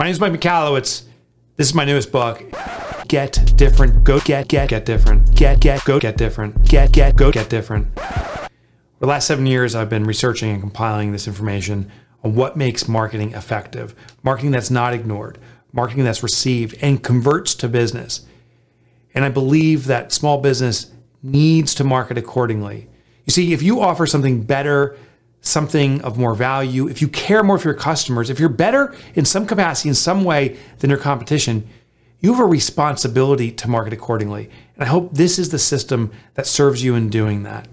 My 0.00 0.06
name 0.06 0.12
is 0.12 0.20
Mike 0.20 0.32
Michalowicz. 0.32 1.02
This 1.58 1.66
is 1.66 1.74
my 1.74 1.84
newest 1.84 2.10
book. 2.10 2.42
Get 3.06 3.52
different. 3.56 4.02
Go 4.02 4.18
get 4.20 4.48
get 4.48 4.70
get 4.70 4.86
different. 4.86 5.34
Get 5.34 5.60
get 5.60 5.84
go 5.84 6.00
get 6.00 6.16
different. 6.16 6.66
Get 6.66 6.90
get 6.92 7.16
go 7.16 7.30
get 7.30 7.50
different. 7.50 7.94
For 7.96 8.48
the 9.00 9.06
last 9.06 9.26
seven 9.26 9.44
years, 9.44 9.74
I've 9.74 9.90
been 9.90 10.04
researching 10.04 10.52
and 10.52 10.60
compiling 10.62 11.12
this 11.12 11.26
information 11.26 11.92
on 12.24 12.34
what 12.34 12.56
makes 12.56 12.88
marketing 12.88 13.34
effective, 13.34 13.94
marketing 14.22 14.52
that's 14.52 14.70
not 14.70 14.94
ignored, 14.94 15.36
marketing 15.70 16.04
that's 16.04 16.22
received 16.22 16.78
and 16.80 17.02
converts 17.02 17.54
to 17.56 17.68
business. 17.68 18.22
And 19.12 19.22
I 19.22 19.28
believe 19.28 19.84
that 19.84 20.12
small 20.12 20.40
business 20.40 20.90
needs 21.22 21.74
to 21.74 21.84
market 21.84 22.16
accordingly. 22.16 22.88
You 23.26 23.32
see, 23.32 23.52
if 23.52 23.60
you 23.60 23.82
offer 23.82 24.06
something 24.06 24.44
better, 24.44 24.96
something 25.40 26.00
of 26.02 26.18
more 26.18 26.34
value, 26.34 26.88
if 26.88 27.00
you 27.00 27.08
care 27.08 27.42
more 27.42 27.58
for 27.58 27.68
your 27.68 27.78
customers, 27.78 28.30
if 28.30 28.38
you're 28.38 28.48
better 28.48 28.94
in 29.14 29.24
some 29.24 29.46
capacity, 29.46 29.88
in 29.88 29.94
some 29.94 30.24
way 30.24 30.56
than 30.78 30.90
your 30.90 30.98
competition, 30.98 31.68
you 32.20 32.32
have 32.32 32.42
a 32.42 32.46
responsibility 32.46 33.50
to 33.50 33.68
market 33.68 33.92
accordingly. 33.92 34.50
And 34.74 34.84
I 34.84 34.86
hope 34.86 35.14
this 35.14 35.38
is 35.38 35.48
the 35.48 35.58
system 35.58 36.12
that 36.34 36.46
serves 36.46 36.84
you 36.84 36.94
in 36.94 37.08
doing 37.08 37.42
that. 37.44 37.66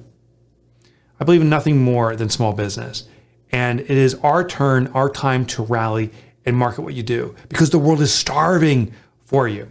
I 1.19 1.25
believe 1.25 1.41
in 1.41 1.49
nothing 1.49 1.83
more 1.83 2.15
than 2.15 2.29
small 2.29 2.53
business. 2.53 3.07
And 3.51 3.81
it 3.81 3.91
is 3.91 4.15
our 4.15 4.47
turn, 4.47 4.87
our 4.87 5.09
time 5.09 5.45
to 5.47 5.63
rally 5.63 6.11
and 6.45 6.55
market 6.55 6.81
what 6.81 6.93
you 6.93 7.03
do 7.03 7.35
because 7.49 7.71
the 7.71 7.79
world 7.79 8.01
is 8.01 8.13
starving 8.13 8.93
for 9.25 9.47
you. 9.47 9.69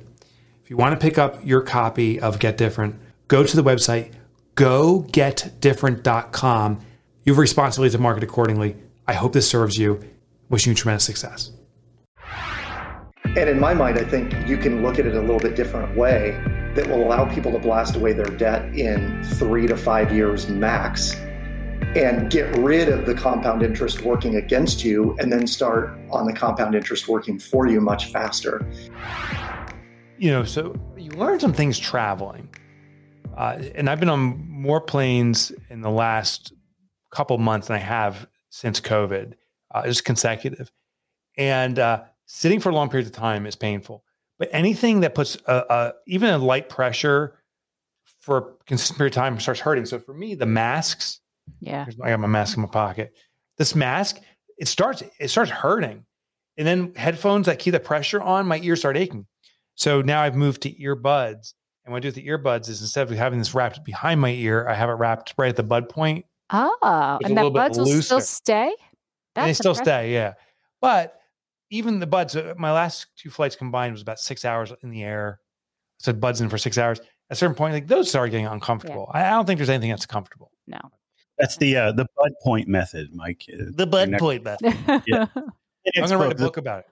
If 0.63 0.71
you 0.71 0.77
want 0.77 0.99
to 0.99 1.05
pick 1.05 1.19
up 1.19 1.45
your 1.45 1.63
copy 1.63 2.21
of 2.21 2.39
Get 2.39 2.59
Different, 2.59 2.97
go 3.29 3.45
to 3.45 3.57
the 3.57 3.63
website 3.63 4.13
gogetdifferent.com. 4.57 6.81
You 7.27 7.33
have 7.33 7.39
a 7.39 7.41
responsibility 7.41 7.91
to 7.91 7.99
market 8.01 8.23
accordingly. 8.23 8.77
I 9.09 9.15
hope 9.15 9.33
this 9.33 9.51
serves 9.51 9.77
you. 9.77 10.01
Wishing 10.49 10.71
you 10.71 10.77
tremendous 10.77 11.03
success. 11.05 11.51
And 13.25 13.51
in 13.51 13.59
my 13.59 13.75
mind, 13.75 13.99
I 13.99 14.05
think 14.05 14.33
you 14.47 14.57
can 14.57 14.81
look 14.81 15.01
at 15.01 15.07
it 15.07 15.17
a 15.17 15.21
little 15.21 15.41
bit 15.41 15.57
different 15.57 15.97
way 15.97 16.41
that 16.77 16.87
will 16.87 17.03
allow 17.03 17.25
people 17.35 17.51
to 17.51 17.59
blast 17.59 17.97
away 17.97 18.13
their 18.13 18.27
debt 18.27 18.73
in 18.77 19.25
three 19.25 19.67
to 19.67 19.77
five 19.77 20.13
years 20.13 20.49
max 20.49 21.17
and 21.97 22.31
get 22.31 22.57
rid 22.59 22.89
of 22.89 23.07
the 23.07 23.15
compound 23.15 23.65
interest 23.65 24.03
working 24.03 24.37
against 24.37 24.85
you 24.85 25.17
and 25.19 25.33
then 25.33 25.49
start 25.49 25.99
on 26.13 26.27
the 26.27 26.33
compound 26.33 26.77
interest 26.77 27.09
working 27.09 27.41
for 27.41 27.67
you 27.67 27.81
much 27.81 28.13
faster. 28.13 28.65
You 30.17 30.31
know, 30.31 30.45
so 30.45 30.77
you 30.97 31.11
learn 31.11 31.41
some 31.41 31.53
things 31.53 31.77
traveling. 31.77 32.55
Uh, 33.37 33.61
and 33.75 33.91
I've 33.91 33.99
been 33.99 34.09
on 34.09 34.49
more 34.49 34.81
planes 34.81 35.51
in 35.71 35.81
the 35.81 35.91
last 35.91 36.53
couple 37.17 37.39
months 37.39 37.69
than 37.69 37.77
I 37.77 37.81
have 37.81 38.29
since 38.51 38.81
COVID, 38.81 39.35
uh, 39.75 39.83
just 39.85 40.05
consecutive. 40.05 40.71
And 41.39 41.79
uh, 41.79 42.03
sitting 42.27 42.61
for 42.61 42.73
long 42.73 42.89
periods 42.89 43.09
of 43.11 43.17
time 43.17 43.47
is 43.47 43.57
painful. 43.57 44.05
But 44.39 44.51
anything 44.53 45.01
that 45.01 45.15
puts 45.15 45.37
a, 45.47 45.65
a, 45.71 45.93
even 46.07 46.29
a 46.29 46.39
light 46.39 46.69
pressure 46.69 47.39
for 48.21 48.39
a 48.39 48.65
consistent 48.67 48.99
period 48.99 49.13
of 49.13 49.17
time 49.17 49.41
starts 49.41 49.61
hurting. 49.61 49.87
So 49.87 49.99
for 49.99 50.13
me, 50.13 50.35
the 50.35 50.47
masks. 50.47 51.21
Yeah, 51.61 51.87
I 52.03 52.11
got 52.11 52.21
my 52.21 52.27
mask 52.27 52.57
in 52.57 52.63
my 52.63 52.69
pocket. 52.69 53.15
This 53.57 53.75
mask, 53.75 54.19
it 54.59 54.67
starts 54.67 55.03
it 55.21 55.29
starts 55.29 55.51
hurting, 55.51 56.05
and 56.59 56.67
then 56.67 56.93
headphones 56.97 57.47
that 57.47 57.61
keep 57.61 57.73
the 57.73 57.81
pressure 57.81 58.21
on, 58.21 58.47
my 58.47 58.59
ears 58.59 58.81
start 58.81 58.97
aching. 58.97 59.27
So 59.77 60.03
now 60.03 60.23
I've 60.23 60.35
moved 60.35 60.63
to 60.63 60.73
earbuds, 60.73 61.55
and 61.85 61.93
what 61.93 61.99
I 61.99 62.01
do 62.01 62.09
with 62.09 62.17
the 62.17 62.27
earbuds 62.27 62.69
is 62.69 62.81
instead 62.81 63.09
of 63.09 63.17
having 63.17 63.39
this 63.39 63.55
wrapped 63.55 63.85
behind 63.85 64.21
my 64.21 64.31
ear, 64.31 64.67
I 64.69 64.75
have 64.75 64.91
it 64.91 64.95
wrapped 64.95 65.35
right 65.39 65.49
at 65.49 65.57
the 65.57 65.63
bud 65.63 65.89
point. 65.89 66.27
Oh, 66.51 67.19
and 67.25 67.37
that 67.37 67.53
buds 67.53 67.79
will 67.79 68.03
still 68.03 68.21
stay. 68.21 68.75
That's 69.35 69.47
they 69.47 69.53
still 69.53 69.75
stay, 69.75 70.13
yeah. 70.13 70.35
But 70.81 71.19
even 71.71 71.99
the 71.99 72.07
buds, 72.07 72.37
uh, 72.37 72.55
my 72.57 72.73
last 72.73 73.07
two 73.17 73.31
flights 73.31 73.57
combined 73.57 73.93
was 73.93 74.03
about 74.03 74.19
six 74.19 74.45
hours 74.45 74.73
in 74.83 74.91
the 74.91 75.03
air. 75.03 75.41
I 76.01 76.05
said 76.05 76.21
buds 76.21 76.41
in 76.41 76.49
for 76.49 76.59
six 76.59 76.79
hours. 76.79 77.01
At 77.01 77.07
a 77.31 77.35
certain 77.35 77.57
point, 77.57 77.75
like 77.75 77.89
those 77.89 78.09
start 78.09 78.31
getting 78.31 78.47
uncomfortable. 78.47 79.11
Yeah. 79.13 79.21
I, 79.21 79.29
I, 79.29 79.31
don't 79.31 79.47
think 79.47 79.59
there's 79.59 79.71
anything 79.71 79.91
that's 79.91 80.07
comfortable. 80.07 80.53
No. 80.67 80.79
That's 81.39 81.57
the 81.57 81.77
uh, 81.77 81.93
the 81.93 82.07
bud 82.17 82.33
point 82.43 82.69
method, 82.69 83.11
Mike. 83.13 83.45
Uh, 83.53 83.65
the 83.71 83.87
bud 83.87 84.11
next- 84.11 84.21
point 84.21 84.45
method. 84.45 85.03
yeah. 85.07 85.27
I'm 85.35 86.03
gonna 86.03 86.19
write 86.19 86.33
a 86.33 86.37
book 86.37 86.55
the, 86.55 86.61
about 86.61 86.81
it. 86.81 86.87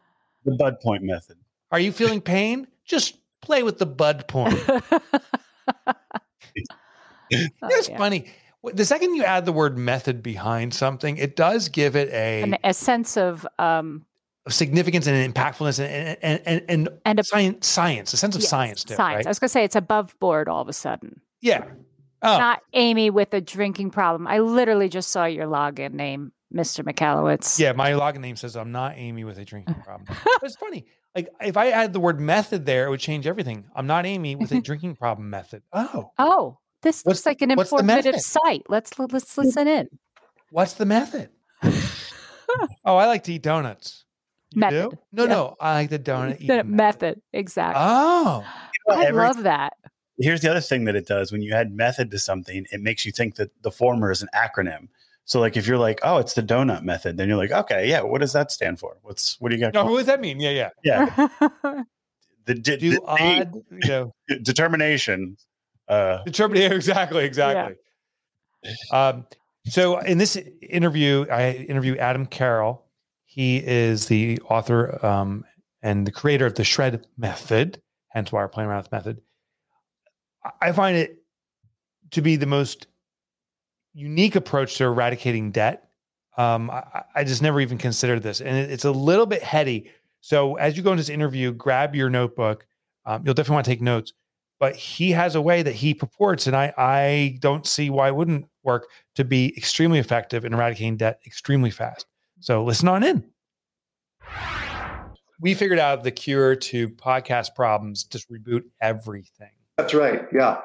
The 0.45 0.57
bud 0.57 0.81
point 0.81 1.03
method. 1.03 1.37
Are 1.71 1.79
you 1.79 1.93
feeling 1.93 2.21
pain? 2.21 2.67
Just 2.85 3.17
play 3.41 3.63
with 3.63 3.79
the 3.79 3.87
bud 3.87 4.27
point. 4.29 4.55
it's 7.31 7.89
yeah. 7.89 7.99
funny. 7.99 8.27
The 8.73 8.85
second 8.85 9.15
you 9.15 9.25
add 9.25 9.45
the 9.45 9.53
word 9.53 9.77
method 9.77 10.23
behind 10.23 10.73
something, 10.73 11.17
it 11.17 11.37
does 11.37 11.69
give 11.69 11.97
it 11.97 12.09
a 12.11 12.43
An, 12.43 12.59
a 12.65 12.73
sense 12.73 13.17
of 13.17 13.47
um, 13.59 14.07
significance 14.49 15.07
and 15.07 15.35
impactfulness 15.35 15.81
and 15.81 16.19
and 16.23 16.41
and, 16.45 16.65
and, 16.69 16.89
and 17.05 17.21
a, 17.21 17.25
science, 17.25 17.67
science, 17.67 18.13
a 18.13 18.17
sense 18.17 18.35
of 18.35 18.43
yes, 18.43 18.51
science. 18.51 18.85
Too, 18.85 18.95
science. 18.95 19.19
Right? 19.19 19.27
I 19.27 19.31
was 19.31 19.39
going 19.39 19.49
to 19.49 19.53
say 19.53 19.65
it's 19.65 19.77
above 19.77 20.19
board 20.19 20.49
all 20.49 20.63
of 20.63 20.69
a 20.69 20.73
sudden. 20.73 21.21
Yeah. 21.41 21.65
Oh. 22.23 22.39
Not 22.39 22.63
Amy 22.73 23.11
with 23.11 23.35
a 23.35 23.41
drinking 23.41 23.91
problem. 23.91 24.27
I 24.27 24.39
literally 24.39 24.89
just 24.89 25.11
saw 25.11 25.27
your 25.27 25.47
login 25.47 25.93
name, 25.93 26.33
Mr. 26.55 26.83
Michalowicz. 26.83 27.59
Yeah, 27.59 27.73
my 27.73 27.91
login 27.91 28.21
name 28.21 28.37
says 28.37 28.57
I'm 28.57 28.73
not 28.73 28.97
Amy 28.97 29.25
with 29.25 29.39
a 29.39 29.45
drinking 29.45 29.75
problem. 29.85 30.17
it's 30.43 30.57
funny. 30.57 30.87
Like 31.15 31.29
if 31.43 31.57
I 31.57 31.71
add 31.71 31.93
the 31.93 32.01
word 32.01 32.19
method 32.21 32.65
there, 32.65 32.87
it 32.87 32.91
would 32.91 33.01
change 33.01 33.27
everything. 33.27 33.67
I'm 33.77 33.87
not 33.87 34.07
Amy 34.07 34.37
with 34.37 34.53
a 34.53 34.61
drinking 34.63 34.97
problem 34.97 35.29
method. 35.29 35.63
Oh. 35.73 36.13
Oh, 36.19 36.59
this 36.85 37.03
what's, 37.03 37.19
looks 37.19 37.27
like 37.27 37.43
an 37.43 37.51
informative 37.51 38.21
site. 38.21 38.63
Let's 38.69 38.97
let's 38.99 39.37
listen 39.37 39.67
in. 39.67 39.89
What's 40.51 40.75
the 40.75 40.87
method? 40.87 41.31
oh, 41.65 42.97
I 42.97 43.07
like 43.07 43.25
to 43.25 43.33
eat 43.33 43.43
donuts. 43.43 44.05
You 44.53 44.61
method. 44.61 44.91
Do? 44.91 44.99
No, 45.13 45.23
yeah. 45.25 45.29
no, 45.29 45.57
I 45.61 45.75
like 45.75 45.91
the 45.91 45.99
donut 45.99 46.41
method. 46.47 46.67
method. 46.67 47.23
Exactly. 47.33 47.83
Oh, 47.85 48.45
you 48.73 48.95
know, 48.95 49.01
I 49.01 49.07
every, 49.07 49.21
love 49.21 49.43
that. 49.43 49.73
Here's 50.19 50.43
the 50.43 50.51
other 50.51 50.61
thing 50.61 50.85
that 50.85 50.95
it 50.95 51.07
does: 51.07 51.33
when 51.33 51.43
you 51.43 51.53
add 51.55 51.73
method 51.73 52.13
to 52.13 52.19
something, 52.21 52.67
it 52.71 52.81
makes 52.81 53.05
you 53.05 53.11
think 53.11 53.35
that 53.37 53.51
the 53.63 53.73
former 53.73 54.13
is 54.13 54.23
an 54.23 54.29
acronym. 54.35 54.89
So, 55.25 55.41
like, 55.41 55.57
if 55.57 55.67
you're 55.67 55.79
like, 55.79 56.01
"Oh, 56.03 56.19
it's 56.19 56.35
the 56.35 56.43
donut 56.43 56.83
method," 56.83 57.17
then 57.17 57.29
you're 57.29 57.39
like, 57.39 57.51
"Okay, 57.51 57.89
yeah, 57.89 58.03
what 58.03 58.21
does 58.21 58.35
that 58.35 58.53
stand 58.53 58.79
for? 58.79 58.99
What's 59.03 59.41
what 59.41 59.51
do 59.51 59.57
you 59.57 59.61
got?" 59.61 59.75
No, 59.75 59.87
what 59.87 59.99
does 59.99 60.07
that 60.07 60.21
mean? 60.21 60.39
Yeah, 60.39 60.51
yeah, 60.51 60.69
yeah. 60.85 61.29
the, 62.45 62.55
de- 62.55 62.77
do 62.77 62.91
the, 62.91 63.03
odd, 63.03 63.55
you 63.71 63.89
know, 63.89 64.15
determination 64.43 65.37
uh, 65.89 66.23
Determine 66.25 66.73
exactly, 66.73 67.25
exactly. 67.25 67.77
Yeah. 68.63 69.09
Um, 69.09 69.27
so 69.67 69.99
in 69.99 70.19
this 70.19 70.37
interview, 70.63 71.27
I 71.31 71.53
interview 71.53 71.97
Adam 71.97 72.27
Carroll. 72.27 72.85
He 73.25 73.57
is 73.59 74.07
the 74.07 74.41
author 74.49 75.05
um, 75.05 75.45
and 75.83 76.07
the 76.07 76.13
creator 76.13 76.47
of 76.47 76.55
the 76.55 76.65
Shred 76.65 77.07
Method, 77.17 77.81
hence 78.09 78.31
why 78.31 78.43
we're 78.43 78.49
playing 78.49 78.71
around 78.71 78.83
with 78.83 78.93
method. 78.93 79.21
I 80.61 80.73
find 80.73 80.97
it 80.97 81.23
to 82.13 82.23
be 82.23 82.37
the 82.37 82.47
most 82.47 82.87
unique 83.95 84.37
approach 84.37 84.77
to 84.77 84.85
eradicating 84.85 85.51
debt. 85.51 85.89
Um, 86.37 86.71
I, 86.71 87.05
I, 87.15 87.25
just 87.25 87.43
never 87.43 87.61
even 87.61 87.79
considered 87.79 88.23
this, 88.23 88.41
and 88.41 88.57
it, 88.57 88.71
it's 88.71 88.85
a 88.85 88.91
little 88.91 89.25
bit 89.25 89.43
heady. 89.43 89.91
So 90.21 90.57
as 90.57 90.77
you 90.77 90.83
go 90.83 90.91
into 90.91 91.01
this 91.01 91.09
interview, 91.09 91.53
grab 91.53 91.95
your 91.95 92.11
notebook. 92.11 92.67
Um, 93.07 93.23
you'll 93.25 93.35
definitely 93.35 93.55
want 93.55 93.65
to 93.67 93.71
take 93.71 93.81
notes 93.81 94.13
but 94.59 94.77
he 94.77 95.11
has 95.13 95.35
a 95.35 95.43
way 95.43 95.63
that 95.63 95.75
he 95.75 95.95
purports, 95.95 96.47
and 96.47 96.57
I, 96.57 96.73
I 96.77 97.39
don't 97.41 97.67
see 97.67 97.91
why 97.91 98.09
it 98.09 98.17
wouldn't 98.17 98.47
work 98.63 98.89
to 99.17 99.25
be 99.25 99.55
extremely 99.57 99.99
effective 99.99 100.45
in 100.45 100.55
eradicating 100.55 100.97
debt 100.97 101.21
extremely 101.27 101.71
fast. 101.71 102.07
So 102.41 102.65
listen 102.65 102.89
on 102.89 103.03
in. 103.03 103.25
We 105.41 105.55
figured 105.55 105.79
out 105.79 106.05
the 106.05 106.11
cure 106.11 106.57
to 106.57 106.89
podcast 106.89 107.55
problems, 107.55 108.05
just 108.05 108.31
reboot 108.31 108.63
everything. 108.81 109.51
That's 109.77 109.93
right. 109.93 110.23
Yeah. 110.33 110.61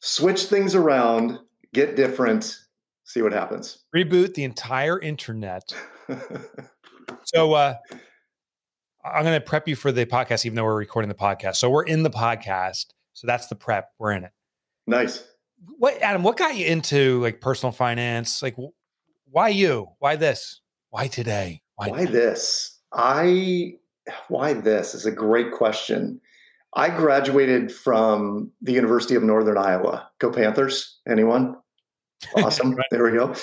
Switch 0.00 0.44
things 0.44 0.74
around, 0.74 1.38
get 1.72 1.96
different, 1.96 2.58
see 3.04 3.20
what 3.20 3.32
happens. 3.32 3.84
Reboot 3.94 4.34
the 4.34 4.44
entire 4.44 4.98
internet. 4.98 5.74
so 7.24 7.54
uh 7.54 7.74
I'm 9.04 9.22
going 9.22 9.38
to 9.38 9.46
prep 9.46 9.68
you 9.68 9.76
for 9.76 9.92
the 9.92 10.06
podcast, 10.06 10.46
even 10.46 10.56
though 10.56 10.64
we're 10.64 10.76
recording 10.76 11.10
the 11.10 11.14
podcast. 11.14 11.56
So 11.56 11.68
we're 11.68 11.84
in 11.84 12.04
the 12.04 12.10
podcast. 12.10 12.86
So 13.14 13.26
that's 13.26 13.46
the 13.46 13.54
prep. 13.54 13.90
We're 13.98 14.12
in 14.12 14.24
it. 14.24 14.32
Nice. 14.86 15.24
What 15.78 16.00
Adam? 16.02 16.22
What 16.22 16.36
got 16.36 16.56
you 16.56 16.66
into 16.66 17.22
like 17.22 17.40
personal 17.40 17.72
finance? 17.72 18.42
Like, 18.42 18.56
why 19.30 19.48
you? 19.48 19.88
Why 19.98 20.16
this? 20.16 20.60
Why 20.90 21.06
today? 21.06 21.62
Why, 21.76 21.88
why 21.88 22.04
this? 22.04 22.78
I. 22.92 23.74
Why 24.28 24.52
this 24.52 24.94
is 24.94 25.06
a 25.06 25.10
great 25.10 25.52
question. 25.52 26.20
I 26.76 26.90
graduated 26.90 27.72
from 27.72 28.50
the 28.60 28.72
University 28.72 29.14
of 29.14 29.22
Northern 29.22 29.56
Iowa. 29.56 30.10
Go 30.18 30.30
Panthers! 30.30 31.00
Anyone? 31.08 31.56
Awesome. 32.36 32.74
right. 32.74 32.86
There 32.90 33.04
we 33.04 33.12
go. 33.12 33.34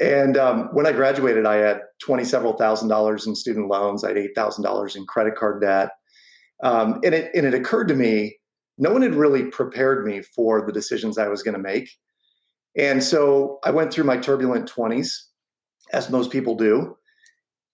And 0.00 0.36
um, 0.36 0.68
when 0.72 0.86
I 0.86 0.92
graduated, 0.92 1.46
I 1.46 1.56
had 1.56 1.80
twenty 2.00 2.24
several 2.24 2.52
thousand 2.56 2.88
dollars 2.88 3.26
in 3.26 3.34
student 3.34 3.68
loans. 3.68 4.04
I 4.04 4.08
had 4.08 4.18
eight 4.18 4.34
thousand 4.34 4.64
dollars 4.64 4.96
in 4.96 5.06
credit 5.06 5.34
card 5.34 5.62
debt. 5.62 5.90
Um, 6.62 7.00
and 7.04 7.14
it 7.14 7.30
and 7.34 7.46
it 7.46 7.54
occurred 7.54 7.88
to 7.88 7.94
me 7.94 8.38
no 8.78 8.92
one 8.92 9.02
had 9.02 9.14
really 9.14 9.44
prepared 9.44 10.06
me 10.06 10.22
for 10.22 10.64
the 10.64 10.72
decisions 10.72 11.18
I 11.18 11.28
was 11.28 11.42
going 11.42 11.56
to 11.56 11.62
make. 11.62 11.90
And 12.76 13.02
so 13.02 13.58
I 13.64 13.70
went 13.70 13.92
through 13.92 14.04
my 14.04 14.16
turbulent 14.16 14.70
20s, 14.70 15.10
as 15.92 16.10
most 16.10 16.30
people 16.30 16.54
do. 16.54 16.96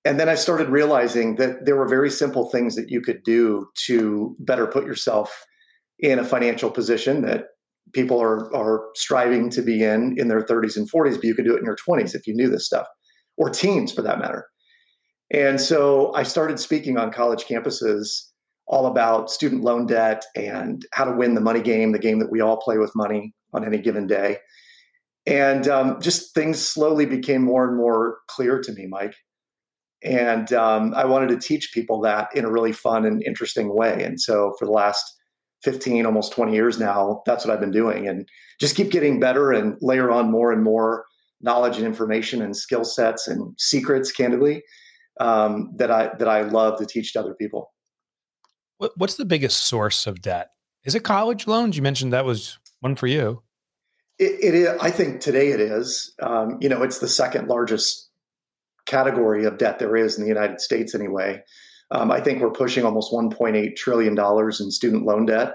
And 0.05 0.21
then 0.21 0.29
I 0.29 0.35
started 0.35 0.69
realizing 0.69 1.37
that 1.37 1.65
there 1.65 1.77
were 1.77 1.89
very 1.89 2.11
simple 2.11 2.51
things 2.51 2.75
that 2.77 2.91
you 2.91 3.01
could 3.01 3.23
do 3.25 3.69
to 3.87 4.37
better 4.39 4.67
put 4.67 4.87
yourself 4.87 5.45
in 5.99 6.19
a 6.19 6.25
financial 6.25 6.71
position 6.71 7.23
that 7.23 7.47
people 7.93 8.21
are 8.21 8.55
are 8.55 8.89
striving 8.95 9.49
to 9.51 9.63
be 9.63 9.83
in 9.83 10.17
in 10.19 10.29
their 10.29 10.43
30s 10.43 10.77
and 10.77 10.91
40s, 10.91 11.15
but 11.15 11.25
you 11.25 11.35
could 11.35 11.45
do 11.45 11.55
it 11.55 11.61
in 11.61 11.65
your 11.65 11.77
20s 11.77 12.15
if 12.15 12.27
you 12.27 12.35
knew 12.35 12.49
this 12.49 12.67
stuff, 12.67 12.87
or 13.37 13.49
teens 13.49 13.93
for 13.93 14.03
that 14.03 14.19
matter. 14.19 14.47
And 15.31 15.61
so 15.61 16.13
I 16.15 16.23
started 16.23 16.61
speaking 16.61 16.99
on 16.99 17.13
college 17.13 17.45
campuses 17.45 18.31
all 18.67 18.87
about 18.87 19.31
student 19.31 19.63
loan 19.63 19.87
debt 19.87 20.25
and 20.35 20.87
how 20.93 21.05
to 21.05 21.13
win 21.13 21.35
the 21.35 21.41
money 21.41 21.61
game, 21.61 21.93
the 21.93 21.99
game 21.99 22.19
that 22.19 22.31
we 22.31 22.41
all 22.41 22.57
play 22.57 22.79
with 22.79 22.95
money 22.95 23.35
on 23.53 23.65
any 23.65 23.79
given 23.79 24.07
day. 24.07 24.39
And 25.27 25.69
um, 25.69 26.01
just 26.01 26.35
things 26.35 26.61
slowly 26.61 27.07
became 27.07 27.43
more 27.43 27.67
and 27.67 27.77
more 27.77 28.19
clear 28.29 28.61
to 28.61 28.73
me, 28.73 28.87
Mike. 28.87 29.15
And 30.03 30.53
um, 30.53 30.93
I 30.95 31.07
wanted 31.07 31.31
to 31.31 31.39
teach 31.39 31.73
people 31.73 32.01
that 32.03 32.29
in 32.35 32.45
a 32.45 32.51
really 32.51 32.73
fun 32.73 33.07
and 33.07 33.23
interesting 33.23 33.75
way. 33.75 34.05
And 34.05 34.21
so 34.21 34.55
for 34.59 34.67
the 34.67 34.73
last 34.73 35.03
15, 35.63 36.05
almost 36.05 36.33
20 36.33 36.53
years 36.53 36.79
now, 36.79 37.23
that's 37.25 37.45
what 37.45 37.53
I've 37.53 37.61
been 37.61 37.71
doing. 37.71 38.07
And 38.07 38.29
just 38.61 38.77
keep 38.77 38.91
getting 38.91 39.19
better 39.19 39.51
and 39.51 39.77
layer 39.81 40.11
on 40.11 40.31
more 40.31 40.53
and 40.53 40.63
more 40.63 41.07
knowledge 41.41 41.79
and 41.79 41.87
information 41.87 42.43
and 42.43 42.57
skill 42.57 42.85
sets 42.85 43.27
and 43.27 43.55
secrets, 43.59 44.13
candidly, 44.13 44.63
um, 45.21 45.71
that 45.77 45.91
I 45.91 46.11
that 46.19 46.29
I 46.29 46.43
love 46.43 46.79
to 46.79 46.87
teach 46.87 47.13
to 47.13 47.21
other 47.21 47.35
people. 47.35 47.74
What's 48.79 49.17
the 49.17 49.25
biggest 49.25 49.67
source 49.67 50.07
of 50.07 50.21
debt? 50.21 50.51
Is 50.85 50.95
it 50.95 51.05
college 51.05 51.47
loans? 51.47 51.77
You 51.77 51.83
mentioned 51.83 52.13
that 52.13 52.25
was 52.25 52.59
one 52.81 52.97
for 52.97 53.07
you. 53.07 53.43
It, 54.19 54.39
it 54.43 54.55
is. 54.55 54.69
I 54.81 54.91
think 54.91 55.21
today 55.21 55.49
it 55.49 55.61
is. 55.61 56.13
Um, 56.23 56.59
you 56.61 56.69
know, 56.69 56.83
it's 56.83 56.99
the 56.99 57.09
second 57.09 57.49
largest 57.49 58.11
category 58.87 59.45
of 59.45 59.59
debt 59.59 59.79
there 59.79 59.97
is 59.97 60.17
in 60.17 60.23
the 60.23 60.29
United 60.29 60.61
States, 60.61 60.95
anyway. 60.95 61.43
Um, 61.91 62.11
I 62.11 62.21
think 62.21 62.41
we're 62.41 62.51
pushing 62.51 62.85
almost 62.85 63.13
1.8 63.13 63.77
trillion 63.77 64.15
dollars 64.15 64.61
in 64.61 64.71
student 64.71 65.05
loan 65.05 65.27
debt. 65.27 65.55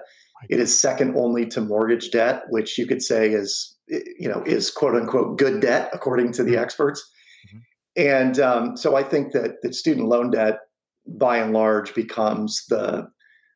It 0.50 0.60
is 0.60 0.77
second 0.77 1.15
only 1.18 1.45
to 1.48 1.62
mortgage 1.62 2.12
debt, 2.12 2.44
which 2.50 2.77
you 2.77 2.88
could 2.88 3.01
say 3.01 3.30
is, 3.30 3.75
you 3.88 4.30
know, 4.30 4.42
is 4.45 4.72
quote 4.72 4.95
unquote 4.95 5.38
good 5.38 5.62
debt 5.62 5.89
according 5.92 6.31
to 6.33 6.44
the 6.44 6.54
mm-hmm. 6.54 6.63
experts. 6.63 7.07
Mm-hmm. 7.48 7.57
And 8.01 8.39
um, 8.39 8.77
so 8.77 8.95
I 8.95 9.04
think 9.04 9.33
that 9.33 9.62
that 9.62 9.75
student 9.75 10.07
loan 10.07 10.31
debt, 10.31 10.60
by 11.07 11.38
and 11.38 11.54
large, 11.54 11.94
becomes 11.94 12.66
the 12.69 13.07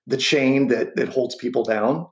the 0.06 0.18
chain 0.18 0.68
that 0.68 0.96
that 0.96 1.10
holds 1.10 1.36
people 1.36 1.64
down. 1.64 2.08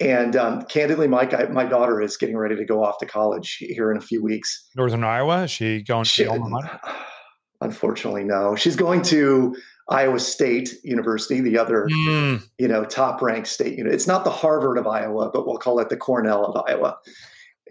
And 0.00 0.36
um, 0.36 0.62
candidly, 0.62 1.08
Mike, 1.08 1.34
I, 1.34 1.44
my 1.44 1.64
daughter 1.64 2.00
is 2.00 2.16
getting 2.16 2.36
ready 2.36 2.54
to 2.54 2.64
go 2.64 2.84
off 2.84 2.98
to 2.98 3.06
college 3.06 3.56
here 3.58 3.90
in 3.90 3.96
a 3.96 4.00
few 4.00 4.22
weeks. 4.22 4.68
Northern 4.76 5.02
Iowa? 5.02 5.42
Is 5.44 5.50
she 5.50 5.82
going 5.82 6.04
to 6.04 6.10
she, 6.10 6.26
alma 6.26 6.48
mater? 6.48 6.80
Unfortunately, 7.60 8.22
no. 8.22 8.54
She's 8.54 8.76
going 8.76 9.02
to 9.02 9.56
Iowa 9.88 10.20
State 10.20 10.74
University, 10.84 11.40
the 11.40 11.58
other, 11.58 11.88
mm. 12.06 12.42
you 12.58 12.68
know, 12.68 12.84
top 12.84 13.20
ranked 13.20 13.48
state. 13.48 13.76
You 13.76 13.84
know, 13.84 13.90
it's 13.90 14.06
not 14.06 14.22
the 14.22 14.30
Harvard 14.30 14.78
of 14.78 14.86
Iowa, 14.86 15.30
but 15.32 15.46
we'll 15.46 15.58
call 15.58 15.80
it 15.80 15.88
the 15.88 15.96
Cornell 15.96 16.44
of 16.44 16.64
Iowa. 16.68 16.98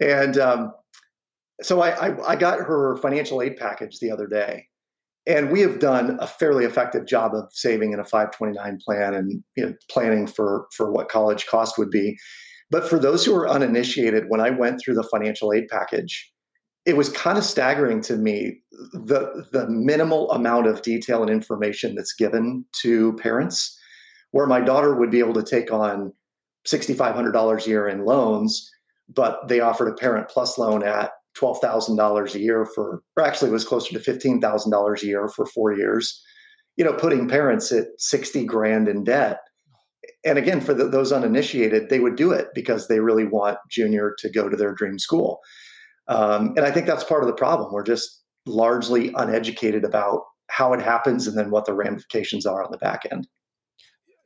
And 0.00 0.36
um, 0.36 0.72
so 1.62 1.80
I, 1.80 2.08
I, 2.08 2.30
I 2.30 2.36
got 2.36 2.58
her 2.58 2.96
financial 2.96 3.40
aid 3.40 3.56
package 3.56 4.00
the 4.00 4.10
other 4.10 4.26
day, 4.26 4.66
and 5.28 5.52
we 5.52 5.60
have 5.60 5.78
done 5.78 6.16
a 6.20 6.26
fairly 6.26 6.64
effective 6.64 7.06
job 7.06 7.34
of 7.34 7.44
saving 7.52 7.92
in 7.92 8.00
a 8.00 8.04
529 8.04 8.78
plan 8.84 9.14
and 9.14 9.44
you 9.56 9.66
know, 9.66 9.74
planning 9.90 10.26
for 10.26 10.66
for 10.74 10.90
what 10.90 11.10
college 11.10 11.46
cost 11.46 11.78
would 11.78 11.90
be. 11.90 12.16
But 12.70 12.88
for 12.88 12.98
those 12.98 13.24
who 13.24 13.34
are 13.36 13.48
uninitiated, 13.48 14.24
when 14.28 14.40
I 14.40 14.50
went 14.50 14.80
through 14.80 14.94
the 14.94 15.08
financial 15.10 15.52
aid 15.52 15.68
package, 15.68 16.30
it 16.86 16.96
was 16.96 17.10
kind 17.10 17.38
of 17.38 17.44
staggering 17.44 18.00
to 18.02 18.16
me 18.16 18.60
the 18.92 19.46
the 19.52 19.68
minimal 19.68 20.30
amount 20.32 20.66
of 20.66 20.82
detail 20.82 21.22
and 21.22 21.30
information 21.30 21.94
that's 21.94 22.14
given 22.14 22.64
to 22.82 23.12
parents 23.14 23.78
where 24.30 24.46
my 24.46 24.60
daughter 24.60 24.94
would 24.94 25.10
be 25.10 25.20
able 25.20 25.34
to 25.34 25.42
take 25.42 25.72
on 25.72 26.12
$6500 26.66 27.66
a 27.66 27.68
year 27.68 27.88
in 27.88 28.04
loans 28.04 28.70
but 29.08 29.48
they 29.48 29.60
offered 29.60 29.88
a 29.88 29.94
parent 29.94 30.28
plus 30.28 30.58
loan 30.58 30.84
at 30.84 31.12
$12,000 31.38 32.34
a 32.34 32.38
year 32.38 32.66
for, 32.74 33.02
or 33.16 33.24
actually 33.24 33.50
was 33.50 33.64
closer 33.64 33.98
to 33.98 34.12
$15,000 34.12 35.02
a 35.02 35.06
year 35.06 35.28
for 35.28 35.46
four 35.46 35.72
years, 35.72 36.22
you 36.76 36.84
know, 36.84 36.92
putting 36.92 37.28
parents 37.28 37.70
at 37.72 37.86
60 37.98 38.44
grand 38.44 38.88
in 38.88 39.04
debt. 39.04 39.40
And 40.24 40.38
again, 40.38 40.60
for 40.60 40.74
the, 40.74 40.88
those 40.88 41.12
uninitiated, 41.12 41.90
they 41.90 42.00
would 42.00 42.16
do 42.16 42.32
it 42.32 42.48
because 42.54 42.88
they 42.88 43.00
really 43.00 43.24
want 43.24 43.58
junior 43.70 44.14
to 44.18 44.30
go 44.30 44.48
to 44.48 44.56
their 44.56 44.74
dream 44.74 44.98
school. 44.98 45.40
Um, 46.08 46.54
and 46.56 46.60
I 46.60 46.70
think 46.70 46.86
that's 46.86 47.04
part 47.04 47.22
of 47.22 47.28
the 47.28 47.34
problem. 47.34 47.72
We're 47.72 47.82
just 47.82 48.22
largely 48.46 49.12
uneducated 49.14 49.84
about 49.84 50.22
how 50.48 50.72
it 50.72 50.80
happens 50.80 51.26
and 51.26 51.36
then 51.36 51.50
what 51.50 51.66
the 51.66 51.74
ramifications 51.74 52.46
are 52.46 52.64
on 52.64 52.70
the 52.70 52.78
back 52.78 53.06
end. 53.12 53.28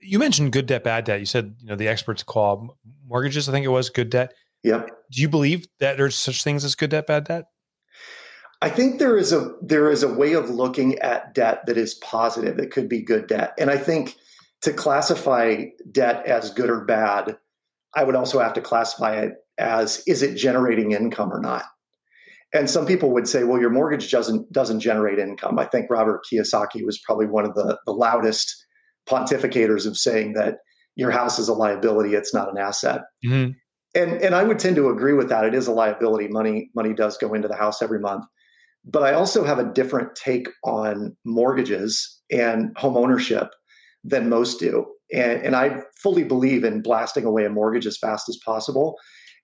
You 0.00 0.18
mentioned 0.18 0.52
good 0.52 0.66
debt, 0.66 0.84
bad 0.84 1.04
debt. 1.04 1.20
You 1.20 1.26
said, 1.26 1.56
you 1.60 1.68
know, 1.68 1.76
the 1.76 1.88
experts 1.88 2.22
call 2.22 2.76
mortgages, 3.06 3.48
I 3.48 3.52
think 3.52 3.64
it 3.64 3.70
was 3.70 3.90
good 3.90 4.10
debt. 4.10 4.32
Yep. 4.62 4.90
Do 5.10 5.20
you 5.20 5.28
believe 5.28 5.66
that 5.80 5.96
there's 5.96 6.14
such 6.14 6.44
things 6.44 6.64
as 6.64 6.74
good 6.74 6.90
debt, 6.90 7.06
bad 7.06 7.24
debt? 7.24 7.46
I 8.60 8.68
think 8.68 9.00
there 9.00 9.18
is 9.18 9.32
a 9.32 9.54
there 9.60 9.90
is 9.90 10.04
a 10.04 10.14
way 10.14 10.34
of 10.34 10.48
looking 10.48 10.96
at 11.00 11.34
debt 11.34 11.66
that 11.66 11.76
is 11.76 11.94
positive. 11.94 12.60
It 12.60 12.70
could 12.70 12.88
be 12.88 13.02
good 13.02 13.26
debt. 13.26 13.54
And 13.58 13.70
I 13.70 13.76
think 13.76 14.16
to 14.62 14.72
classify 14.72 15.64
debt 15.90 16.24
as 16.26 16.50
good 16.50 16.70
or 16.70 16.84
bad, 16.84 17.36
I 17.94 18.04
would 18.04 18.14
also 18.14 18.38
have 18.38 18.54
to 18.54 18.60
classify 18.60 19.16
it 19.16 19.34
as 19.58 20.04
is 20.06 20.22
it 20.22 20.36
generating 20.36 20.92
income 20.92 21.32
or 21.32 21.40
not? 21.40 21.64
And 22.54 22.70
some 22.70 22.86
people 22.86 23.10
would 23.12 23.26
say, 23.26 23.42
well, 23.42 23.60
your 23.60 23.70
mortgage 23.70 24.12
doesn't 24.12 24.52
doesn't 24.52 24.78
generate 24.78 25.18
income. 25.18 25.58
I 25.58 25.64
think 25.64 25.90
Robert 25.90 26.20
Kiyosaki 26.30 26.84
was 26.84 27.00
probably 27.00 27.26
one 27.26 27.44
of 27.44 27.54
the, 27.54 27.78
the 27.84 27.92
loudest 27.92 28.64
pontificators 29.08 29.86
of 29.86 29.98
saying 29.98 30.34
that 30.34 30.58
your 30.94 31.10
house 31.10 31.40
is 31.40 31.48
a 31.48 31.54
liability, 31.54 32.14
it's 32.14 32.32
not 32.32 32.48
an 32.48 32.58
asset. 32.58 33.00
Mm-hmm 33.26 33.58
and 33.94 34.12
and 34.22 34.34
I 34.34 34.42
would 34.42 34.58
tend 34.58 34.76
to 34.76 34.90
agree 34.90 35.14
with 35.14 35.28
that. 35.28 35.44
It 35.44 35.54
is 35.54 35.66
a 35.66 35.72
liability. 35.72 36.28
Money 36.28 36.70
money 36.74 36.94
does 36.94 37.16
go 37.18 37.34
into 37.34 37.48
the 37.48 37.56
house 37.56 37.82
every 37.82 38.00
month. 38.00 38.24
But 38.84 39.04
I 39.04 39.12
also 39.12 39.44
have 39.44 39.58
a 39.58 39.72
different 39.72 40.16
take 40.16 40.48
on 40.64 41.16
mortgages 41.24 42.20
and 42.30 42.76
home 42.76 42.96
ownership 42.96 43.50
than 44.02 44.28
most 44.28 44.58
do. 44.58 44.86
And, 45.12 45.42
and 45.42 45.54
I 45.54 45.82
fully 46.02 46.24
believe 46.24 46.64
in 46.64 46.82
blasting 46.82 47.24
away 47.24 47.44
a 47.44 47.50
mortgage 47.50 47.86
as 47.86 47.98
fast 47.98 48.28
as 48.28 48.38
possible 48.44 48.96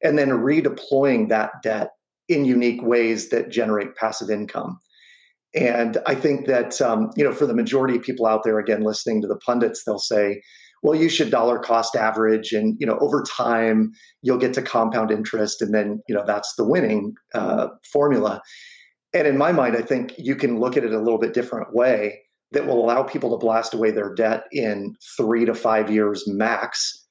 and 0.02 0.18
then 0.18 0.30
redeploying 0.30 1.28
that 1.28 1.50
debt 1.62 1.90
in 2.28 2.44
unique 2.44 2.82
ways 2.82 3.28
that 3.28 3.50
generate 3.50 3.94
passive 3.96 4.30
income. 4.30 4.78
And 5.54 5.98
I 6.06 6.14
think 6.14 6.46
that, 6.46 6.80
um, 6.80 7.10
you 7.16 7.24
know, 7.24 7.32
for 7.32 7.46
the 7.46 7.54
majority 7.54 7.96
of 7.96 8.02
people 8.02 8.26
out 8.26 8.42
there, 8.44 8.58
again, 8.58 8.82
listening 8.82 9.22
to 9.22 9.28
the 9.28 9.38
pundits, 9.38 9.84
they'll 9.84 9.98
say, 9.98 10.42
well 10.82 10.94
you 10.94 11.08
should 11.08 11.30
dollar 11.30 11.58
cost 11.58 11.96
average 11.96 12.52
and 12.52 12.76
you 12.78 12.86
know 12.86 12.98
over 13.00 13.22
time 13.22 13.92
you'll 14.22 14.38
get 14.38 14.54
to 14.54 14.62
compound 14.62 15.10
interest 15.10 15.60
and 15.62 15.74
then 15.74 16.00
you 16.08 16.14
know 16.14 16.24
that's 16.26 16.54
the 16.56 16.64
winning 16.64 17.14
uh, 17.34 17.68
formula. 17.92 18.40
And 19.14 19.26
in 19.26 19.38
my 19.38 19.52
mind 19.52 19.76
i 19.76 19.82
think 19.82 20.14
you 20.18 20.36
can 20.36 20.60
look 20.60 20.76
at 20.76 20.84
it 20.84 20.92
a 20.92 20.98
little 20.98 21.18
bit 21.18 21.34
different 21.34 21.74
way 21.74 22.20
that 22.52 22.66
will 22.66 22.82
allow 22.82 23.02
people 23.02 23.30
to 23.30 23.36
blast 23.36 23.74
away 23.74 23.90
their 23.90 24.14
debt 24.14 24.44
in 24.52 24.94
three 25.16 25.44
to 25.44 25.54
five 25.54 25.90
years 25.90 26.24
max 26.26 27.06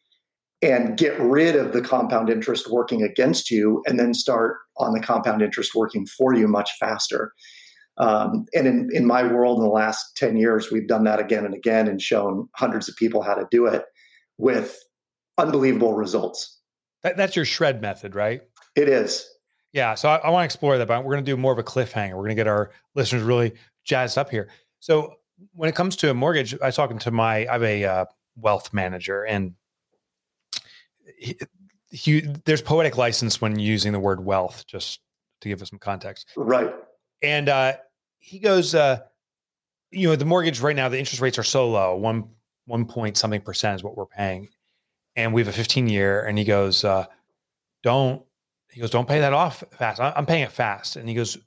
and 0.62 0.97
get 0.97 1.19
rid 1.19 1.55
of 1.55 1.74
the 1.74 1.81
compound 1.81 2.29
interest 2.29 2.71
working 2.71 3.03
against 3.03 3.51
you 3.51 3.83
and 3.86 4.00
then 4.00 4.13
start 4.13 4.57
on 4.77 4.93
the 4.93 5.00
compound 5.00 5.41
interest 5.41 5.75
working 5.75 6.05
for 6.05 6.33
you 6.33 6.47
much 6.47 6.71
faster 6.79 7.33
um, 7.97 8.45
and 8.53 8.67
in, 8.67 8.89
in 8.93 9.05
my 9.05 9.23
world, 9.23 9.57
in 9.57 9.63
the 9.63 9.69
last 9.69 10.15
10 10.17 10.37
years, 10.37 10.71
we've 10.71 10.87
done 10.87 11.03
that 11.05 11.19
again 11.19 11.45
and 11.45 11.53
again 11.53 11.87
and 11.87 12.01
shown 12.01 12.47
hundreds 12.53 12.87
of 12.87 12.95
people 12.95 13.21
how 13.21 13.33
to 13.33 13.47
do 13.49 13.65
it 13.65 13.85
with 14.37 14.77
unbelievable 15.37 15.93
results. 15.93 16.59
That, 17.03 17.17
that's 17.17 17.35
your 17.35 17.45
shred 17.45 17.81
method, 17.81 18.15
right? 18.15 18.41
It 18.75 18.87
is. 18.87 19.27
Yeah. 19.73 19.95
So 19.95 20.09
I, 20.09 20.17
I 20.17 20.29
want 20.29 20.41
to 20.41 20.45
explore 20.45 20.77
that, 20.77 20.87
but 20.87 21.03
we're 21.03 21.13
going 21.13 21.25
to 21.25 21.31
do 21.31 21.37
more 21.37 21.51
of 21.51 21.59
a 21.59 21.63
cliffhanger. 21.63 22.11
We're 22.11 22.23
going 22.23 22.29
to 22.29 22.35
get 22.35 22.47
our 22.47 22.71
listeners 22.95 23.23
really 23.23 23.53
jazzed 23.83 24.17
up 24.17 24.29
here. 24.29 24.49
So 24.79 25.15
when 25.53 25.69
it 25.69 25.75
comes 25.75 25.95
to 25.97 26.11
a 26.11 26.13
mortgage, 26.13 26.55
I 26.61 26.67
was 26.67 26.75
talking 26.75 26.99
to 26.99 27.11
my, 27.11 27.47
I 27.47 27.53
have 27.53 27.63
a 27.63 27.85
uh, 27.85 28.05
wealth 28.35 28.73
manager 28.73 29.23
and 29.23 29.53
he, 31.17 31.35
he, 31.89 32.21
there's 32.21 32.61
poetic 32.61 32.97
license 32.97 33.41
when 33.41 33.57
using 33.57 33.91
the 33.91 33.99
word 33.99 34.23
wealth, 34.23 34.65
just 34.67 34.99
to 35.41 35.49
give 35.49 35.61
us 35.61 35.69
some 35.69 35.79
context. 35.79 36.27
Right. 36.35 36.73
And 37.21 37.49
uh, 37.49 37.77
he 38.19 38.39
goes, 38.39 38.75
uh, 38.75 39.00
you 39.91 40.07
know, 40.07 40.15
the 40.15 40.25
mortgage 40.25 40.59
right 40.59 40.75
now, 40.75 40.89
the 40.89 41.00
interest 41.00 41.21
rates 41.21 41.39
are 41.39 41.43
so 41.43 41.69
low, 41.69 41.95
one 41.95 42.29
one 42.65 42.86
point 42.86 43.17
something 43.17 43.41
percent 43.41 43.75
is 43.75 43.83
what 43.83 43.95
we're 43.95 44.05
paying, 44.05 44.50
and 45.15 45.33
we 45.33 45.41
have 45.41 45.47
a 45.47 45.53
15 45.53 45.88
year. 45.88 46.25
And 46.25 46.38
he 46.38 46.43
goes, 46.43 46.83
uh, 46.83 47.05
don't 47.83 48.21
he 48.71 48.81
goes, 48.81 48.91
don't 48.91 49.07
pay 49.07 49.19
that 49.21 49.33
off 49.33 49.63
fast. 49.71 50.00
I'm 50.00 50.25
paying 50.25 50.43
it 50.43 50.51
fast. 50.51 50.97
And 50.97 51.07
he 51.07 51.15
goes, 51.15 51.38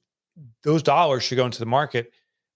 those 0.64 0.82
dollars 0.82 1.22
should 1.22 1.36
go 1.36 1.44
into 1.44 1.60
the 1.60 1.66
market 1.66 2.12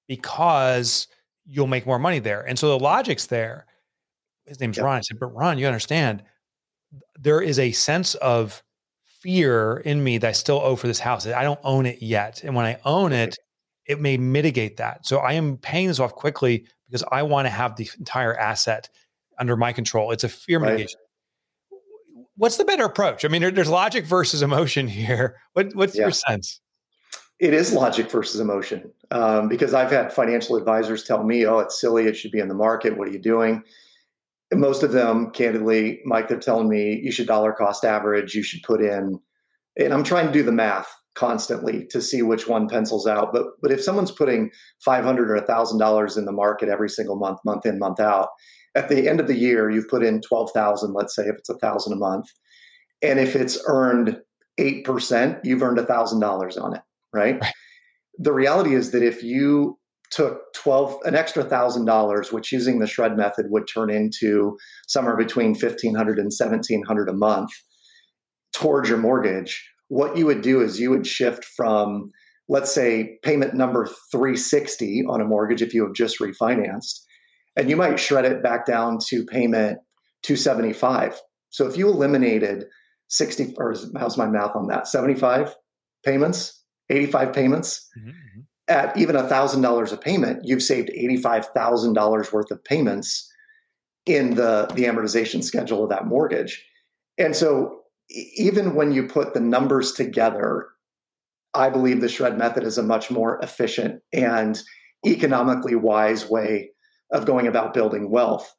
because 0.08 1.06
you'll 1.46 1.66
make 1.66 1.86
more 1.86 1.98
money 1.98 2.18
there. 2.18 2.42
And 2.42 2.58
so 2.58 2.68
the 2.68 2.82
logic's 2.82 3.26
there. 3.26 3.66
His 4.46 4.60
name's 4.60 4.76
yep. 4.76 4.86
Ron. 4.86 4.96
I 4.98 5.00
said, 5.02 5.20
but 5.20 5.34
Ron, 5.34 5.58
you 5.58 5.66
understand, 5.66 6.22
there 7.18 7.40
is 7.40 7.58
a 7.58 7.72
sense 7.72 8.14
of 8.16 8.62
fear 9.04 9.78
in 9.84 10.02
me 10.02 10.18
that 10.18 10.28
I 10.28 10.32
still 10.32 10.60
owe 10.60 10.76
for 10.76 10.86
this 10.86 11.00
house. 11.00 11.26
I 11.26 11.42
don't 11.42 11.60
own 11.62 11.86
it 11.86 12.02
yet. 12.02 12.42
And 12.42 12.54
when 12.54 12.66
I 12.66 12.78
own 12.84 13.12
it, 13.12 13.36
it 13.86 14.00
may 14.00 14.16
mitigate 14.16 14.76
that. 14.78 15.06
So 15.06 15.18
I 15.18 15.32
am 15.34 15.56
paying 15.58 15.88
this 15.88 16.00
off 16.00 16.14
quickly 16.14 16.66
because 16.88 17.04
I 17.10 17.22
want 17.22 17.46
to 17.46 17.50
have 17.50 17.76
the 17.76 17.88
entire 17.98 18.34
asset 18.36 18.88
under 19.38 19.56
my 19.56 19.72
control. 19.72 20.10
It's 20.10 20.24
a 20.24 20.28
fear 20.28 20.58
Right. 20.58 20.72
mitigation. 20.72 21.00
What's 22.36 22.56
the 22.56 22.64
better 22.64 22.84
approach? 22.84 23.24
I 23.24 23.28
mean, 23.28 23.42
there- 23.42 23.50
there's 23.50 23.68
logic 23.68 24.06
versus 24.06 24.42
emotion 24.42 24.88
here. 25.00 25.36
What, 25.52 25.74
what's 25.74 25.94
Yeah. 25.96 26.02
your 26.02 26.10
sense? 26.12 26.60
It 27.40 27.52
is 27.52 27.72
logic 27.72 28.10
versus 28.10 28.40
emotion 28.40 28.92
um, 29.10 29.48
because 29.48 29.74
I've 29.74 29.90
had 29.90 30.12
financial 30.12 30.56
advisors 30.56 31.02
tell 31.04 31.24
me, 31.24 31.44
oh, 31.46 31.58
it's 31.58 31.80
silly. 31.80 32.06
It 32.06 32.16
should 32.16 32.30
be 32.30 32.38
in 32.38 32.48
the 32.48 32.54
market. 32.54 32.96
What 32.96 33.08
are 33.08 33.10
you 33.12 33.18
doing? 33.18 33.62
And 34.52 34.60
most 34.60 34.82
of 34.84 34.92
them, 34.92 35.30
candidly, 35.32 36.00
Mike, 36.04 36.28
they're 36.28 36.38
telling 36.38 36.68
me 36.68 37.00
you 37.02 37.10
should 37.10 37.26
dollar 37.26 37.52
cost 37.52 37.84
average. 37.84 38.34
You 38.36 38.44
should 38.44 38.62
put 38.62 38.80
in, 38.80 39.18
and 39.76 39.92
I'm 39.92 40.04
trying 40.04 40.26
to 40.28 40.32
do 40.32 40.44
the 40.44 40.52
math 40.52 40.88
constantly 41.14 41.86
to 41.90 42.00
see 42.00 42.22
which 42.22 42.48
one 42.48 42.68
pencils 42.68 43.06
out. 43.06 43.32
But 43.32 43.46
but 43.62 43.70
if 43.70 43.82
someone's 43.82 44.10
putting 44.10 44.50
500 44.84 45.30
or 45.30 45.40
thousand 45.40 45.78
dollars 45.78 46.16
in 46.16 46.24
the 46.24 46.32
market 46.32 46.68
every 46.68 46.88
single 46.88 47.16
month, 47.16 47.38
month 47.44 47.66
in, 47.66 47.78
month 47.78 48.00
out, 48.00 48.28
at 48.74 48.88
the 48.88 49.08
end 49.08 49.20
of 49.20 49.26
the 49.26 49.38
year, 49.38 49.70
you've 49.70 49.88
put 49.88 50.04
in 50.04 50.20
12,000. 50.20 50.92
Let's 50.92 51.14
say 51.14 51.24
if 51.24 51.36
it's 51.36 51.48
a 51.48 51.58
thousand 51.58 51.92
a 51.92 51.96
month, 51.96 52.26
and 53.02 53.18
if 53.18 53.36
it's 53.36 53.58
earned 53.66 54.20
eight 54.58 54.84
percent, 54.84 55.38
you've 55.44 55.62
earned 55.62 55.78
a 55.78 55.86
thousand 55.86 56.20
dollars 56.20 56.56
on 56.56 56.74
it 56.74 56.82
right? 57.14 57.40
Right. 57.40 57.52
The 58.18 58.32
reality 58.32 58.74
is 58.74 58.90
that 58.90 59.02
if 59.02 59.22
you 59.22 59.78
took 60.10 60.52
12 60.54 60.98
an 61.04 61.14
extra 61.14 61.42
thousand 61.42 61.86
dollars 61.86 62.30
which 62.30 62.52
using 62.52 62.78
the 62.78 62.86
shred 62.86 63.16
method 63.16 63.46
would 63.48 63.66
turn 63.66 63.90
into 63.90 64.56
somewhere 64.86 65.16
between 65.16 65.54
1500 65.54 66.18
and 66.18 66.26
1700 66.26 67.08
a 67.08 67.12
month 67.12 67.50
towards 68.52 68.88
your 68.88 68.98
mortgage 68.98 69.66
what 69.88 70.16
you 70.16 70.26
would 70.26 70.42
do 70.42 70.60
is 70.60 70.80
you 70.80 70.90
would 70.90 71.06
shift 71.06 71.44
from 71.44 72.10
let's 72.48 72.72
say 72.72 73.18
payment 73.22 73.54
number 73.54 73.86
360 74.10 75.04
on 75.08 75.20
a 75.20 75.24
mortgage 75.24 75.62
if 75.62 75.72
you 75.72 75.82
have 75.84 75.94
just 75.94 76.18
refinanced 76.18 77.00
and 77.56 77.70
you 77.70 77.76
might 77.76 77.98
shred 77.98 78.24
it 78.24 78.42
back 78.42 78.66
down 78.66 78.98
to 79.06 79.24
payment 79.24 79.78
275 80.22 81.20
so 81.50 81.66
if 81.66 81.76
you 81.76 81.88
eliminated 81.88 82.64
60 83.08 83.54
or 83.58 83.74
how's 83.96 84.18
my 84.18 84.26
math 84.26 84.56
on 84.56 84.66
that? 84.68 84.86
75 84.86 85.54
payments 86.04 86.62
85 86.90 87.32
payments 87.32 87.88
mm-hmm, 87.98 88.10
mm-hmm. 88.10 88.40
at 88.68 88.96
even 88.96 89.16
$1000 89.16 89.92
a 89.92 89.96
payment 89.96 90.40
you've 90.44 90.62
saved 90.62 90.90
$85000 90.90 92.32
worth 92.32 92.50
of 92.50 92.62
payments 92.64 93.30
in 94.06 94.34
the 94.34 94.70
the 94.74 94.84
amortization 94.84 95.42
schedule 95.42 95.84
of 95.84 95.90
that 95.90 96.06
mortgage. 96.06 96.64
And 97.18 97.34
so 97.34 97.80
even 98.10 98.74
when 98.74 98.92
you 98.92 99.06
put 99.06 99.34
the 99.34 99.40
numbers 99.40 99.92
together 99.92 100.68
i 101.54 101.70
believe 101.70 102.00
the 102.00 102.08
shred 102.08 102.36
method 102.36 102.64
is 102.64 102.78
a 102.78 102.82
much 102.82 103.10
more 103.10 103.38
efficient 103.42 104.00
and 104.12 104.62
economically 105.06 105.74
wise 105.74 106.28
way 106.28 106.70
of 107.12 107.26
going 107.26 107.46
about 107.46 107.74
building 107.74 108.10
wealth. 108.10 108.52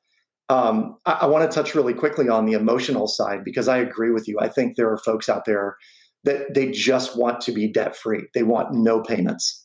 Um, 0.50 0.98
I, 1.06 1.20
I 1.22 1.26
want 1.26 1.50
to 1.50 1.54
touch 1.54 1.76
really 1.76 1.94
quickly 1.94 2.30
on 2.30 2.46
the 2.46 2.54
emotional 2.54 3.08
side 3.08 3.44
because 3.44 3.68
i 3.68 3.78
agree 3.78 4.12
with 4.12 4.28
you. 4.28 4.38
I 4.40 4.50
think 4.50 4.76
there 4.76 4.92
are 4.92 4.98
folks 4.98 5.30
out 5.30 5.46
there 5.46 5.76
that 6.24 6.54
they 6.54 6.72
just 6.72 7.18
want 7.18 7.42
to 7.42 7.52
be 7.52 7.72
debt 7.72 7.96
free 7.96 8.24
they 8.34 8.44
want 8.44 8.74
no 8.74 9.02
payments. 9.02 9.64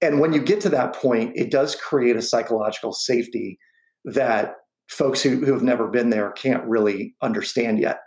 And 0.00 0.20
when 0.20 0.32
you 0.32 0.40
get 0.40 0.60
to 0.62 0.68
that 0.70 0.94
point 0.94 1.32
it 1.34 1.50
does 1.50 1.74
create 1.74 2.16
a 2.16 2.22
psychological 2.22 2.92
safety 2.92 3.58
that 4.04 4.54
folks 4.88 5.22
who, 5.22 5.44
who 5.44 5.52
have 5.52 5.62
never 5.62 5.88
been 5.88 6.08
there 6.08 6.30
can't 6.32 6.64
really 6.64 7.14
understand 7.20 7.78
yet 7.78 7.98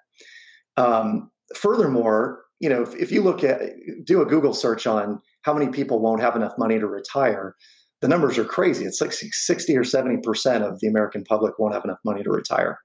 um, 0.78 1.30
furthermore 1.56 2.44
you 2.60 2.70
know 2.70 2.82
if, 2.82 2.96
if 2.96 3.12
you 3.12 3.22
look 3.22 3.44
at 3.44 3.62
do 4.06 4.22
a 4.22 4.26
google 4.26 4.54
search 4.54 4.88
on 4.88 5.22
how 5.44 5.54
many 5.54 5.72
people 5.72 6.00
won't 6.00 6.22
have 6.22 6.36
enough 6.36 6.54
money 6.58 6.80
to 6.80 6.88
retire 6.88 7.56
the 8.02 8.08
numbers 8.08 8.38
are 8.40 8.44
crazy. 8.44 8.86
It's 8.86 9.00
like 9.00 9.14
60 9.14 9.78
or 9.78 9.84
70% 9.84 10.62
of 10.64 10.80
the 10.80 10.88
american 10.88 11.24
public 11.24 11.58
won't 11.58 11.74
have 11.74 11.86
enough 11.86 12.00
money 12.04 12.24
to 12.24 12.30
retire. 12.30 12.80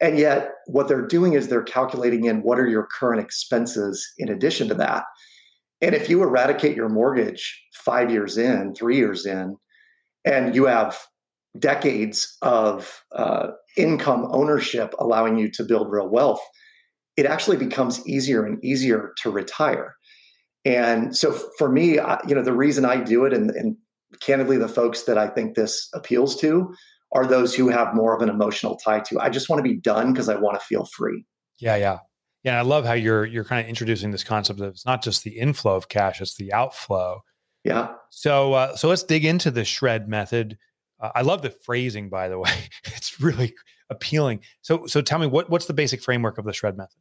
And 0.00 0.18
yet 0.18 0.50
what 0.66 0.88
they're 0.88 1.06
doing 1.06 1.32
is 1.32 1.48
they're 1.48 1.62
calculating 1.62 2.24
in 2.24 2.42
what 2.42 2.58
are 2.58 2.68
your 2.68 2.86
current 2.98 3.20
expenses 3.20 4.06
in 4.18 4.28
addition 4.28 4.68
to 4.68 4.74
that. 4.74 5.04
And 5.80 5.94
if 5.94 6.08
you 6.08 6.22
eradicate 6.22 6.76
your 6.76 6.88
mortgage 6.88 7.60
five 7.74 8.10
years 8.10 8.38
in 8.38 8.74
three 8.74 8.96
years 8.96 9.26
in 9.26 9.56
and 10.24 10.54
you 10.54 10.66
have 10.66 10.98
decades 11.58 12.36
of 12.42 13.02
uh, 13.14 13.48
income 13.76 14.28
ownership 14.30 14.94
allowing 14.98 15.38
you 15.38 15.50
to 15.52 15.64
build 15.64 15.90
real 15.90 16.08
wealth 16.08 16.40
it 17.16 17.26
actually 17.26 17.56
becomes 17.56 18.06
easier 18.06 18.44
and 18.44 18.62
easier 18.64 19.12
to 19.18 19.30
retire 19.30 19.94
and 20.64 21.16
so 21.16 21.32
for 21.58 21.70
me 21.70 21.98
I, 21.98 22.20
you 22.26 22.34
know 22.34 22.42
the 22.42 22.52
reason 22.52 22.84
i 22.84 22.96
do 23.02 23.24
it 23.24 23.32
and, 23.32 23.50
and 23.50 23.76
candidly 24.20 24.56
the 24.58 24.68
folks 24.68 25.02
that 25.04 25.18
i 25.18 25.28
think 25.28 25.54
this 25.54 25.88
appeals 25.94 26.36
to 26.40 26.74
are 27.12 27.26
those 27.26 27.54
who 27.54 27.68
have 27.68 27.94
more 27.94 28.14
of 28.14 28.22
an 28.22 28.28
emotional 28.28 28.76
tie 28.76 29.00
to 29.00 29.20
i 29.20 29.28
just 29.28 29.48
want 29.48 29.58
to 29.64 29.68
be 29.68 29.76
done 29.76 30.12
because 30.12 30.28
i 30.28 30.36
want 30.36 30.58
to 30.58 30.64
feel 30.66 30.84
free 30.96 31.24
Yeah, 31.58 31.76
yeah. 31.76 31.98
Yeah, 32.44 32.58
I 32.60 32.62
love 32.62 32.84
how 32.84 32.92
you're 32.92 33.24
you're 33.26 33.44
kind 33.44 33.60
of 33.60 33.68
introducing 33.68 34.12
this 34.12 34.22
concept 34.22 34.60
of 34.60 34.68
it's 34.68 34.86
not 34.86 35.02
just 35.02 35.24
the 35.24 35.36
inflow 35.38 35.74
of 35.74 35.88
cash, 35.88 36.20
it's 36.20 36.36
the 36.36 36.52
outflow. 36.52 37.22
yeah 37.64 37.88
So 38.10 38.52
uh, 38.52 38.76
so 38.76 38.88
let's 38.88 39.02
dig 39.02 39.24
into 39.24 39.50
the 39.50 39.64
shred 39.64 40.08
method. 40.08 40.56
Uh, 41.00 41.10
I 41.14 41.22
love 41.22 41.42
the 41.42 41.50
phrasing 41.50 42.08
by 42.08 42.28
the 42.28 42.38
way. 42.38 42.52
It's 42.84 43.20
really 43.20 43.52
appealing. 43.90 44.40
So 44.62 44.86
so 44.86 45.02
tell 45.02 45.18
me 45.18 45.26
what 45.26 45.50
what's 45.50 45.66
the 45.66 45.74
basic 45.74 46.00
framework 46.02 46.38
of 46.38 46.44
the 46.44 46.52
shred 46.52 46.76
method? 46.76 47.00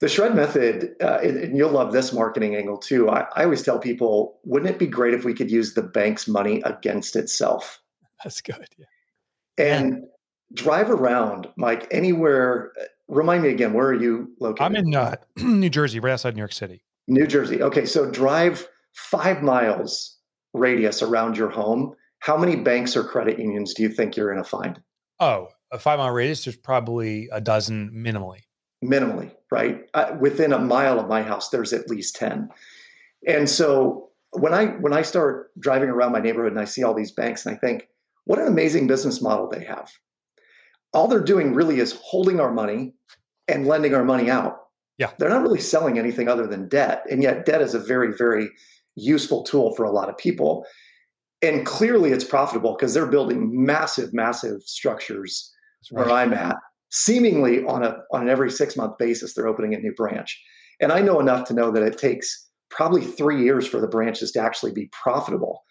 The 0.00 0.08
shred 0.08 0.34
method, 0.34 0.94
uh, 1.02 1.18
and, 1.22 1.36
and 1.36 1.56
you'll 1.56 1.70
love 1.72 1.92
this 1.92 2.12
marketing 2.12 2.54
angle 2.54 2.76
too. 2.78 3.10
I, 3.10 3.26
I 3.34 3.44
always 3.44 3.62
tell 3.62 3.78
people, 3.80 4.38
wouldn't 4.44 4.70
it 4.70 4.78
be 4.78 4.86
great 4.86 5.12
if 5.12 5.24
we 5.24 5.34
could 5.34 5.50
use 5.50 5.74
the 5.74 5.82
bank's 5.82 6.28
money 6.28 6.62
against 6.64 7.16
itself? 7.16 7.82
That's 8.22 8.40
good. 8.40 8.64
Yeah. 8.78 8.84
And 9.58 10.04
drive 10.54 10.90
around, 10.90 11.48
Mike, 11.56 11.88
anywhere. 11.90 12.72
uh, 12.80 12.84
Remind 13.08 13.42
me 13.42 13.48
again, 13.48 13.72
where 13.72 13.86
are 13.86 13.94
you 13.94 14.30
located? 14.38 14.62
I'm 14.66 14.76
in 14.76 14.94
uh, 14.94 15.16
New 15.38 15.70
Jersey, 15.70 15.98
right 15.98 16.12
outside 16.12 16.34
New 16.36 16.40
York 16.40 16.52
City. 16.52 16.82
New 17.08 17.26
Jersey. 17.26 17.62
Okay, 17.62 17.86
so 17.86 18.10
drive 18.10 18.68
five 18.92 19.42
miles 19.42 20.18
radius 20.52 21.02
around 21.02 21.36
your 21.36 21.48
home. 21.48 21.94
How 22.20 22.36
many 22.36 22.54
banks 22.56 22.96
or 22.96 23.02
credit 23.04 23.38
unions 23.38 23.72
do 23.74 23.82
you 23.82 23.88
think 23.88 24.16
you're 24.16 24.30
going 24.32 24.44
to 24.44 24.48
find? 24.48 24.80
Oh, 25.20 25.48
a 25.72 25.78
five 25.78 25.98
mile 25.98 26.10
radius, 26.10 26.44
there's 26.44 26.56
probably 26.56 27.28
a 27.32 27.40
dozen 27.40 27.90
minimally. 27.92 28.40
Minimally, 28.84 29.32
right? 29.50 29.84
Uh, 29.94 30.16
within 30.20 30.52
a 30.52 30.58
mile 30.58 31.00
of 31.00 31.08
my 31.08 31.22
house, 31.22 31.50
there's 31.50 31.72
at 31.72 31.88
least 31.88 32.16
10. 32.16 32.48
And 33.26 33.48
so 33.48 34.10
when 34.32 34.54
I 34.54 34.66
when 34.66 34.92
I 34.92 35.02
start 35.02 35.50
driving 35.58 35.88
around 35.88 36.12
my 36.12 36.20
neighborhood 36.20 36.52
and 36.52 36.60
I 36.60 36.64
see 36.64 36.82
all 36.82 36.94
these 36.94 37.12
banks 37.12 37.46
and 37.46 37.54
I 37.54 37.58
think, 37.58 37.88
what 38.24 38.38
an 38.38 38.46
amazing 38.46 38.86
business 38.86 39.22
model 39.22 39.48
they 39.48 39.64
have. 39.64 39.90
All 40.92 41.08
they're 41.08 41.20
doing 41.20 41.54
really 41.54 41.80
is 41.80 41.98
holding 42.02 42.40
our 42.40 42.52
money 42.52 42.94
and 43.46 43.66
lending 43.66 43.94
our 43.94 44.04
money 44.04 44.30
out. 44.30 44.58
Yeah. 44.98 45.10
They're 45.18 45.28
not 45.28 45.42
really 45.42 45.60
selling 45.60 45.98
anything 45.98 46.28
other 46.28 46.46
than 46.46 46.68
debt. 46.68 47.04
And 47.10 47.22
yet 47.22 47.46
debt 47.46 47.62
is 47.62 47.74
a 47.74 47.78
very, 47.78 48.12
very 48.12 48.50
useful 48.96 49.44
tool 49.44 49.74
for 49.74 49.84
a 49.84 49.90
lot 49.90 50.08
of 50.08 50.18
people. 50.18 50.66
And 51.40 51.64
clearly 51.64 52.10
it's 52.10 52.24
profitable 52.24 52.74
because 52.76 52.94
they're 52.94 53.06
building 53.06 53.64
massive, 53.64 54.12
massive 54.12 54.62
structures 54.62 55.52
That's 55.80 55.92
where. 55.92 56.10
I'm 56.10 56.34
at, 56.34 56.56
seemingly 56.90 57.64
on 57.64 57.84
a 57.84 57.96
on 58.12 58.22
an 58.22 58.28
every 58.28 58.50
six 58.50 58.76
month 58.76 58.98
basis, 58.98 59.34
they're 59.34 59.48
opening 59.48 59.74
a 59.74 59.78
new 59.78 59.92
branch. 59.92 60.40
And 60.80 60.92
I 60.92 61.00
know 61.00 61.20
enough 61.20 61.46
to 61.48 61.54
know 61.54 61.70
that 61.70 61.82
it 61.82 61.98
takes 61.98 62.48
probably 62.70 63.04
three 63.04 63.42
years 63.42 63.66
for 63.66 63.80
the 63.80 63.88
branches 63.88 64.30
to 64.32 64.40
actually 64.40 64.72
be 64.72 64.88
profitable. 64.92 65.64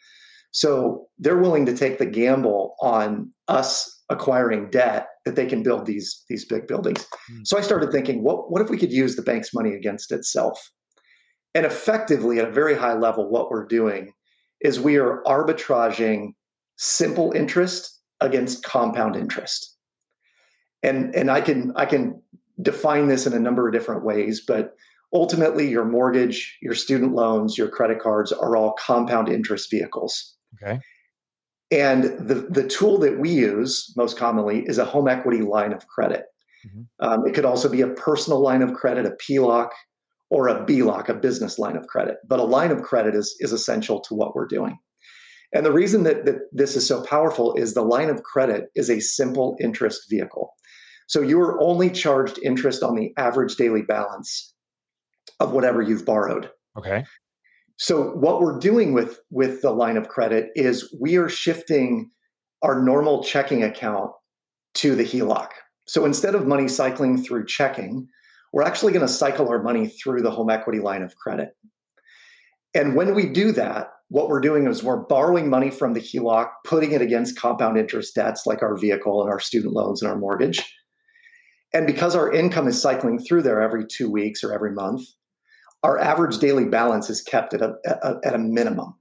So 0.52 1.08
they're 1.20 1.38
willing 1.38 1.66
to 1.68 1.76
take 1.76 1.98
the 1.98 2.06
gamble 2.06 2.76
on 2.82 3.32
us 3.48 3.94
acquiring 4.10 4.70
debt 4.70 5.08
that 5.26 5.36
they 5.36 5.46
can 5.46 5.64
build 5.64 5.86
these 5.86 6.24
these 6.30 6.46
big 6.46 6.68
buildings. 6.68 7.06
Hmm. 7.30 7.42
So 7.44 7.58
I 7.58 7.62
started 7.62 7.92
thinking, 7.92 8.24
what 8.24 8.52
what 8.52 8.62
if 8.62 8.70
we 8.70 8.78
could 8.78 8.92
use 8.92 9.16
the 9.16 9.22
bank's 9.22 9.54
money 9.54 9.74
against 9.74 10.12
itself? 10.12 10.72
And 11.54 11.66
effectively, 11.66 12.40
at 12.40 12.48
a 12.48 12.52
very 12.52 12.76
high 12.76 12.94
level, 12.94 13.30
what 13.30 13.50
we're 13.50 13.66
doing 13.66 14.14
is 14.62 14.80
we 14.80 14.98
are 14.98 15.22
arbitraging 15.26 16.34
simple 16.78 17.32
interest 17.34 18.02
against 18.22 18.64
compound 18.64 19.16
interest. 19.16 19.77
And 20.84 21.14
and 21.16 21.32
I 21.32 21.42
can 21.42 21.74
I 21.76 21.86
can 21.86 22.22
define 22.62 23.08
this 23.08 23.26
in 23.28 23.34
a 23.34 23.40
number 23.40 23.68
of 23.68 23.74
different 23.74 24.04
ways, 24.04 24.42
but 24.46 24.76
ultimately 25.14 25.70
your 25.70 25.86
mortgage, 25.86 26.58
your 26.62 26.74
student 26.74 27.14
loans, 27.14 27.58
your 27.58 27.70
credit 27.70 28.00
cards 28.00 28.32
are 28.32 28.56
all 28.56 28.74
compound 28.74 29.30
interest 29.30 29.70
vehicles. 29.70 30.36
Okay. 30.62 30.80
And 31.70 32.04
the, 32.04 32.48
the 32.50 32.68
tool 32.68 32.98
that 33.00 33.20
we 33.20 33.30
use 33.30 33.94
most 33.98 34.18
commonly 34.18 34.64
is 34.66 34.78
a 34.78 34.86
home 34.86 35.08
equity 35.08 35.42
line 35.42 35.74
of 35.74 35.86
credit. 35.88 36.26
Mhm. 36.66 36.88
Um, 37.00 37.28
it 37.28 37.34
could 37.34 37.46
also 37.46 37.70
be 37.70 37.82
a 37.82 37.90
personal 37.90 38.40
line 38.40 38.62
of 38.62 38.74
credit, 38.74 39.06
a 39.06 39.12
PLOC, 39.12 39.70
or 40.30 40.48
a 40.48 40.66
BLOC, 40.66 41.10
a 41.10 41.14
business 41.14 41.60
line 41.60 41.78
of 41.78 41.88
credit. 41.88 42.18
But 42.28 42.40
a 42.40 42.44
line 42.44 42.72
of 42.72 42.82
credit 42.84 43.16
is, 43.16 43.36
is 43.40 43.52
essential 43.52 44.00
to 44.02 44.16
what 44.16 44.34
we're 44.34 44.48
doing. 44.48 44.80
And 45.54 45.66
the 45.66 45.72
reason 45.72 46.04
that, 46.04 46.26
that 46.26 46.40
this 46.52 46.76
is 46.76 46.86
so 46.86 47.04
powerful 47.04 47.54
is 47.54 47.74
the 47.74 47.82
line 47.82 48.10
of 48.10 48.24
credit 48.24 48.70
is 48.76 48.90
a 48.90 49.00
simple 49.00 49.58
interest 49.62 50.10
vehicle. 50.10 50.54
So 51.08 51.22
you 51.22 51.40
are 51.42 51.60
only 51.62 51.90
charged 51.90 52.40
interest 52.44 52.84
on 52.84 52.96
the 52.96 53.14
average 53.18 53.56
daily 53.56 53.82
balance 53.82 54.54
of 55.40 55.52
whatever 55.52 55.82
you've 55.82 56.06
borrowed. 56.06 56.50
Okay. 56.78 57.06
So 57.78 58.12
what 58.12 58.42
we're 58.42 58.60
doing 58.60 58.94
with 58.94 59.20
with 59.30 59.62
the 59.62 59.72
line 59.72 59.98
of 59.98 60.08
credit 60.08 60.50
is 60.56 60.94
we 61.00 61.16
are 61.18 61.30
shifting 61.30 62.10
our 62.62 62.82
normal 62.82 63.24
checking 63.24 63.64
account 63.64 64.12
to 64.76 64.96
the 64.96 65.04
HELOC. 65.04 65.50
So 65.88 66.06
instead 66.06 66.36
of 66.36 66.48
money 66.48 66.68
cycling 66.68 67.22
through 67.22 67.46
checking, 67.46 68.08
we're 68.52 68.64
actually 68.64 68.94
going 68.94 69.06
to 69.06 69.12
cycle 69.12 69.48
our 69.50 69.62
money 69.62 69.88
through 69.88 70.22
the 70.22 70.32
home 70.32 70.50
equity 70.50 70.80
line 70.80 71.04
of 71.04 71.16
credit. 71.16 71.50
And 72.74 72.96
when 72.96 73.16
we 73.16 73.28
do 73.28 73.52
that, 73.54 73.90
what 74.10 74.30
we're 74.30 74.42
doing 74.42 74.68
is 74.68 74.84
we're 74.84 75.06
borrowing 75.06 75.50
money 75.50 75.70
from 75.70 75.94
the 75.94 76.00
HELOC, 76.00 76.50
putting 76.66 76.92
it 76.92 77.02
against 77.02 77.40
compound 77.40 77.78
interest 77.78 78.16
debts 78.16 78.44
like 78.46 78.64
our 78.64 78.78
vehicle 78.78 79.22
and 79.22 79.32
our 79.32 79.40
student 79.40 79.74
loans 79.74 80.02
and 80.02 80.10
our 80.10 80.18
mortgage. 80.18 80.64
And 81.78 81.86
because 81.86 82.16
our 82.16 82.34
income 82.34 82.68
is 82.68 82.82
cycling 82.82 83.20
through 83.20 83.44
there 83.44 83.62
every 83.62 83.86
two 83.86 84.10
weeks 84.10 84.44
or 84.44 84.52
every 84.52 84.72
month, 84.72 85.04
our 85.84 86.00
average 86.00 86.40
daily 86.40 86.66
balance 86.66 87.08
is 87.08 87.22
kept 87.22 87.54
at 87.54 87.62
a, 87.62 87.76
at 88.26 88.34
a 88.34 88.40
minimum. 88.40 88.96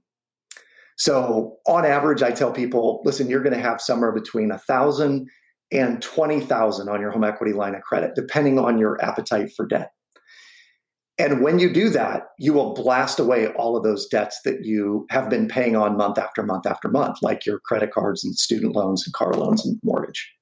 So 0.95 1.55
on 1.65 1.87
average, 1.87 2.21
I 2.21 2.29
tell 2.29 2.51
people, 2.51 3.01
listen, 3.03 3.31
you're 3.31 3.41
going 3.41 3.55
to 3.55 3.61
have 3.61 3.81
somewhere 3.81 4.11
between 4.11 4.51
a 4.51 4.59
thousand 4.59 5.27
and 5.71 6.03
20,000 6.03 6.87
on 6.87 7.01
your 7.01 7.09
home 7.09 7.23
equity 7.23 7.51
line 7.51 7.73
of 7.73 7.81
credit, 7.81 8.11
depending 8.13 8.59
on 8.59 8.77
your 8.77 9.03
appetite 9.03 9.49
for 9.57 9.65
debt. 9.65 9.89
And 11.17 11.41
when 11.41 11.57
you 11.57 11.73
do 11.73 11.89
that, 11.89 12.27
you 12.37 12.53
will 12.53 12.75
blast 12.75 13.17
away 13.17 13.47
all 13.47 13.75
of 13.75 13.83
those 13.83 14.05
debts 14.05 14.39
that 14.45 14.65
you 14.65 15.07
have 15.09 15.31
been 15.31 15.47
paying 15.47 15.75
on 15.75 15.97
month 15.97 16.19
after 16.19 16.43
month 16.43 16.67
after 16.67 16.89
month, 16.89 17.17
like 17.23 17.43
your 17.43 17.59
credit 17.59 17.89
cards 17.91 18.23
and 18.23 18.35
student 18.35 18.75
loans 18.75 19.03
and 19.03 19.15
car 19.15 19.33
loans 19.33 19.65
and 19.65 19.79
mortgage. 19.83 20.36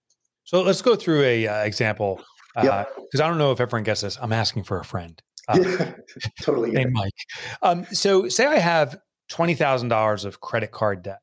So 0.46 0.62
let's 0.62 0.82
go 0.82 0.96
through 0.96 1.24
a 1.24 1.48
uh, 1.48 1.64
example 1.64 2.22
because 2.56 3.20
uh, 3.20 3.24
I 3.24 3.28
don't 3.28 3.38
know 3.38 3.52
if 3.52 3.60
everyone 3.60 3.84
gets 3.84 4.02
this. 4.02 4.18
I'm 4.22 4.32
asking 4.32 4.64
for 4.64 4.80
a 4.80 4.86
friend. 4.86 5.22
Uh, 5.48 5.60
yeah, 5.62 5.94
totally. 6.42 6.86
Mike. 6.86 7.14
Um, 7.62 7.86
so 7.92 8.30
say 8.30 8.46
I 8.46 8.60
have 8.60 8.98
twenty 9.28 9.56
thousand 9.56 9.90
dollars 9.90 10.24
of 10.24 10.42
credit 10.42 10.72
card 10.72 11.04
debt. 11.04 11.20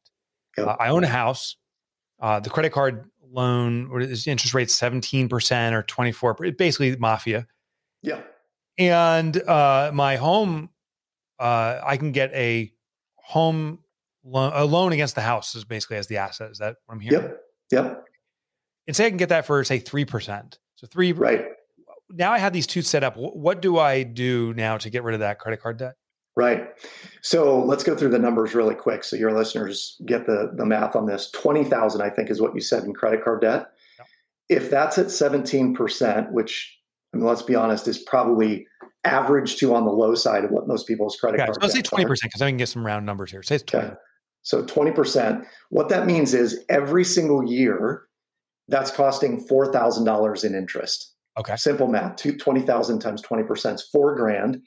Yep. 0.58 0.66
Uh, 0.66 0.76
I 0.78 0.88
own 0.88 1.04
a 1.04 1.08
house. 1.08 1.56
Uh, 2.20 2.40
the 2.40 2.50
credit 2.50 2.72
card 2.72 3.10
loan, 3.22 3.90
is 4.02 4.26
interest 4.26 4.54
rate 4.54 4.70
seventeen 4.70 5.28
percent 5.28 5.74
or 5.74 5.82
twenty 5.82 6.12
four? 6.12 6.34
Basically, 6.34 6.96
mafia. 6.96 7.46
Yeah. 8.02 8.20
And 8.78 9.36
uh, 9.42 9.90
my 9.94 10.16
home, 10.16 10.70
uh, 11.38 11.80
I 11.84 11.96
can 11.96 12.12
get 12.12 12.32
a 12.32 12.72
home 13.16 13.80
loan, 14.24 14.52
a 14.54 14.64
loan 14.64 14.92
against 14.92 15.14
the 15.14 15.20
house 15.20 15.54
is 15.54 15.64
basically 15.64 15.96
as 15.96 16.06
the 16.06 16.18
asset. 16.18 16.50
Is 16.50 16.58
that 16.58 16.76
what 16.86 16.94
I'm 16.94 17.00
hearing? 17.00 17.22
Yep. 17.22 17.40
Yep. 17.70 18.04
And 18.86 18.96
say 18.96 19.06
I 19.06 19.08
can 19.08 19.16
get 19.16 19.28
that 19.28 19.46
for 19.46 19.62
say 19.64 19.78
three 19.78 20.04
percent. 20.04 20.58
So 20.76 20.86
three. 20.86 21.12
Right. 21.12 21.46
Now 22.10 22.32
I 22.32 22.38
have 22.38 22.52
these 22.52 22.66
two 22.66 22.82
set 22.82 23.04
up. 23.04 23.16
What 23.16 23.62
do 23.62 23.78
I 23.78 24.02
do 24.02 24.52
now 24.54 24.76
to 24.78 24.90
get 24.90 25.02
rid 25.02 25.14
of 25.14 25.20
that 25.20 25.38
credit 25.38 25.62
card 25.62 25.78
debt? 25.78 25.94
Right. 26.34 26.68
So 27.20 27.62
let's 27.62 27.84
go 27.84 27.94
through 27.94 28.10
the 28.10 28.18
numbers 28.18 28.54
really 28.54 28.74
quick 28.74 29.04
so 29.04 29.16
your 29.16 29.32
listeners 29.32 30.00
get 30.06 30.26
the, 30.26 30.52
the 30.56 30.64
math 30.64 30.96
on 30.96 31.04
this. 31.04 31.30
20,000, 31.30 32.00
I 32.00 32.08
think, 32.08 32.30
is 32.30 32.40
what 32.40 32.54
you 32.54 32.60
said 32.62 32.84
in 32.84 32.94
credit 32.94 33.22
card 33.22 33.42
debt. 33.42 33.66
If 34.48 34.70
that's 34.70 34.96
at 34.96 35.06
17%, 35.06 36.32
which 36.32 36.78
I 37.12 37.18
mean, 37.18 37.26
let's 37.26 37.42
be 37.42 37.54
honest, 37.54 37.86
is 37.86 37.98
probably 37.98 38.66
average 39.04 39.56
to 39.56 39.74
on 39.74 39.84
the 39.84 39.90
low 39.90 40.14
side 40.14 40.44
of 40.44 40.50
what 40.50 40.66
most 40.66 40.86
people's 40.86 41.16
credit 41.16 41.38
okay, 41.38 41.46
card. 41.46 41.56
So 41.56 41.60
let's 41.62 41.74
say 41.74 41.82
twenty 41.82 42.06
percent 42.06 42.30
because 42.30 42.42
I 42.42 42.48
can 42.48 42.56
get 42.56 42.68
some 42.68 42.84
round 42.84 43.04
numbers 43.04 43.30
here. 43.30 43.42
Say 43.42 43.56
it's 43.56 43.64
twenty. 43.64 43.88
Okay. 43.88 43.96
So 44.42 44.64
twenty 44.64 44.92
percent. 44.92 45.44
What 45.70 45.88
that 45.90 46.06
means 46.06 46.34
is 46.34 46.64
every 46.68 47.04
single 47.04 47.44
year, 47.44 48.04
that's 48.68 48.90
costing 48.90 49.40
four 49.46 49.72
thousand 49.72 50.04
dollars 50.04 50.44
in 50.44 50.54
interest. 50.54 51.14
Okay. 51.38 51.56
Simple 51.56 51.88
math. 51.88 52.16
20,000 52.16 52.98
times 52.98 53.22
20% 53.22 53.74
is 53.74 53.88
four 53.90 54.14
grand. 54.14 54.58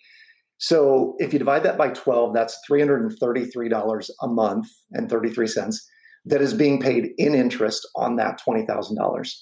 So 0.57 1.15
if 1.19 1.31
you 1.31 1.37
divide 1.37 1.61
that 1.61 1.77
by 1.77 1.89
12, 1.89 2.33
that's 2.33 2.57
$333 2.67 4.09
a 4.21 4.27
month 4.27 4.67
and 4.91 5.07
33 5.07 5.45
cents 5.45 5.87
that 6.25 6.41
is 6.41 6.55
being 6.55 6.79
paid 6.79 7.09
in 7.19 7.35
interest 7.35 7.87
on 7.95 8.15
that 8.15 8.39
$20,000. 8.47 9.35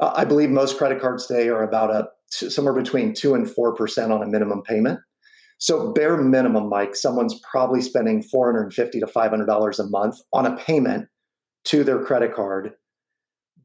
Uh, 0.00 0.12
I 0.16 0.24
believe 0.24 0.50
most 0.50 0.78
credit 0.78 1.00
cards 1.00 1.26
today 1.26 1.48
are 1.48 1.62
about 1.62 1.90
a 1.90 2.08
somewhere 2.30 2.74
between 2.74 3.14
two 3.14 3.34
and 3.34 3.50
four 3.50 3.74
percent 3.74 4.12
on 4.12 4.22
a 4.22 4.26
minimum 4.26 4.62
payment. 4.62 5.00
So 5.58 5.92
bare 5.92 6.16
minimum, 6.16 6.68
Mike, 6.68 6.94
someone's 6.94 7.40
probably 7.50 7.80
spending 7.80 8.22
four 8.22 8.46
hundred 8.46 8.64
and 8.64 8.74
fifty 8.74 9.00
to 9.00 9.06
five 9.06 9.30
hundred 9.30 9.46
dollars 9.46 9.78
a 9.78 9.88
month 9.88 10.20
on 10.32 10.46
a 10.46 10.56
payment 10.56 11.08
to 11.64 11.82
their 11.82 12.04
credit 12.04 12.34
card, 12.34 12.72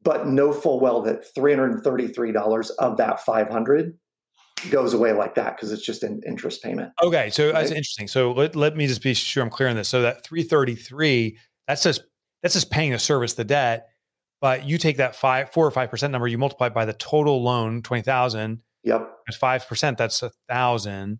but 0.03 0.27
know 0.27 0.51
full 0.51 0.79
well 0.79 1.01
that 1.01 1.33
three 1.33 1.51
hundred 1.51 1.71
and 1.71 1.83
thirty-three 1.83 2.31
dollars 2.31 2.69
of 2.71 2.97
that 2.97 3.23
five 3.23 3.49
hundred 3.49 3.97
goes 4.69 4.93
away 4.93 5.13
like 5.13 5.35
that 5.35 5.55
because 5.55 5.71
it's 5.71 5.85
just 5.85 6.03
an 6.03 6.21
interest 6.25 6.63
payment. 6.63 6.91
Okay, 7.01 7.29
so 7.29 7.45
right? 7.45 7.53
that's 7.53 7.71
interesting. 7.71 8.07
So 8.07 8.31
let, 8.31 8.55
let 8.55 8.75
me 8.75 8.87
just 8.87 9.01
be 9.01 9.13
sure 9.13 9.43
I'm 9.43 9.49
clear 9.49 9.69
on 9.69 9.75
this. 9.75 9.89
So 9.89 10.01
that 10.03 10.23
333, 10.23 11.37
that's 11.67 11.83
just 11.83 12.03
that's 12.41 12.53
just 12.53 12.71
paying 12.71 12.91
to 12.91 12.99
service 12.99 13.33
the 13.33 13.43
debt. 13.43 13.89
But 14.41 14.65
you 14.65 14.77
take 14.77 14.97
that 14.97 15.15
five, 15.15 15.51
four 15.51 15.65
or 15.65 15.71
five 15.71 15.89
percent 15.89 16.11
number, 16.11 16.27
you 16.27 16.37
multiply 16.37 16.69
by 16.69 16.85
the 16.85 16.93
total 16.93 17.41
loan, 17.41 17.81
twenty 17.81 18.03
thousand. 18.03 18.61
Yep. 18.83 19.09
That's 19.25 19.37
five 19.37 19.67
percent. 19.67 19.97
That's 19.97 20.21
a 20.21 20.31
thousand. 20.49 21.19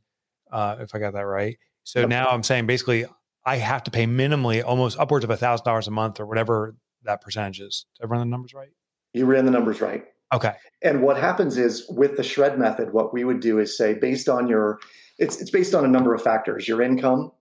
Uh, 0.52 0.78
if 0.82 0.94
I 0.94 1.00
got 1.00 1.14
that 1.14 1.22
right. 1.22 1.58
So 1.84 2.02
yep. 2.02 2.10
now 2.10 2.28
I'm 2.28 2.44
saying 2.44 2.68
basically 2.68 3.06
I 3.46 3.58
have 3.58 3.84
to 3.84 3.92
pay 3.92 4.06
minimally 4.06 4.64
almost 4.64 5.00
upwards 5.00 5.24
of 5.24 5.30
a 5.30 5.38
thousand 5.38 5.66
dollars 5.66 5.88
a 5.88 5.92
month 5.92 6.20
or 6.20 6.26
whatever 6.26 6.76
that 7.04 7.22
percentage 7.22 7.60
is. 7.60 7.86
Did 8.00 8.06
I 8.06 8.08
run 8.08 8.20
the 8.20 8.26
numbers 8.26 8.54
right? 8.54 8.72
You 9.14 9.26
ran 9.26 9.46
the 9.46 9.52
numbers 9.52 9.82
right. 9.82 10.06
Okay. 10.34 10.54
And 10.82 11.02
what 11.02 11.18
happens 11.18 11.58
is 11.58 11.86
with 11.90 12.18
the 12.18 12.24
shred 12.24 12.58
method, 12.58 12.92
what 12.92 13.14
we 13.14 13.24
would 13.24 13.40
do 13.40 13.60
is 13.60 13.78
say 13.78 13.94
based 13.94 14.28
on 14.28 14.48
your 14.48 14.80
it's 15.20 15.40
it's 15.40 15.52
based 15.52 15.76
on 15.76 15.86
a 15.86 15.88
number 15.88 16.14
of 16.14 16.22
factors, 16.22 16.68
your 16.68 16.82
income, 16.82 17.32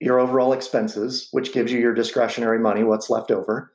your 0.00 0.20
overall 0.20 0.52
expenses, 0.52 1.28
which 1.32 1.52
gives 1.52 1.72
you 1.72 1.80
your 1.80 1.94
discretionary 1.94 2.58
money, 2.58 2.84
what's 2.84 3.10
left 3.10 3.32
over, 3.32 3.72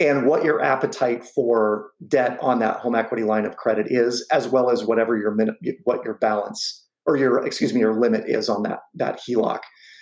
and 0.00 0.26
what 0.26 0.44
your 0.44 0.60
appetite 0.60 1.24
for 1.24 1.90
debt 2.08 2.38
on 2.40 2.58
that 2.58 2.78
home 2.78 2.96
equity 2.96 3.22
line 3.22 3.46
of 3.46 3.56
credit 3.56 3.86
is, 3.88 4.26
as 4.32 4.48
well 4.48 4.70
as 4.70 4.84
whatever 4.84 5.16
your 5.16 5.30
min- 5.30 5.56
what 5.84 6.04
your 6.04 6.14
balance 6.14 6.86
or 7.06 7.16
your 7.16 7.46
excuse 7.46 7.72
me 7.72 7.80
your 7.80 7.94
limit 7.94 8.24
is 8.26 8.48
on 8.48 8.64
that 8.64 8.80
that 8.94 9.20
HELOC. 9.20 9.60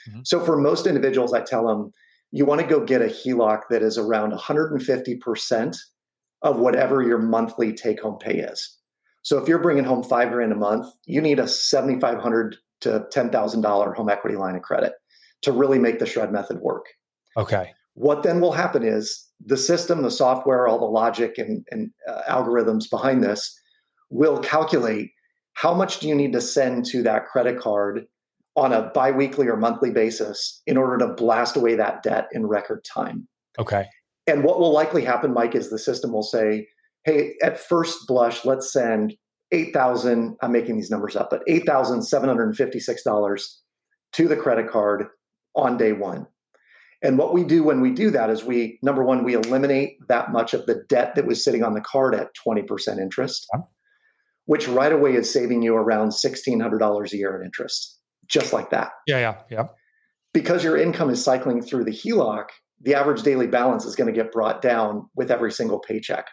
Mm-hmm. 0.09 0.21
So 0.25 0.41
for 0.41 0.57
most 0.57 0.87
individuals, 0.87 1.35
I 1.35 1.43
tell 1.43 1.67
them 1.67 1.93
you 2.31 2.45
want 2.45 2.61
to 2.61 2.67
go 2.67 2.85
get 2.85 3.03
a 3.03 3.07
HELOC 3.07 3.63
that 3.71 3.83
is 3.83 3.99
around 3.99 4.31
150 4.31 5.17
percent 5.17 5.77
of 6.43 6.59
whatever 6.59 7.03
your 7.03 7.19
monthly 7.19 7.73
take 7.73 8.01
home 8.01 8.19
pay 8.19 8.39
is. 8.39 8.77
So 9.23 9.39
if 9.39 9.49
you're 9.49 9.59
bringing 9.59 9.85
home 9.85 10.03
five 10.03 10.31
grand 10.31 10.53
a 10.53 10.57
month, 10.57 10.87
you 11.05 11.21
need 11.21 11.41
a 11.41 11.49
7,500 11.49 12.57
to 12.81 13.07
ten 13.11 13.31
thousand 13.31 13.63
dollar 13.63 13.93
home 13.93 14.09
equity 14.09 14.37
line 14.37 14.57
of 14.57 14.63
credit 14.63 14.93
to 15.43 15.53
really 15.53 15.79
make 15.79 15.99
the 15.99 16.07
shred 16.07 16.33
method 16.33 16.61
work. 16.61 16.87
Okay. 17.37 17.73
What 17.95 18.23
then 18.23 18.41
will 18.41 18.53
happen 18.53 18.85
is 18.85 19.27
the 19.45 19.57
system, 19.57 20.03
the 20.03 20.11
software, 20.11 20.69
all 20.69 20.79
the 20.79 20.85
logic 20.85 21.39
and, 21.39 21.65
and 21.71 21.91
uh, 22.09 22.23
algorithms 22.29 22.89
behind 22.89 23.23
this 23.23 23.59
will 24.11 24.39
calculate 24.39 25.11
how 25.55 25.75
much 25.75 25.99
do 25.99 26.09
you 26.09 26.15
need 26.15 26.33
to 26.33 26.41
send 26.41 26.87
to 26.87 27.03
that 27.03 27.27
credit 27.27 27.59
card 27.59 28.07
on 28.59 28.73
a 28.73 28.91
biweekly 28.91 29.47
or 29.47 29.57
monthly 29.57 29.91
basis 29.91 30.61
in 30.67 30.77
order 30.77 30.99
to 30.99 31.15
blast 31.15 31.57
away 31.57 31.77
that 31.77 32.03
debt 32.03 32.27
in 32.33 32.45
record 32.47 32.85
time. 32.85 33.29
Okay. 33.59 33.87
And 34.27 34.43
what 34.43 34.59
will 34.59 34.73
likely 34.73 35.05
happen, 35.05 35.33
Mike, 35.33 35.55
is 35.55 35.71
the 35.71 35.79
system 35.79 36.13
will 36.13 36.25
say, 36.25 36.67
hey, 37.05 37.35
at 37.43 37.61
first 37.61 38.07
blush, 38.07 38.45
let's 38.45 38.73
send 38.73 39.15
8,000, 39.53 40.37
I'm 40.43 40.53
making 40.53 40.77
these 40.77 40.91
numbers 40.91 41.17
up, 41.17 41.31
but 41.31 41.47
$8,756 41.49 43.45
to 44.13 44.29
the 44.29 44.37
credit 44.37 44.69
card 44.71 45.07
on 45.55 45.77
day 45.77 45.93
one. 45.93 46.27
And 47.01 47.17
what 47.17 47.33
we 47.33 47.45
do 47.45 47.63
when 47.63 47.81
we 47.81 47.93
do 47.93 48.11
that 48.11 48.29
is 48.29 48.43
we, 48.43 48.81
number 48.83 49.05
one, 49.05 49.23
we 49.23 49.35
eliminate 49.35 49.99
that 50.09 50.33
much 50.33 50.53
of 50.53 50.67
the 50.67 50.83
debt 50.89 51.15
that 51.15 51.27
was 51.27 51.45
sitting 51.45 51.63
on 51.63 51.75
the 51.75 51.81
card 51.81 52.13
at 52.15 52.35
20% 52.47 52.99
interest, 52.99 53.47
which 54.47 54.67
right 54.67 54.93
away 54.93 55.15
is 55.15 55.33
saving 55.33 55.63
you 55.63 55.77
around 55.77 56.09
$1,600 56.09 57.13
a 57.13 57.17
year 57.17 57.41
in 57.41 57.47
interest, 57.47 57.98
just 58.29 58.53
like 58.53 58.71
that. 58.71 58.91
Yeah, 59.07 59.19
yeah, 59.19 59.37
yeah. 59.51 59.69
Because 60.33 60.63
your 60.63 60.77
income 60.77 61.11
is 61.11 61.23
cycling 61.23 61.63
through 61.63 61.85
the 61.85 61.91
HELOC, 61.91 62.47
the 62.83 62.95
average 62.95 63.23
daily 63.23 63.47
balance 63.47 63.85
is 63.85 63.97
going 63.97 64.07
to 64.07 64.13
get 64.13 64.31
brought 64.31 64.63
down 64.63 65.09
with 65.17 65.31
every 65.31 65.51
single 65.51 65.79
paycheck. 65.79 66.29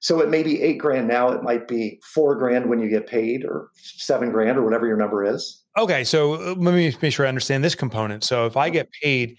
So 0.00 0.20
it 0.20 0.28
may 0.28 0.42
be 0.42 0.62
eight 0.62 0.78
grand 0.78 1.08
now, 1.08 1.30
it 1.30 1.42
might 1.42 1.66
be 1.66 2.00
four 2.04 2.36
grand 2.36 2.68
when 2.68 2.78
you 2.78 2.88
get 2.88 3.06
paid, 3.06 3.44
or 3.44 3.68
seven 3.74 4.30
grand, 4.30 4.56
or 4.56 4.64
whatever 4.64 4.86
your 4.86 4.96
number 4.96 5.24
is. 5.24 5.64
Okay, 5.76 6.04
so 6.04 6.34
uh, 6.34 6.54
let 6.56 6.74
me 6.74 6.94
make 7.02 7.12
sure 7.12 7.26
I 7.26 7.28
understand 7.28 7.64
this 7.64 7.74
component. 7.74 8.22
So 8.22 8.46
if 8.46 8.56
I 8.56 8.70
get 8.70 8.88
paid 9.02 9.38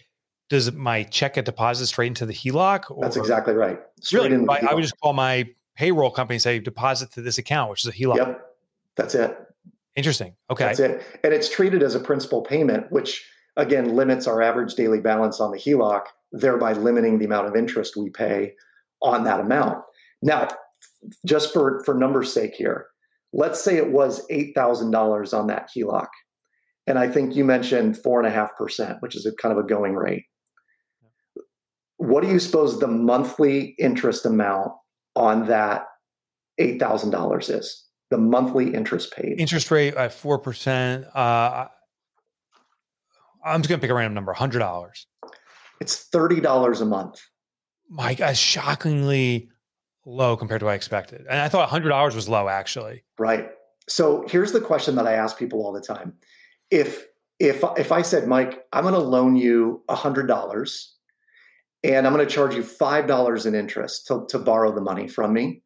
does 0.50 0.72
my 0.74 1.04
check 1.04 1.36
get 1.36 1.46
deposited 1.46 1.88
straight 1.88 2.08
into 2.08 2.26
the 2.26 2.34
HELOC? 2.34 2.92
Or, 2.92 3.02
That's 3.02 3.16
exactly 3.16 3.54
right. 3.54 3.80
Straight 4.02 4.32
really? 4.32 4.48
I, 4.50 4.72
I, 4.72 4.74
would 4.74 4.82
just 4.82 5.00
call 5.00 5.14
my 5.14 5.48
payroll 5.76 6.12
company 6.12 6.36
and 6.36 6.42
say 6.42 6.60
deposit 6.60 7.12
to 7.14 7.22
this 7.22 7.38
account, 7.38 7.70
which 7.70 7.86
is 7.86 7.94
a 7.94 7.94
HELOC. 7.96 8.18
Yep. 8.18 8.42
That's 8.96 9.16
it. 9.16 9.38
Interesting. 9.96 10.36
Okay. 10.50 10.66
That's 10.66 10.80
it. 10.80 11.04
And 11.24 11.34
it's 11.34 11.50
treated 11.50 11.84
as 11.84 11.96
a 11.96 12.00
principal 12.00 12.42
payment, 12.42 12.92
which 12.92 13.28
again 13.58 13.96
limits 13.96 14.28
our 14.28 14.42
average 14.42 14.76
daily 14.76 15.00
balance 15.00 15.40
on 15.40 15.52
the 15.52 15.58
HELOC, 15.58 16.04
thereby 16.32 16.74
limiting 16.74 17.20
the 17.20 17.26
amount 17.26 17.48
of 17.48 17.56
interest 17.56 17.98
we 17.98 18.10
pay 18.10 18.54
on 19.02 19.24
that 19.24 19.40
amount. 19.40 19.84
Now, 20.22 20.50
just 21.26 21.54
for, 21.54 21.84
for 21.86 21.94
numbers' 21.94 22.34
sake 22.34 22.54
here, 22.54 22.88
let's 23.34 23.62
say 23.62 23.78
it 23.78 23.92
was 23.92 24.26
$8,000 24.28 25.38
on 25.38 25.48
that 25.48 25.70
HELOC 25.76 26.08
and 26.90 26.98
I 26.98 27.08
think 27.08 27.36
you 27.36 27.46
mentioned 27.46 27.98
four 27.98 28.20
and 28.20 28.28
a 28.28 28.32
half 28.32 28.58
percent, 28.58 28.98
which 29.02 29.16
is 29.16 29.26
a 29.28 29.32
kind 29.36 29.56
of 29.56 29.64
a 29.64 29.68
going 29.68 29.94
rate. 29.94 30.24
What 31.98 32.24
do 32.24 32.30
you 32.30 32.40
suppose 32.40 32.80
the 32.80 32.88
monthly 32.88 33.76
interest 33.78 34.26
amount 34.26 34.72
on 35.16 35.46
that 35.48 35.84
eight 36.58 36.80
thousand 36.80 37.12
dollars 37.12 37.50
is? 37.50 37.86
The 38.10 38.18
monthly 38.18 38.74
interest 38.74 39.14
paid. 39.14 39.40
Interest 39.40 39.70
rate 39.72 39.94
at 39.96 40.14
four 40.14 40.40
percent. 40.40 41.06
Uh, 41.16 41.68
I'm 43.46 43.62
just 43.62 43.70
gonna 43.70 43.82
pick 43.82 43.92
a 43.92 43.94
random 43.94 44.14
number, 44.16 44.34
hundred 44.34 44.60
dollars. 44.60 45.08
It's 45.80 45.96
thirty 45.96 46.42
dollars 46.42 46.82
a 46.82 46.86
month. 46.86 47.22
My 47.90 48.14
God, 48.14 48.36
shockingly 48.36 49.50
low 50.06 50.36
compared 50.36 50.60
to 50.60 50.66
what 50.66 50.72
I 50.72 50.76
expected. 50.76 51.22
And 51.30 51.40
I 51.40 51.50
thought 51.50 51.70
hundred 51.70 51.90
dollars 51.90 52.16
was 52.16 52.28
low 52.28 52.50
actually. 52.50 53.04
Right. 53.18 53.50
So 53.88 54.26
here's 54.28 54.52
the 54.52 54.62
question 54.62 54.96
that 54.96 55.08
I 55.08 55.14
ask 55.14 55.38
people 55.38 55.66
all 55.66 55.72
the 55.72 55.82
time. 55.82 56.14
If 56.72 57.08
if 57.40 57.64
if 57.78 57.92
I 57.92 58.02
said, 58.02 58.28
Mike, 58.28 58.66
I'm 58.74 58.84
gonna 58.84 59.00
loan 59.00 59.36
you 59.36 59.84
hundred 59.90 60.28
dollars 60.28 60.96
and 61.84 62.06
I'm 62.06 62.14
gonna 62.14 62.26
charge 62.26 62.56
you 62.56 62.64
five 62.64 63.08
dollars 63.08 63.46
in 63.46 63.56
interest 63.56 64.08
to, 64.08 64.26
to 64.30 64.40
borrow 64.40 64.74
the 64.74 64.82
money 64.82 65.08
from 65.08 65.34
me. 65.34 65.62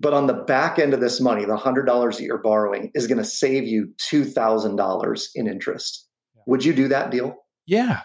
But 0.00 0.12
on 0.14 0.26
the 0.28 0.34
back 0.34 0.78
end 0.78 0.94
of 0.94 1.00
this 1.00 1.20
money, 1.20 1.44
the 1.44 1.56
hundred 1.56 1.84
dollars 1.86 2.18
that 2.18 2.24
you're 2.24 2.38
borrowing 2.38 2.90
is 2.94 3.06
gonna 3.06 3.24
save 3.24 3.64
you 3.64 3.92
two 3.98 4.24
thousand 4.24 4.76
dollars 4.76 5.30
in 5.34 5.46
interest. 5.48 6.06
Would 6.46 6.64
you 6.64 6.72
do 6.72 6.88
that 6.88 7.10
deal? 7.10 7.34
Yeah. 7.66 8.02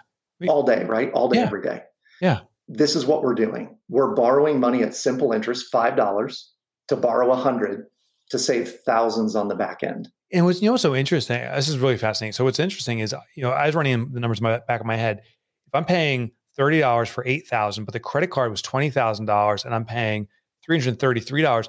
all 0.48 0.62
day, 0.64 0.84
right? 0.84 1.10
All 1.12 1.28
day, 1.28 1.38
Yeah. 1.38 1.44
every 1.46 1.62
day. 1.62 1.82
Yeah. 2.20 2.40
This 2.68 2.96
is 2.96 3.06
what 3.06 3.22
we're 3.22 3.34
doing. 3.34 3.78
We're 3.88 4.14
borrowing 4.14 4.58
money 4.60 4.82
at 4.82 4.94
simple 4.94 5.32
interest, 5.32 5.66
five 5.70 5.96
dollars, 5.96 6.52
to 6.88 6.96
borrow 6.96 7.30
a 7.30 7.36
hundred 7.36 7.86
to 8.30 8.38
save 8.38 8.68
thousands 8.86 9.36
on 9.36 9.48
the 9.48 9.54
back 9.54 9.82
end. 9.82 10.08
And 10.32 10.44
what's 10.46 10.60
you 10.60 10.68
know 10.70 10.76
so 10.76 10.94
interesting? 10.94 11.40
Uh, 11.44 11.54
this 11.54 11.68
is 11.68 11.78
really 11.78 11.96
fascinating. 11.96 12.32
So 12.32 12.42
what's 12.44 12.58
interesting 12.58 12.98
is 12.98 13.14
you 13.36 13.42
know 13.44 13.50
I 13.52 13.66
was 13.66 13.74
running 13.74 14.12
the 14.12 14.20
numbers 14.20 14.40
in 14.40 14.42
my 14.44 14.58
back 14.66 14.80
of 14.80 14.86
my 14.86 14.96
head. 14.96 15.18
If 15.66 15.74
I'm 15.74 15.84
paying 15.84 16.32
thirty 16.56 16.80
dollars 16.80 17.08
for 17.08 17.24
eight 17.26 17.46
thousand, 17.46 17.84
but 17.84 17.92
the 17.92 18.00
credit 18.00 18.30
card 18.30 18.50
was 18.50 18.60
twenty 18.62 18.90
thousand 18.90 19.26
dollars, 19.26 19.64
and 19.64 19.74
I'm 19.74 19.84
paying 19.84 20.26
three 20.64 20.78
hundred 20.78 20.98
thirty 20.98 21.20
three 21.20 21.42
dollars. 21.42 21.68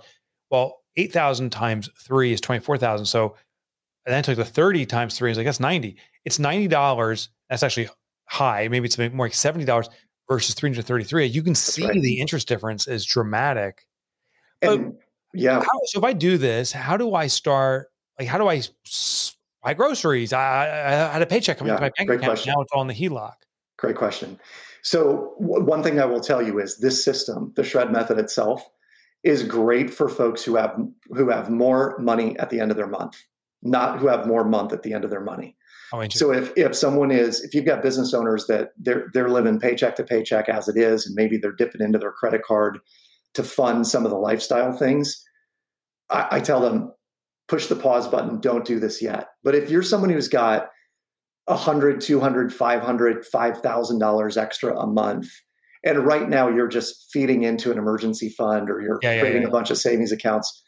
Well, 0.50 0.82
eight 0.98 1.12
thousand 1.12 1.52
times 1.52 1.90
three 1.98 2.34
is 2.34 2.42
twenty 2.42 2.64
four 2.64 2.78
thousand. 2.78 3.06
So 3.08 3.36
and 4.06 4.14
then 4.14 4.20
I 4.20 4.22
took 4.22 4.38
the 4.38 4.46
thirty 4.46 4.86
times 4.86 5.18
three. 5.18 5.30
I 5.30 5.32
was 5.32 5.38
like 5.38 5.46
that's 5.46 5.60
ninety. 5.60 5.98
It's 6.24 6.40
ninety 6.40 6.68
dollars. 6.68 7.30
That's 7.50 7.64
actually 7.64 7.90
high. 8.26 8.68
Maybe 8.68 8.86
it's 8.86 8.98
more 8.98 9.26
like 9.26 9.34
seventy 9.34 9.66
dollars 9.66 9.90
versus 10.30 10.56
three 10.56 10.70
hundred 10.70 10.86
thirty 10.86 11.04
three. 11.04 11.26
You 11.26 11.44
can 11.44 11.56
see 11.56 11.86
right. 11.86 12.02
the 12.02 12.20
interest 12.20 12.48
difference 12.48 12.88
is 12.88 13.06
dramatic. 13.06 13.88
But- 14.62 14.82
yeah, 15.38 15.60
how, 15.60 15.80
so 15.88 16.00
if 16.00 16.04
I 16.06 16.14
do 16.14 16.38
this, 16.38 16.72
how 16.72 16.96
do 16.96 17.14
I 17.14 17.28
start? 17.28 17.88
Like, 18.18 18.30
how 18.30 18.38
do 18.38 18.48
I 18.48 18.62
buy 19.62 19.74
groceries? 19.74 20.32
I, 20.32 20.40
I, 20.40 20.92
had 21.12 21.22
a 21.22 21.26
paycheck 21.26 21.58
coming 21.58 21.72
Yeah, 21.72 21.74
into 21.76 21.82
my 21.82 21.92
bank 21.98 22.10
account. 22.10 22.24
question. 22.24 22.54
Now 22.56 22.62
it's 22.62 22.72
all 22.72 22.82
in 22.82 22.88
the 22.88 22.94
HELOC. 22.94 23.34
great 23.78 23.98
question. 23.98 24.40
So 24.82 25.36
w- 25.42 25.66
one 25.66 25.84
thing 25.84 26.00
I 26.00 26.06
will 26.06 26.22
tell 26.22 26.42
you 26.42 26.60
is 26.60 26.78
this 26.78 27.04
system, 27.04 27.52
the 27.58 27.66
shred 27.66 27.92
method 27.92 28.18
itself, 28.18 28.66
is 29.26 29.44
great 29.44 29.90
for 29.90 30.08
folks 30.08 30.44
who 30.44 30.56
have 30.56 30.80
who 31.10 31.30
have 31.30 31.50
more 31.50 31.98
money 32.00 32.38
at 32.40 32.52
the 32.52 32.60
end 32.60 32.72
of 32.72 32.78
their 32.78 32.88
month, 32.88 33.18
not 33.64 34.00
who 34.00 34.08
have 34.08 34.28
more 34.28 34.46
month 34.46 34.72
at 34.72 34.84
the 34.84 34.94
end 34.94 35.04
of 35.04 35.10
their 35.10 35.22
money. 35.22 35.58
Oh. 35.92 36.06
So 36.12 36.32
if 36.32 36.54
if 36.56 36.76
someone 36.76 37.12
is 37.12 37.42
if 37.42 37.54
you've 37.54 37.66
got 37.66 37.82
business 37.82 38.14
owners 38.14 38.46
that 38.48 38.70
they're 38.78 39.08
they're 39.14 39.30
living 39.30 39.60
paycheck 39.60 39.96
to 39.96 40.04
paycheck 40.04 40.48
as 40.48 40.68
it 40.68 40.78
is, 40.78 41.08
and 41.08 41.16
maybe 41.16 41.38
they're 41.38 41.52
dipping 41.52 41.82
into 41.82 41.98
their 41.98 42.12
credit 42.12 42.44
card 42.44 42.80
to 43.34 43.44
fund 43.44 43.86
some 43.86 44.06
of 44.06 44.12
the 44.12 44.18
lifestyle 44.18 44.72
things, 44.72 45.22
I, 46.10 46.28
I 46.32 46.40
tell 46.40 46.62
them 46.62 46.94
push 47.48 47.68
the 47.68 47.76
pause 47.76 48.08
button. 48.08 48.40
Don't 48.40 48.66
do 48.66 48.80
this 48.80 49.02
yet. 49.02 49.28
But 49.44 49.56
if 49.56 49.70
you're 49.70 49.84
someone 49.84 50.10
who's 50.10 50.28
got 50.28 50.70
a 51.48 51.56
hundred, 51.56 52.00
two 52.00 52.20
hundred, 52.20 52.54
five 52.54 52.82
hundred, 52.82 53.26
five 53.26 53.62
thousand 53.62 54.00
dollars 54.00 54.38
extra 54.38 54.78
a 54.78 54.88
month, 54.88 55.28
and 55.86 56.06
right 56.06 56.28
now 56.28 56.50
you're 56.50 56.68
just 56.68 57.08
feeding 57.14 57.44
into 57.44 57.72
an 57.72 57.78
emergency 57.78 58.30
fund 58.30 58.70
or 58.70 58.82
you're 58.82 59.00
Yeah, 59.02 59.14
yeah, 59.14 59.20
creating 59.22 59.44
yeah. 59.44 59.48
a 59.48 59.52
bunch 59.52 59.70
of 59.72 59.78
savings 59.78 60.12
accounts. 60.12 60.64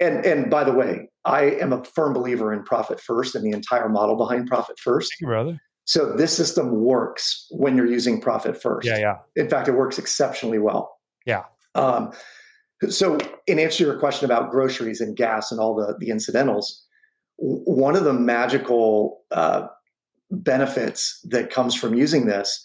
And 0.00 0.24
and 0.26 0.50
by 0.50 0.64
the 0.64 0.72
way, 0.72 1.08
I 1.24 1.44
am 1.44 1.72
a 1.72 1.82
firm 1.84 2.12
believer 2.12 2.52
in 2.52 2.62
profit 2.64 3.00
first 3.00 3.34
and 3.34 3.44
the 3.44 3.56
entire 3.56 3.88
model 3.88 4.16
behind 4.16 4.48
profit 4.48 4.78
first. 4.78 5.12
Thank 5.12 5.20
you, 5.20 5.26
brother. 5.28 5.60
So 5.84 6.12
this 6.12 6.36
system 6.36 6.82
works 6.82 7.46
when 7.50 7.76
you're 7.76 7.86
using 7.86 8.20
profit 8.20 8.60
first. 8.60 8.86
Yeah, 8.86 8.98
yeah. 8.98 9.14
In 9.36 9.48
fact, 9.48 9.68
it 9.68 9.72
works 9.72 9.98
exceptionally 9.98 10.58
well. 10.58 10.98
Yeah. 11.24 11.44
Um, 11.74 12.12
so, 12.90 13.18
in 13.46 13.58
answer 13.58 13.78
to 13.78 13.84
your 13.84 13.98
question 13.98 14.24
about 14.24 14.50
groceries 14.50 15.00
and 15.00 15.16
gas 15.16 15.50
and 15.50 15.58
all 15.60 15.74
the 15.74 15.96
the 15.98 16.10
incidentals, 16.10 16.84
one 17.38 17.96
of 17.96 18.04
the 18.04 18.12
magical 18.12 19.22
uh, 19.30 19.66
benefits 20.30 21.20
that 21.30 21.50
comes 21.50 21.74
from 21.74 21.94
using 21.94 22.26
this 22.26 22.64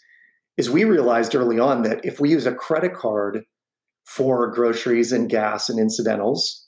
is 0.57 0.69
we 0.69 0.83
realized 0.83 1.35
early 1.35 1.59
on 1.59 1.83
that 1.83 2.03
if 2.05 2.19
we 2.19 2.29
use 2.29 2.45
a 2.45 2.53
credit 2.53 2.93
card 2.93 3.43
for 4.05 4.47
groceries 4.51 5.11
and 5.11 5.29
gas 5.29 5.69
and 5.69 5.79
incidentals, 5.79 6.67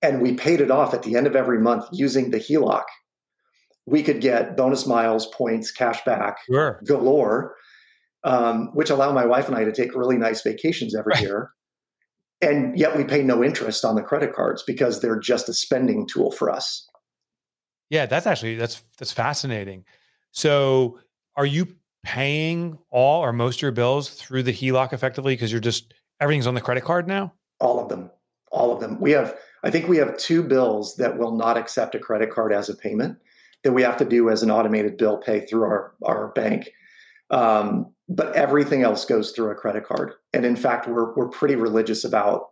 and 0.00 0.22
we 0.22 0.34
paid 0.34 0.60
it 0.60 0.70
off 0.70 0.94
at 0.94 1.02
the 1.02 1.16
end 1.16 1.26
of 1.26 1.34
every 1.36 1.60
month 1.60 1.84
using 1.92 2.30
the 2.30 2.38
HELOC, 2.38 2.84
we 3.86 4.02
could 4.02 4.20
get 4.20 4.56
bonus 4.56 4.86
miles, 4.86 5.26
points, 5.26 5.70
cash 5.70 6.04
back 6.04 6.38
Sure. 6.46 6.80
galore, 6.86 7.56
um, 8.24 8.68
which 8.74 8.90
allow 8.90 9.12
my 9.12 9.26
wife 9.26 9.48
and 9.48 9.56
I 9.56 9.64
to 9.64 9.72
take 9.72 9.94
really 9.94 10.16
nice 10.18 10.42
vacations 10.42 10.94
every 10.94 11.12
Right. 11.14 11.22
year. 11.22 11.50
And 12.40 12.78
yet 12.78 12.96
we 12.96 13.04
pay 13.04 13.22
no 13.22 13.42
interest 13.42 13.84
on 13.84 13.96
the 13.96 14.02
credit 14.02 14.32
cards 14.34 14.62
because 14.64 15.00
they're 15.00 15.18
just 15.18 15.48
a 15.48 15.54
spending 15.54 16.06
tool 16.06 16.30
for 16.30 16.48
us. 16.50 16.86
Yeah, 17.90 18.06
that's 18.06 18.26
actually 18.26 18.54
that's 18.56 18.82
that's 18.98 19.12
fascinating. 19.12 19.84
So, 20.30 21.00
are 21.36 21.46
you 21.46 21.66
paying 22.04 22.78
all 22.90 23.22
or 23.22 23.32
most 23.32 23.58
of 23.58 23.62
your 23.62 23.72
bills 23.72 24.10
through 24.10 24.42
the 24.42 24.52
HELOC 24.52 24.92
effectively 24.92 25.34
because 25.34 25.50
you're 25.50 25.60
just 25.60 25.94
everything's 26.20 26.46
on 26.46 26.54
the 26.54 26.60
credit 26.60 26.84
card 26.84 27.06
now? 27.06 27.32
All 27.60 27.80
of 27.80 27.88
them. 27.88 28.10
All 28.50 28.72
of 28.72 28.80
them. 28.80 29.00
We 29.00 29.10
have, 29.12 29.36
I 29.62 29.70
think 29.70 29.88
we 29.88 29.98
have 29.98 30.16
two 30.16 30.42
bills 30.42 30.96
that 30.96 31.18
will 31.18 31.32
not 31.32 31.56
accept 31.56 31.94
a 31.94 31.98
credit 31.98 32.30
card 32.30 32.52
as 32.52 32.68
a 32.68 32.76
payment 32.76 33.18
that 33.64 33.72
we 33.72 33.82
have 33.82 33.96
to 33.98 34.04
do 34.04 34.30
as 34.30 34.42
an 34.42 34.50
automated 34.50 34.96
bill 34.96 35.18
pay 35.18 35.40
through 35.40 35.62
our, 35.62 35.94
our 36.04 36.28
bank. 36.28 36.70
Um, 37.30 37.92
but 38.08 38.34
everything 38.34 38.82
else 38.82 39.04
goes 39.04 39.32
through 39.32 39.50
a 39.50 39.54
credit 39.54 39.84
card. 39.84 40.12
And 40.32 40.46
in 40.46 40.56
fact, 40.56 40.88
we're, 40.88 41.14
we're 41.14 41.28
pretty 41.28 41.56
religious 41.56 42.04
about 42.04 42.46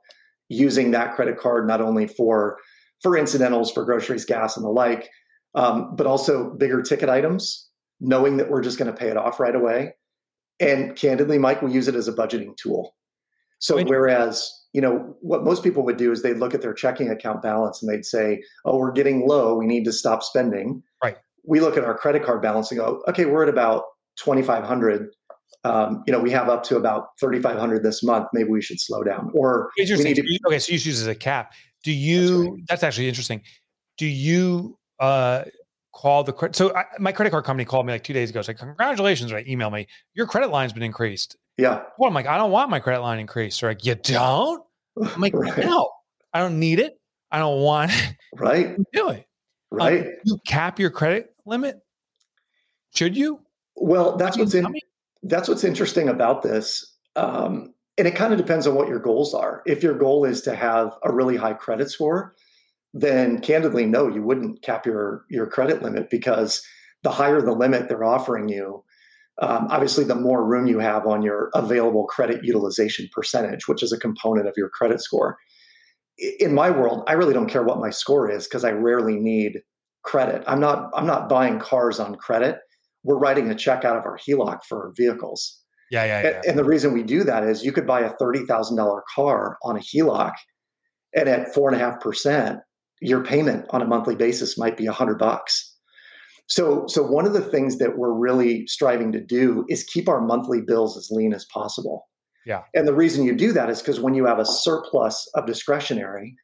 using 0.48 0.90
that 0.90 1.14
credit 1.14 1.38
card 1.38 1.66
not 1.66 1.80
only 1.80 2.06
for 2.06 2.58
for 3.02 3.16
incidentals, 3.16 3.70
for 3.70 3.84
groceries, 3.84 4.24
gas, 4.24 4.56
and 4.56 4.64
the 4.64 4.70
like, 4.70 5.10
um, 5.54 5.94
but 5.96 6.06
also 6.06 6.50
bigger 6.50 6.82
ticket 6.82 7.08
items, 7.08 7.65
knowing 8.00 8.36
that 8.36 8.50
we're 8.50 8.62
just 8.62 8.78
going 8.78 8.90
to 8.90 8.96
pay 8.96 9.08
it 9.08 9.16
off 9.16 9.40
right 9.40 9.54
away. 9.54 9.94
And 10.60 10.96
candidly, 10.96 11.38
Mike, 11.38 11.62
we 11.62 11.72
use 11.72 11.88
it 11.88 11.94
as 11.94 12.08
a 12.08 12.12
budgeting 12.12 12.56
tool. 12.56 12.94
So 13.58 13.82
whereas 13.84 14.52
you 14.72 14.80
know 14.82 15.16
what 15.20 15.44
most 15.44 15.62
people 15.62 15.82
would 15.84 15.96
do 15.96 16.12
is 16.12 16.22
they'd 16.22 16.36
look 16.36 16.54
at 16.54 16.60
their 16.60 16.74
checking 16.74 17.08
account 17.08 17.40
balance 17.40 17.82
and 17.82 17.90
they'd 17.90 18.04
say, 18.04 18.42
"Oh, 18.66 18.76
we're 18.76 18.92
getting 18.92 19.26
low. 19.26 19.56
We 19.56 19.66
need 19.66 19.84
to 19.86 19.92
stop 19.92 20.22
spending." 20.22 20.82
Right. 21.02 21.16
We 21.44 21.60
look 21.60 21.78
at 21.78 21.84
our 21.84 21.96
credit 21.96 22.22
card 22.22 22.42
balance 22.42 22.70
and 22.70 22.78
go, 22.78 23.02
"Okay, 23.08 23.24
we're 23.24 23.42
at 23.42 23.48
about 23.48 23.84
twenty 24.18 24.42
five 24.42 24.64
hundred. 24.64 25.08
Um, 25.64 26.04
you 26.06 26.12
know, 26.12 26.20
we 26.20 26.30
have 26.30 26.50
up 26.50 26.62
to 26.64 26.76
about 26.76 27.08
thirty 27.18 27.40
five 27.40 27.58
hundred 27.58 27.82
this 27.82 28.02
month. 28.02 28.28
Maybe 28.34 28.50
we 28.50 28.60
should 28.60 28.78
slow 28.78 29.02
down." 29.02 29.30
Or 29.34 29.70
Interesting. 29.78 30.12
need 30.12 30.16
to- 30.16 30.38
okay, 30.46 30.58
so 30.58 30.72
you 30.72 30.78
use 30.78 31.00
it 31.00 31.02
as 31.02 31.06
a 31.06 31.14
cap. 31.14 31.54
Do 31.82 31.92
you? 31.92 32.58
That's, 32.68 32.82
actually 32.82 33.08
interesting. 33.08 33.40
Do 33.96 34.06
you 34.06 34.78
uh, 35.00 35.44
call 35.96 36.22
the 36.24 36.32
credit? 36.32 36.54
So 36.56 36.74
I, 36.76 36.84
my 36.98 37.10
credit 37.12 37.30
card 37.30 37.44
company 37.44 37.64
called 37.64 37.86
me 37.86 37.92
like 37.92 38.04
two 38.04 38.12
days 38.12 38.30
ago. 38.30 38.40
It's 38.40 38.48
like, 38.48 38.58
congratulations, 38.58 39.32
right? 39.32 39.46
Email 39.48 39.70
me. 39.70 39.86
Your 40.14 40.26
credit 40.26 40.50
line's 40.50 40.72
been 40.72 40.82
increased. 40.82 41.36
yeah, 41.56 41.82
Well, 41.98 42.08
I'm 42.08 42.14
like, 42.14 42.26
I 42.26 42.36
don't 42.36 42.50
want 42.50 42.70
my 42.70 42.78
credit 42.80 43.00
line 43.00 43.18
increased. 43.18 43.60
They're 43.60 43.70
like, 43.70 43.84
you 43.84 43.94
don't? 43.94 44.62
I'm 45.02 45.20
like, 45.20 45.34
right, 45.34 45.56
no, 45.58 45.90
I 46.32 46.40
don't 46.40 46.58
need 46.58 46.78
it. 46.78 47.00
I 47.30 47.38
don't 47.38 47.60
want 47.62 47.92
it. 47.92 48.16
right, 48.34 48.76
Do 48.92 49.10
it. 49.10 49.26
Um, 49.72 49.78
right. 49.78 50.04
do 50.04 50.10
you 50.24 50.38
cap 50.46 50.78
your 50.78 50.90
credit 50.90 51.34
limit? 51.44 51.80
Should 52.94 53.16
you? 53.16 53.40
Well, 53.74 54.16
that's 54.16 54.38
what's 54.38 54.54
in, 54.54 54.66
that's 55.22 55.48
what's 55.48 55.64
interesting 55.64 56.08
about 56.08 56.42
this. 56.42 56.94
Um, 57.16 57.74
and 57.98 58.06
it 58.06 58.14
kind 58.14 58.32
of 58.32 58.38
depends 58.38 58.66
on 58.66 58.74
what 58.74 58.88
your 58.88 58.98
goals 58.98 59.34
are. 59.34 59.62
If 59.66 59.82
your 59.82 59.94
goal 59.94 60.24
is 60.24 60.42
to 60.42 60.54
have 60.54 60.96
a 61.02 61.12
really 61.12 61.36
high 61.36 61.54
credit 61.54 61.90
score, 61.90 62.34
then 63.00 63.40
candidly, 63.40 63.86
no, 63.86 64.08
you 64.08 64.22
wouldn't 64.22 64.62
cap 64.62 64.86
your 64.86 65.24
your 65.28 65.46
credit 65.46 65.82
limit 65.82 66.10
because 66.10 66.62
the 67.02 67.10
higher 67.10 67.40
the 67.40 67.52
limit 67.52 67.88
they're 67.88 68.04
offering 68.04 68.48
you, 68.48 68.82
um, 69.42 69.66
obviously, 69.70 70.04
the 70.04 70.14
more 70.14 70.44
room 70.44 70.66
you 70.66 70.78
have 70.78 71.06
on 71.06 71.22
your 71.22 71.50
available 71.54 72.06
credit 72.06 72.42
utilization 72.42 73.08
percentage, 73.12 73.68
which 73.68 73.82
is 73.82 73.92
a 73.92 73.98
component 73.98 74.48
of 74.48 74.54
your 74.56 74.70
credit 74.70 75.02
score. 75.02 75.36
In 76.40 76.54
my 76.54 76.70
world, 76.70 77.04
I 77.06 77.12
really 77.12 77.34
don't 77.34 77.48
care 77.48 77.62
what 77.62 77.78
my 77.78 77.90
score 77.90 78.30
is 78.30 78.46
because 78.46 78.64
I 78.64 78.70
rarely 78.70 79.16
need 79.16 79.60
credit. 80.04 80.42
I'm 80.46 80.60
not 80.60 80.90
I'm 80.94 81.06
not 81.06 81.28
buying 81.28 81.58
cars 81.58 82.00
on 82.00 82.14
credit. 82.14 82.58
We're 83.04 83.18
writing 83.18 83.50
a 83.50 83.54
check 83.54 83.84
out 83.84 83.98
of 83.98 84.04
our 84.04 84.16
HELOC 84.16 84.64
for 84.66 84.92
vehicles. 84.96 85.60
Yeah, 85.90 86.04
yeah, 86.04 86.18
And, 86.18 86.36
yeah. 86.42 86.50
and 86.50 86.58
the 86.58 86.64
reason 86.64 86.92
we 86.92 87.02
do 87.02 87.22
that 87.24 87.44
is 87.44 87.62
you 87.62 87.72
could 87.72 87.86
buy 87.86 88.00
a 88.00 88.10
thirty 88.18 88.46
thousand 88.46 88.78
dollar 88.78 89.02
car 89.14 89.58
on 89.62 89.76
a 89.76 89.80
HELOC, 89.80 90.32
and 91.14 91.28
at 91.28 91.52
four 91.52 91.70
and 91.70 91.78
a 91.78 91.84
half 91.84 92.00
percent, 92.00 92.60
your 93.00 93.24
payment 93.24 93.66
on 93.70 93.82
a 93.82 93.86
monthly 93.86 94.16
basis 94.16 94.58
might 94.58 94.76
be 94.76 94.86
a 94.86 94.92
hundred 94.92 95.18
bucks. 95.18 95.74
So, 96.48 96.84
so 96.86 97.02
one 97.02 97.26
of 97.26 97.32
the 97.32 97.42
things 97.42 97.78
that 97.78 97.98
we're 97.98 98.12
really 98.12 98.66
striving 98.66 99.12
to 99.12 99.20
do 99.20 99.64
is 99.68 99.84
keep 99.84 100.08
our 100.08 100.20
monthly 100.20 100.60
bills 100.60 100.96
as 100.96 101.10
lean 101.10 101.34
as 101.34 101.44
possible. 101.46 102.08
Yeah. 102.46 102.62
And 102.74 102.86
the 102.86 102.94
reason 102.94 103.24
you 103.24 103.34
do 103.34 103.52
that 103.52 103.68
is 103.68 103.80
because 103.80 103.98
when 103.98 104.14
you 104.14 104.24
have 104.26 104.38
a 104.38 104.46
surplus 104.46 105.28
of 105.34 105.46
discretionary, 105.46 106.36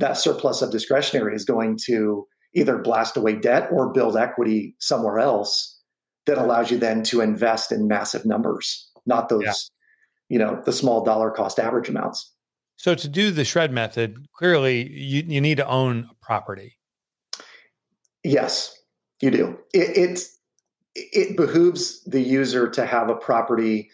that 0.00 0.18
surplus 0.18 0.60
of 0.60 0.72
discretionary 0.72 1.36
is 1.36 1.44
going 1.44 1.78
to 1.86 2.26
either 2.54 2.78
blast 2.78 3.16
away 3.16 3.36
debt 3.36 3.68
or 3.70 3.92
build 3.92 4.16
equity 4.16 4.74
somewhere 4.80 5.20
else 5.20 5.80
that 6.26 6.38
allows 6.38 6.70
you 6.70 6.78
then 6.78 7.04
to 7.04 7.20
invest 7.20 7.70
in 7.70 7.86
massive 7.86 8.24
numbers, 8.26 8.90
not 9.06 9.28
those, 9.28 9.44
yeah. 9.44 9.52
you 10.28 10.38
know, 10.38 10.60
the 10.64 10.72
small 10.72 11.04
dollar 11.04 11.30
cost 11.30 11.60
average 11.60 11.88
amounts. 11.88 12.33
So 12.76 12.94
to 12.94 13.08
do 13.08 13.30
the 13.30 13.44
shred 13.44 13.72
method, 13.72 14.26
clearly 14.36 14.90
you, 14.92 15.22
you 15.26 15.40
need 15.40 15.56
to 15.58 15.66
own 15.66 16.08
a 16.10 16.14
property. 16.24 16.78
Yes, 18.22 18.76
you 19.20 19.30
do. 19.30 19.58
It, 19.72 19.96
it's 19.96 20.38
it 20.94 21.36
behooves 21.36 22.02
the 22.04 22.20
user 22.20 22.68
to 22.70 22.86
have 22.86 23.08
a 23.08 23.16
property 23.16 23.90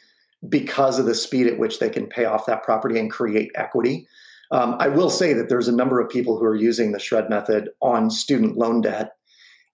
because 0.48 0.98
of 0.98 1.06
the 1.06 1.14
speed 1.14 1.46
at 1.46 1.58
which 1.58 1.78
they 1.78 1.90
can 1.90 2.06
pay 2.06 2.24
off 2.24 2.46
that 2.46 2.62
property 2.62 2.98
and 2.98 3.10
create 3.10 3.50
equity. 3.54 4.06
Um, 4.50 4.76
I 4.78 4.88
will 4.88 5.10
say 5.10 5.32
that 5.34 5.48
there's 5.48 5.68
a 5.68 5.74
number 5.74 6.00
of 6.00 6.10
people 6.10 6.38
who 6.38 6.44
are 6.44 6.56
using 6.56 6.92
the 6.92 6.98
shred 6.98 7.30
method 7.30 7.70
on 7.80 8.10
student 8.10 8.56
loan 8.56 8.80
debt, 8.80 9.12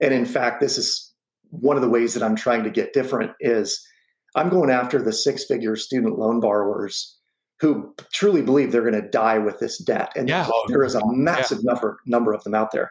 and 0.01 0.13
in 0.13 0.27
fact, 0.27 0.61
this 0.61 0.77
is 0.79 1.13
one 1.51 1.77
of 1.77 1.83
the 1.83 1.89
ways 1.89 2.15
that 2.15 2.23
I'm 2.23 2.37
trying 2.37 2.65
to 2.65 2.71
get 2.71 2.93
different. 2.93 3.33
Is 3.41 3.87
I'm 4.35 4.49
going 4.49 4.71
after 4.71 5.01
the 5.01 5.13
six-figure 5.13 5.77
student 5.77 6.19
loan 6.19 6.41
borrowers 6.41 7.17
who 7.61 7.95
truly 8.13 8.43
believe 8.43 8.71
they're 8.71 8.83
going 8.83 9.01
to 9.01 9.09
die 9.09 9.39
with 9.39 9.59
this 9.61 9.79
debt, 9.79 10.13
and 10.15 10.29
yeah. 10.29 10.49
there 10.69 10.85
is 10.85 10.95
a 10.95 11.07
massive 11.07 11.59
yeah. 11.63 11.73
number 11.73 11.99
number 12.07 12.33
of 12.33 12.43
them 12.45 12.55
out 12.55 12.73
there. 12.73 12.91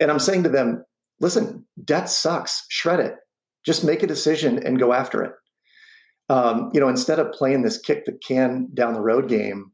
And 0.00 0.10
I'm 0.10 0.18
saying 0.18 0.44
to 0.44 0.48
them, 0.48 0.84
listen, 1.20 1.66
debt 1.84 2.08
sucks. 2.08 2.64
Shred 2.70 3.00
it. 3.00 3.16
Just 3.64 3.84
make 3.84 4.02
a 4.02 4.06
decision 4.06 4.64
and 4.64 4.78
go 4.78 4.92
after 4.92 5.22
it. 5.22 5.32
Um, 6.30 6.70
you 6.72 6.80
know, 6.80 6.88
instead 6.88 7.18
of 7.18 7.32
playing 7.32 7.62
this 7.62 7.78
kick 7.78 8.06
the 8.06 8.12
can 8.12 8.68
down 8.72 8.94
the 8.94 9.00
road 9.00 9.28
game 9.28 9.72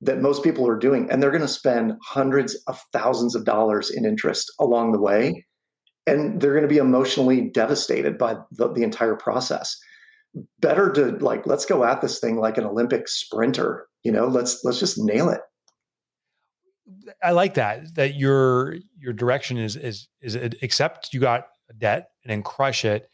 that 0.00 0.20
most 0.20 0.42
people 0.44 0.66
are 0.68 0.78
doing, 0.78 1.10
and 1.10 1.22
they're 1.22 1.30
going 1.30 1.40
to 1.42 1.48
spend 1.48 1.94
hundreds 2.02 2.54
of 2.66 2.80
thousands 2.92 3.34
of 3.34 3.44
dollars 3.44 3.90
in 3.90 4.04
interest 4.04 4.52
along 4.60 4.92
the 4.92 5.00
way, 5.00 5.44
and 6.06 6.40
they're 6.40 6.52
going 6.52 6.62
to 6.62 6.68
be 6.68 6.78
emotionally 6.78 7.50
devastated 7.50 8.16
by 8.16 8.36
the, 8.52 8.72
the 8.72 8.82
entire 8.82 9.16
process. 9.16 9.76
Better 10.60 10.92
to 10.92 11.12
like, 11.24 11.46
let's 11.46 11.64
go 11.64 11.84
at 11.84 12.00
this 12.00 12.20
thing 12.20 12.36
like 12.36 12.58
an 12.58 12.64
Olympic 12.64 13.08
sprinter. 13.08 13.86
You 14.02 14.12
know, 14.12 14.26
let's 14.26 14.62
let's 14.64 14.78
just 14.78 14.98
nail 14.98 15.28
it. 15.28 15.40
I 17.22 17.32
like 17.32 17.54
that 17.54 17.94
that 17.94 18.14
your 18.14 18.76
your 18.98 19.12
direction 19.12 19.58
is 19.58 19.76
is 19.76 20.08
is 20.20 20.34
accept 20.34 21.12
you 21.12 21.20
got 21.20 21.46
a 21.70 21.72
debt 21.72 22.10
and 22.22 22.30
then 22.30 22.42
crush 22.42 22.84
it, 22.84 23.08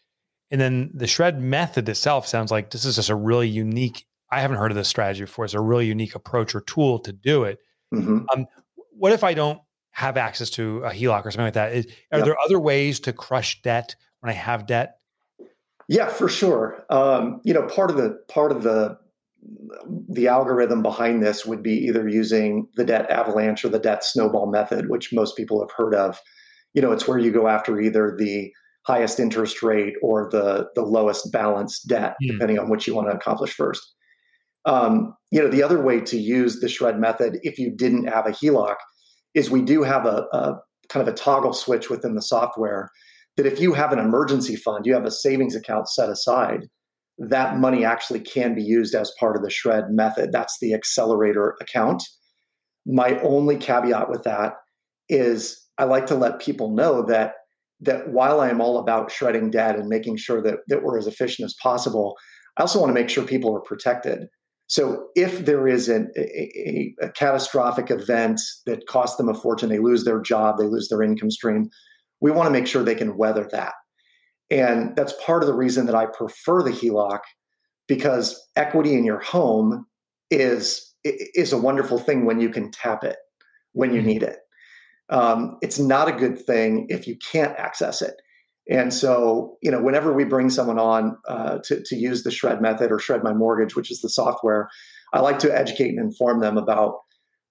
and 0.50 0.60
then 0.60 0.90
the 0.94 1.06
shred 1.06 1.40
method 1.40 1.88
itself 1.88 2.26
sounds 2.26 2.50
like 2.50 2.70
this 2.70 2.84
is 2.84 2.96
just 2.96 3.08
a 3.08 3.14
really 3.14 3.48
unique. 3.48 4.06
I 4.30 4.40
haven't 4.40 4.56
heard 4.56 4.70
of 4.70 4.76
this 4.76 4.88
strategy 4.88 5.22
before. 5.22 5.44
It's 5.44 5.54
a 5.54 5.60
really 5.60 5.86
unique 5.86 6.14
approach 6.14 6.54
or 6.54 6.62
tool 6.62 6.98
to 7.00 7.12
do 7.12 7.44
it. 7.44 7.58
Mm-hmm. 7.94 8.24
Um, 8.34 8.46
what 8.90 9.12
if 9.12 9.24
I 9.24 9.34
don't 9.34 9.60
have 9.90 10.16
access 10.16 10.50
to 10.50 10.78
a 10.84 10.90
HELOC 10.90 11.26
or 11.26 11.30
something 11.30 11.44
like 11.44 11.54
that? 11.54 11.72
Is, 11.72 11.86
are 12.10 12.18
yep. 12.18 12.24
there 12.24 12.36
other 12.44 12.58
ways 12.58 13.00
to 13.00 13.12
crush 13.12 13.60
debt 13.62 13.94
when 14.20 14.30
I 14.30 14.34
have 14.34 14.66
debt? 14.66 14.96
Yeah, 15.88 16.08
for 16.08 16.28
sure. 16.28 16.84
Um, 16.90 17.40
you 17.44 17.52
know, 17.52 17.66
part 17.66 17.90
of 17.90 17.96
the 17.96 18.18
part 18.28 18.52
of 18.52 18.62
the 18.62 18.98
the 20.08 20.28
algorithm 20.28 20.82
behind 20.82 21.22
this 21.22 21.44
would 21.44 21.62
be 21.62 21.72
either 21.72 22.08
using 22.08 22.68
the 22.76 22.84
debt 22.84 23.10
avalanche 23.10 23.64
or 23.64 23.68
the 23.68 23.78
debt 23.78 24.04
snowball 24.04 24.50
method, 24.50 24.88
which 24.88 25.12
most 25.12 25.36
people 25.36 25.60
have 25.60 25.72
heard 25.76 25.94
of. 25.94 26.20
You 26.74 26.82
know, 26.82 26.92
it's 26.92 27.08
where 27.08 27.18
you 27.18 27.32
go 27.32 27.48
after 27.48 27.80
either 27.80 28.14
the 28.16 28.52
highest 28.86 29.20
interest 29.20 29.62
rate 29.62 29.94
or 30.02 30.28
the 30.30 30.68
the 30.74 30.82
lowest 30.82 31.32
balance 31.32 31.80
debt, 31.82 32.14
mm. 32.22 32.32
depending 32.32 32.58
on 32.58 32.70
which 32.70 32.86
you 32.86 32.94
want 32.94 33.10
to 33.10 33.16
accomplish 33.16 33.52
first. 33.52 33.82
Um, 34.64 35.14
you 35.32 35.40
know, 35.40 35.48
the 35.48 35.62
other 35.62 35.82
way 35.82 36.00
to 36.00 36.16
use 36.16 36.60
the 36.60 36.68
shred 36.68 37.00
method, 37.00 37.38
if 37.42 37.58
you 37.58 37.74
didn't 37.74 38.06
have 38.06 38.26
a 38.26 38.30
HELOC, 38.30 38.76
is 39.34 39.50
we 39.50 39.62
do 39.62 39.82
have 39.82 40.06
a, 40.06 40.26
a 40.32 40.60
kind 40.88 41.06
of 41.06 41.12
a 41.12 41.16
toggle 41.16 41.52
switch 41.52 41.90
within 41.90 42.14
the 42.14 42.22
software 42.22 42.90
that 43.36 43.46
if 43.46 43.60
you 43.60 43.72
have 43.72 43.92
an 43.92 43.98
emergency 43.98 44.56
fund, 44.56 44.86
you 44.86 44.94
have 44.94 45.04
a 45.04 45.10
savings 45.10 45.56
account 45.56 45.88
set 45.88 46.10
aside 46.10 46.68
that 47.18 47.58
money 47.58 47.84
actually 47.84 48.20
can 48.20 48.54
be 48.54 48.62
used 48.62 48.94
as 48.94 49.12
part 49.18 49.36
of 49.36 49.42
the 49.42 49.50
shred 49.50 49.90
method. 49.90 50.32
That's 50.32 50.58
the 50.60 50.74
accelerator 50.74 51.56
account. 51.60 52.02
My 52.86 53.18
only 53.20 53.56
caveat 53.56 54.08
with 54.08 54.24
that 54.24 54.54
is 55.08 55.62
I 55.78 55.84
like 55.84 56.06
to 56.06 56.14
let 56.14 56.40
people 56.40 56.74
know 56.74 57.02
that 57.06 57.34
that 57.80 58.10
while 58.10 58.40
I 58.40 58.48
am 58.48 58.60
all 58.60 58.78
about 58.78 59.10
shredding 59.10 59.50
debt 59.50 59.76
and 59.76 59.88
making 59.88 60.16
sure 60.16 60.40
that, 60.42 60.58
that 60.68 60.84
we're 60.84 60.98
as 60.98 61.08
efficient 61.08 61.44
as 61.44 61.54
possible, 61.60 62.16
I 62.56 62.60
also 62.60 62.78
want 62.78 62.90
to 62.90 62.94
make 62.94 63.08
sure 63.08 63.24
people 63.24 63.54
are 63.56 63.60
protected. 63.60 64.28
So 64.68 65.08
if 65.16 65.44
there 65.44 65.66
is 65.66 65.88
an, 65.88 66.12
a, 66.16 66.94
a, 67.02 67.08
catastrophic 67.10 67.90
event 67.90 68.40
that 68.66 68.86
costs 68.86 69.16
them 69.16 69.28
a 69.28 69.34
fortune, 69.34 69.68
they 69.68 69.80
lose 69.80 70.04
their 70.04 70.20
job, 70.20 70.58
they 70.58 70.66
lose 70.66 70.88
their 70.88 71.02
income 71.02 71.32
stream, 71.32 71.70
we 72.22 72.30
want 72.30 72.46
to 72.46 72.52
make 72.52 72.66
sure 72.66 72.82
they 72.82 72.94
can 72.94 73.18
weather 73.18 73.46
that. 73.52 73.74
And 74.50 74.96
that's 74.96 75.12
part 75.24 75.42
of 75.42 75.48
the 75.48 75.54
reason 75.54 75.86
that 75.86 75.94
I 75.94 76.06
prefer 76.06 76.62
the 76.62 76.70
HELOC 76.70 77.20
because 77.88 78.40
equity 78.56 78.94
in 78.94 79.04
your 79.04 79.20
home 79.20 79.86
is 80.30 80.94
is 81.04 81.52
a 81.52 81.58
wonderful 81.58 81.98
thing 81.98 82.24
when 82.24 82.40
you 82.40 82.48
can 82.48 82.70
tap 82.70 83.02
it 83.02 83.16
when 83.72 83.92
you 83.92 83.98
mm-hmm. 83.98 84.08
need 84.08 84.22
it. 84.22 84.38
Um, 85.10 85.58
it's 85.60 85.78
not 85.78 86.08
a 86.08 86.12
good 86.12 86.38
thing 86.38 86.86
if 86.88 87.06
you 87.06 87.16
can't 87.32 87.58
access 87.58 88.00
it. 88.00 88.14
And 88.70 88.94
so, 88.94 89.56
you 89.60 89.70
know, 89.70 89.82
whenever 89.82 90.12
we 90.12 90.24
bring 90.24 90.48
someone 90.48 90.78
on 90.78 91.16
uh, 91.26 91.58
to, 91.64 91.82
to 91.84 91.96
use 91.96 92.22
the 92.22 92.30
shred 92.30 92.62
method 92.62 92.92
or 92.92 93.00
shred 93.00 93.24
my 93.24 93.32
mortgage, 93.32 93.74
which 93.74 93.90
is 93.90 94.00
the 94.00 94.08
software, 94.08 94.68
I 95.12 95.20
like 95.20 95.40
to 95.40 95.54
educate 95.54 95.88
and 95.88 95.98
inform 95.98 96.40
them 96.40 96.56
about, 96.56 96.98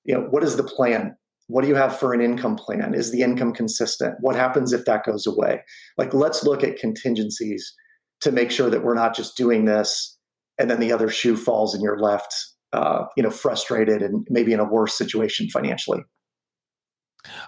you 0.05 0.15
know, 0.15 0.21
what 0.29 0.43
is 0.43 0.55
the 0.55 0.63
plan? 0.63 1.17
What 1.47 1.63
do 1.63 1.67
you 1.67 1.75
have 1.75 1.97
for 1.97 2.13
an 2.13 2.21
income 2.21 2.55
plan? 2.55 2.93
Is 2.93 3.11
the 3.11 3.21
income 3.21 3.53
consistent? 3.53 4.15
What 4.21 4.35
happens 4.35 4.71
if 4.71 4.85
that 4.85 5.03
goes 5.03 5.27
away? 5.27 5.61
Like, 5.97 6.13
let's 6.13 6.43
look 6.43 6.63
at 6.63 6.77
contingencies 6.77 7.73
to 8.21 8.31
make 8.31 8.51
sure 8.51 8.69
that 8.69 8.83
we're 8.83 8.95
not 8.95 9.15
just 9.15 9.35
doing 9.35 9.65
this 9.65 10.17
and 10.61 10.69
then 10.69 10.79
the 10.79 10.91
other 10.91 11.09
shoe 11.09 11.35
falls 11.35 11.73
and 11.73 11.83
you're 11.83 11.99
left, 11.99 12.33
uh, 12.71 13.05
you 13.17 13.23
know, 13.23 13.31
frustrated 13.31 14.01
and 14.01 14.25
maybe 14.29 14.53
in 14.53 14.59
a 14.59 14.63
worse 14.63 14.95
situation 14.97 15.49
financially. 15.49 16.01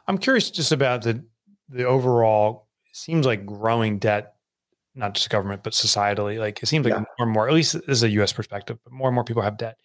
I'm 0.08 0.18
curious 0.18 0.50
just 0.50 0.72
about 0.72 1.04
the 1.04 1.24
the 1.70 1.86
overall. 1.86 2.68
Seems 2.92 3.26
like 3.26 3.46
growing 3.46 3.98
debt, 3.98 4.36
not 4.94 5.16
just 5.16 5.30
government 5.30 5.64
but 5.64 5.74
societally. 5.74 6.40
Like 6.40 6.62
it 6.62 6.68
seems 6.68 6.86
like 6.86 6.94
yeah. 6.94 7.00
more 7.00 7.28
and 7.28 7.32
more. 7.32 7.48
At 7.48 7.54
least 7.54 7.74
this 7.74 7.84
is 7.88 8.04
a 8.04 8.10
U.S. 8.10 8.34
perspective, 8.34 8.78
but 8.84 8.94
more 8.94 9.08
and 9.08 9.16
more 9.16 9.24
people 9.24 9.42
have 9.42 9.58
debt. 9.58 9.78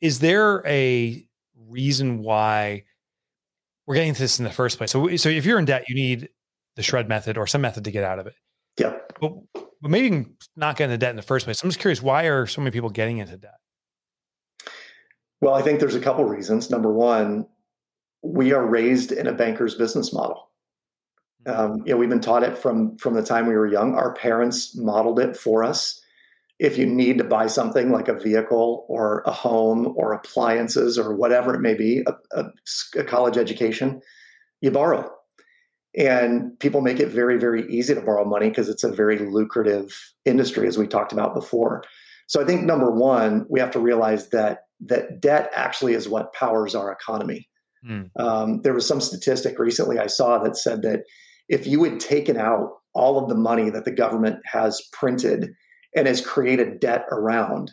Is 0.00 0.20
there 0.20 0.64
a 0.66 1.24
reason 1.56 2.22
why 2.22 2.84
we're 3.88 3.94
getting 3.94 4.12
to 4.12 4.20
this 4.20 4.38
in 4.38 4.44
the 4.44 4.50
first 4.50 4.76
place. 4.76 4.90
So, 4.90 5.16
so 5.16 5.30
if 5.30 5.46
you're 5.46 5.58
in 5.58 5.64
debt, 5.64 5.84
you 5.88 5.94
need 5.94 6.28
the 6.76 6.82
shred 6.82 7.08
method 7.08 7.38
or 7.38 7.46
some 7.46 7.62
method 7.62 7.84
to 7.84 7.90
get 7.90 8.04
out 8.04 8.18
of 8.18 8.26
it. 8.26 8.34
Yeah. 8.78 8.92
But, 9.18 9.32
but 9.54 9.90
maybe 9.90 10.26
not 10.56 10.76
get 10.76 10.84
into 10.84 10.98
debt 10.98 11.08
in 11.08 11.16
the 11.16 11.22
first 11.22 11.46
place. 11.46 11.62
I'm 11.62 11.70
just 11.70 11.80
curious, 11.80 12.02
why 12.02 12.24
are 12.24 12.46
so 12.46 12.60
many 12.60 12.70
people 12.70 12.90
getting 12.90 13.16
into 13.16 13.38
debt? 13.38 13.54
Well, 15.40 15.54
I 15.54 15.62
think 15.62 15.80
there's 15.80 15.94
a 15.94 16.00
couple 16.00 16.26
reasons. 16.26 16.68
Number 16.68 16.92
one, 16.92 17.46
we 18.22 18.52
are 18.52 18.66
raised 18.66 19.10
in 19.10 19.26
a 19.26 19.32
banker's 19.32 19.74
business 19.74 20.12
model. 20.12 20.50
Mm-hmm. 21.46 21.58
Um, 21.58 21.82
you 21.86 21.94
know, 21.94 21.96
we've 21.96 22.10
been 22.10 22.20
taught 22.20 22.42
it 22.42 22.58
from 22.58 22.98
from 22.98 23.14
the 23.14 23.22
time 23.22 23.46
we 23.46 23.54
were 23.54 23.66
young. 23.66 23.94
Our 23.94 24.12
parents 24.12 24.76
modeled 24.76 25.18
it 25.18 25.34
for 25.34 25.64
us 25.64 26.02
if 26.58 26.76
you 26.76 26.86
need 26.86 27.18
to 27.18 27.24
buy 27.24 27.46
something 27.46 27.92
like 27.92 28.08
a 28.08 28.18
vehicle 28.18 28.84
or 28.88 29.22
a 29.26 29.30
home 29.30 29.94
or 29.96 30.12
appliances 30.12 30.98
or 30.98 31.14
whatever 31.14 31.54
it 31.54 31.60
may 31.60 31.74
be, 31.74 32.02
a, 32.06 32.14
a, 32.32 32.44
a, 32.96 33.04
college 33.04 33.36
education, 33.36 34.00
you 34.60 34.70
borrow. 34.70 35.08
And 35.96 36.58
people 36.58 36.80
make 36.80 37.00
it 37.00 37.08
very, 37.08 37.38
very 37.38 37.70
easy 37.72 37.94
to 37.94 38.00
borrow 38.00 38.24
money 38.24 38.48
because 38.48 38.68
it's 38.68 38.84
a 38.84 38.92
very 38.92 39.18
lucrative 39.18 39.96
industry, 40.24 40.66
as 40.66 40.76
we 40.76 40.86
talked 40.86 41.12
about 41.12 41.34
before. 41.34 41.84
So 42.26 42.42
I 42.42 42.44
think 42.44 42.62
number 42.62 42.90
one, 42.90 43.46
we 43.48 43.60
have 43.60 43.70
to 43.72 43.80
realize 43.80 44.28
that 44.30 44.64
that 44.86 45.20
debt 45.20 45.50
actually 45.54 45.94
is 45.94 46.08
what 46.08 46.34
powers 46.34 46.74
our 46.74 46.92
economy. 46.92 47.48
Mm. 47.88 48.10
Um, 48.18 48.62
there 48.62 48.74
was 48.74 48.86
some 48.86 49.00
statistic 49.00 49.58
recently 49.58 49.98
I 49.98 50.08
saw 50.08 50.38
that 50.38 50.56
said 50.56 50.82
that 50.82 51.04
if 51.48 51.66
you 51.66 51.82
had 51.84 52.00
taken 52.00 52.36
out 52.36 52.70
all 52.94 53.22
of 53.22 53.28
the 53.28 53.34
money 53.34 53.70
that 53.70 53.84
the 53.84 53.92
government 53.92 54.40
has 54.44 54.82
printed 54.92 55.52
and 55.96 56.06
has 56.06 56.24
created 56.24 56.80
debt 56.80 57.06
around, 57.10 57.72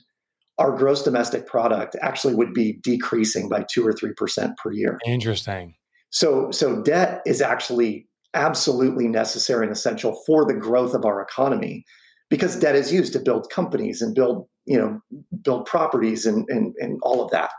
our 0.57 0.75
gross 0.75 1.03
domestic 1.03 1.47
product 1.47 1.95
actually 2.01 2.35
would 2.35 2.53
be 2.53 2.79
decreasing 2.81 3.49
by 3.49 3.65
two 3.69 3.85
or 3.85 3.93
three 3.93 4.13
percent 4.13 4.57
per 4.57 4.71
year. 4.71 4.99
Interesting. 5.05 5.75
So, 6.11 6.49
so 6.51 6.81
debt 6.81 7.21
is 7.25 7.41
actually 7.41 8.07
absolutely 8.33 9.07
necessary 9.07 9.65
and 9.65 9.71
essential 9.71 10.21
for 10.25 10.45
the 10.45 10.53
growth 10.53 10.93
of 10.93 11.05
our 11.05 11.21
economy 11.21 11.83
because 12.29 12.59
debt 12.59 12.75
is 12.75 12.91
used 12.91 13.13
to 13.13 13.19
build 13.19 13.49
companies 13.49 14.01
and 14.01 14.15
build, 14.15 14.47
you 14.65 14.77
know, 14.77 14.99
build 15.43 15.65
properties 15.65 16.25
and 16.25 16.45
and, 16.49 16.73
and 16.79 16.99
all 17.01 17.23
of 17.23 17.31
that. 17.31 17.51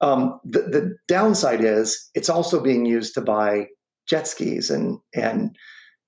Um, 0.00 0.38
the, 0.44 0.60
the 0.60 0.96
downside 1.08 1.62
is 1.62 2.10
it's 2.14 2.28
also 2.28 2.60
being 2.60 2.84
used 2.84 3.14
to 3.14 3.20
buy 3.22 3.66
jet 4.06 4.26
skis 4.26 4.70
and 4.70 4.98
and 5.14 5.56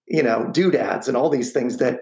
you 0.07 0.23
know, 0.23 0.49
doodads 0.53 1.09
and 1.09 1.17
all 1.17 1.29
these 1.29 1.53
things 1.53 1.79
that 1.79 2.01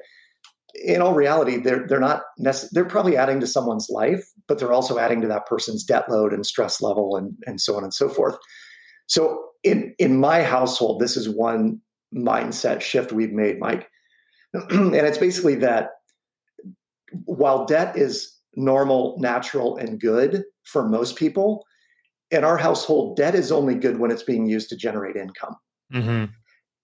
in 0.75 1.01
all 1.01 1.15
reality, 1.15 1.59
they're 1.59 1.87
they're 1.87 2.01
not 2.01 2.23
necess- 2.41 2.71
they're 2.73 2.85
probably 2.85 3.17
adding 3.17 3.41
to 3.41 3.47
someone's 3.47 3.89
life, 3.89 4.25
but 4.49 4.59
they're 4.59 4.73
also 4.73 4.99
adding 4.99 5.21
to 5.21 5.29
that 5.29 5.47
person's 5.47 5.85
debt 5.85 6.11
load 6.11 6.33
and 6.33 6.45
stress 6.45 6.81
level 6.81 7.17
and 7.17 7.37
and 7.47 7.61
so 7.61 7.77
on 7.77 7.85
and 7.85 7.95
so 7.95 8.09
forth. 8.09 8.37
So 9.07 9.45
in 9.63 9.95
in 9.99 10.19
my 10.19 10.43
household, 10.43 11.01
this 11.01 11.17
is 11.17 11.29
one 11.29 11.81
mindset 12.15 12.81
shift 12.81 13.13
we've 13.13 13.33
made, 13.33 13.59
Mike. 13.59 13.89
and 14.71 14.95
it's 14.95 15.19
basically 15.19 15.57
that 15.57 15.91
while 17.25 17.65
debt 17.65 17.97
is 17.97 18.33
normal, 18.57 19.17
natural, 19.19 19.77
and 19.77 20.01
good 20.01 20.45
for 20.65 20.89
most 20.89 21.17
people, 21.17 21.65
in 22.31 22.45
our 22.45 22.57
household, 22.57 23.17
debt 23.17 23.35
is 23.35 23.53
only 23.53 23.75
good 23.75 23.99
when 23.99 24.11
it's 24.11 24.23
being 24.23 24.47
used 24.47 24.69
to 24.71 24.77
generate 24.77 25.17
income. 25.17 25.57
Mm-hmm. 25.93 26.25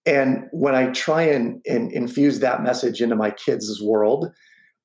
And 0.05 0.45
when 0.51 0.73
I 0.73 0.87
try 0.91 1.21
and, 1.23 1.61
and 1.67 1.91
infuse 1.91 2.39
that 2.39 2.63
message 2.63 3.01
into 3.01 3.15
my 3.15 3.31
kids' 3.31 3.81
world, 3.81 4.31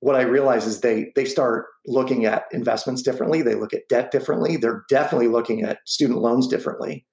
what 0.01 0.17
I 0.17 0.23
realize 0.23 0.67
is 0.67 0.81
they 0.81 1.11
they 1.17 1.25
start 1.25 1.67
looking 1.87 2.27
at 2.27 2.45
investments 2.53 3.03
differently. 3.03 3.41
They 3.43 3.55
look 3.55 3.73
at 3.73 3.89
debt 3.89 4.11
differently. 4.11 4.57
They're 4.57 4.85
definitely 4.91 5.29
looking 5.29 5.63
at 5.63 5.79
student 5.87 6.21
loans 6.21 6.47
differently. 6.47 7.07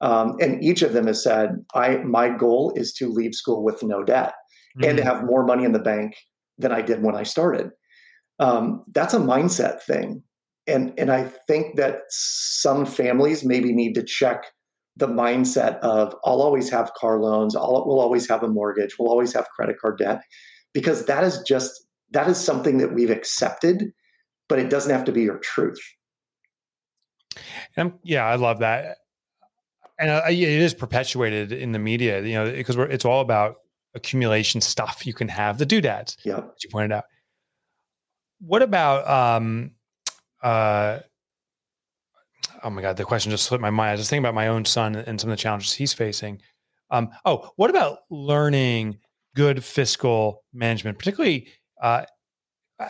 Um, 0.00 0.36
and 0.40 0.62
each 0.62 0.82
of 0.82 0.94
them 0.94 1.06
has 1.06 1.22
said, 1.22 1.50
"I 1.74 1.98
my 1.98 2.30
goal 2.30 2.72
is 2.76 2.92
to 2.94 3.08
leave 3.08 3.34
school 3.34 3.62
with 3.62 3.82
no 3.82 4.02
debt 4.02 4.34
Mm-hmm. 4.76 4.88
and 4.88 4.98
to 4.98 5.04
have 5.04 5.22
more 5.22 5.46
money 5.46 5.62
in 5.62 5.70
the 5.70 5.78
bank 5.78 6.16
than 6.58 6.72
I 6.72 6.82
did 6.82 7.02
when 7.02 7.14
I 7.14 7.22
started." 7.22 7.70
Um, 8.40 8.82
that's 8.92 9.14
a 9.14 9.20
mindset 9.20 9.82
thing, 9.82 10.22
and 10.66 10.92
and 10.98 11.12
I 11.12 11.24
think 11.46 11.76
that 11.76 12.00
some 12.08 12.86
families 12.86 13.44
maybe 13.44 13.72
need 13.72 13.94
to 13.94 14.02
check 14.02 14.46
the 14.96 15.08
mindset 15.08 15.78
of 15.80 16.14
I'll 16.24 16.40
always 16.42 16.70
have 16.70 16.92
car 16.94 17.18
loans, 17.18 17.56
I'll, 17.56 17.84
we'll 17.86 18.00
always 18.00 18.28
have 18.28 18.42
a 18.42 18.48
mortgage, 18.48 18.96
we'll 18.98 19.10
always 19.10 19.32
have 19.32 19.48
credit 19.48 19.76
card 19.80 19.98
debt, 19.98 20.22
because 20.72 21.06
that 21.06 21.24
is 21.24 21.42
just 21.46 21.86
that 22.12 22.28
is 22.28 22.38
something 22.38 22.78
that 22.78 22.94
we've 22.94 23.10
accepted, 23.10 23.92
but 24.48 24.58
it 24.58 24.70
doesn't 24.70 24.92
have 24.92 25.04
to 25.06 25.12
be 25.12 25.22
your 25.22 25.38
truth. 25.38 25.80
And 27.76 27.94
yeah, 28.04 28.24
I 28.24 28.36
love 28.36 28.60
that. 28.60 28.98
And 29.98 30.10
uh, 30.10 30.22
it 30.28 30.38
is 30.38 30.74
perpetuated 30.74 31.50
in 31.52 31.72
the 31.72 31.78
media, 31.78 32.22
you 32.22 32.34
know, 32.34 32.50
because 32.50 32.76
it's 32.76 33.04
all 33.04 33.20
about 33.20 33.56
accumulation 33.94 34.60
stuff 34.60 35.06
you 35.06 35.14
can 35.14 35.28
have, 35.28 35.58
the 35.58 35.66
doodads, 35.66 36.16
Yeah. 36.24 36.38
as 36.38 36.64
you 36.64 36.70
pointed 36.70 36.92
out. 36.92 37.04
What 38.40 38.62
about, 38.62 39.08
um, 39.08 39.72
uh, 40.42 41.00
oh 42.64 42.70
my 42.70 42.82
God, 42.82 42.96
the 42.96 43.04
question 43.04 43.30
just 43.30 43.44
slipped 43.44 43.62
my 43.62 43.70
mind. 43.70 43.90
I 43.90 43.92
was 43.94 44.08
thinking 44.08 44.24
about 44.24 44.34
my 44.34 44.48
own 44.48 44.64
son 44.64 44.96
and 44.96 45.20
some 45.20 45.30
of 45.30 45.36
the 45.36 45.40
challenges 45.40 45.74
he's 45.74 45.92
facing. 45.92 46.40
Um, 46.90 47.10
oh, 47.24 47.50
what 47.56 47.70
about 47.70 47.98
learning 48.10 48.98
good 49.36 49.62
fiscal 49.62 50.42
management, 50.52 50.98
particularly? 50.98 51.48
Uh, 51.80 52.04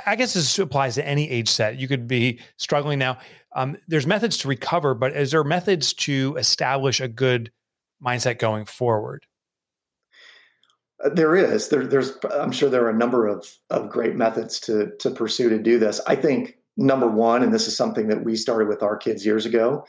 I 0.06 0.16
guess 0.16 0.34
this 0.34 0.58
applies 0.58 0.94
to 0.94 1.06
any 1.06 1.28
age 1.28 1.48
set. 1.48 1.78
You 1.78 1.88
could 1.88 2.08
be 2.08 2.40
struggling 2.56 2.98
now. 2.98 3.18
Um, 3.54 3.76
there's 3.86 4.06
methods 4.06 4.38
to 4.38 4.48
recover, 4.48 4.94
but 4.94 5.12
is 5.12 5.32
there 5.32 5.44
methods 5.44 5.92
to 5.94 6.36
establish 6.38 7.00
a 7.00 7.08
good 7.08 7.50
mindset 8.04 8.38
going 8.38 8.64
forward? 8.64 9.26
Uh, 11.04 11.10
There 11.10 11.36
is. 11.36 11.68
There, 11.68 11.86
there's. 11.86 12.16
I'm 12.32 12.52
sure 12.52 12.70
there 12.70 12.84
are 12.84 12.90
a 12.90 12.96
number 12.96 13.26
of 13.26 13.46
of 13.70 13.90
great 13.90 14.16
methods 14.16 14.58
to 14.60 14.92
to 15.00 15.10
pursue 15.10 15.48
to 15.50 15.58
do 15.58 15.78
this. 15.78 16.00
I 16.06 16.16
think 16.16 16.56
number 16.76 17.06
one, 17.08 17.42
and 17.42 17.52
this 17.54 17.66
is 17.68 17.76
something 17.76 18.08
that 18.08 18.24
we 18.24 18.36
started 18.36 18.68
with 18.68 18.82
our 18.82 18.96
kids 18.96 19.24
years 19.24 19.46
ago, 19.46 19.84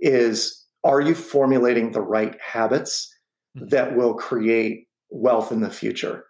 is 0.00 0.64
are 0.84 1.00
you 1.00 1.14
formulating 1.14 1.92
the 1.92 2.00
right 2.02 2.36
habits 2.40 3.12
Mhm. 3.56 3.70
that 3.70 3.96
will 3.96 4.14
create 4.14 4.86
wealth 5.10 5.50
in 5.50 5.60
the 5.60 5.70
future? 5.70 6.24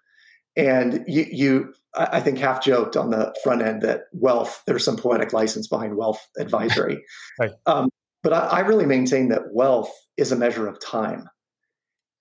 And 0.57 1.05
you, 1.07 1.27
you, 1.31 1.75
I 1.95 2.09
I 2.19 2.21
think, 2.21 2.39
half 2.39 2.63
joked 2.65 2.97
on 2.97 3.11
the 3.11 3.35
front 3.43 3.63
end 3.63 3.83
that 3.83 4.03
wealth. 4.13 4.63
There's 4.67 4.85
some 4.85 4.97
poetic 4.97 5.33
license 5.33 5.67
behind 5.69 5.97
wealth 5.97 6.25
advisory, 6.39 7.03
Right. 7.41 7.51
um, 7.67 7.91
but 8.23 8.33
I, 8.33 8.39
I 8.47 8.61
really 8.61 8.87
maintain 8.87 9.29
that 9.31 9.53
wealth 9.53 9.93
is 10.17 10.33
a 10.33 10.37
measure 10.37 10.67
of 10.69 10.81
time, 10.81 11.29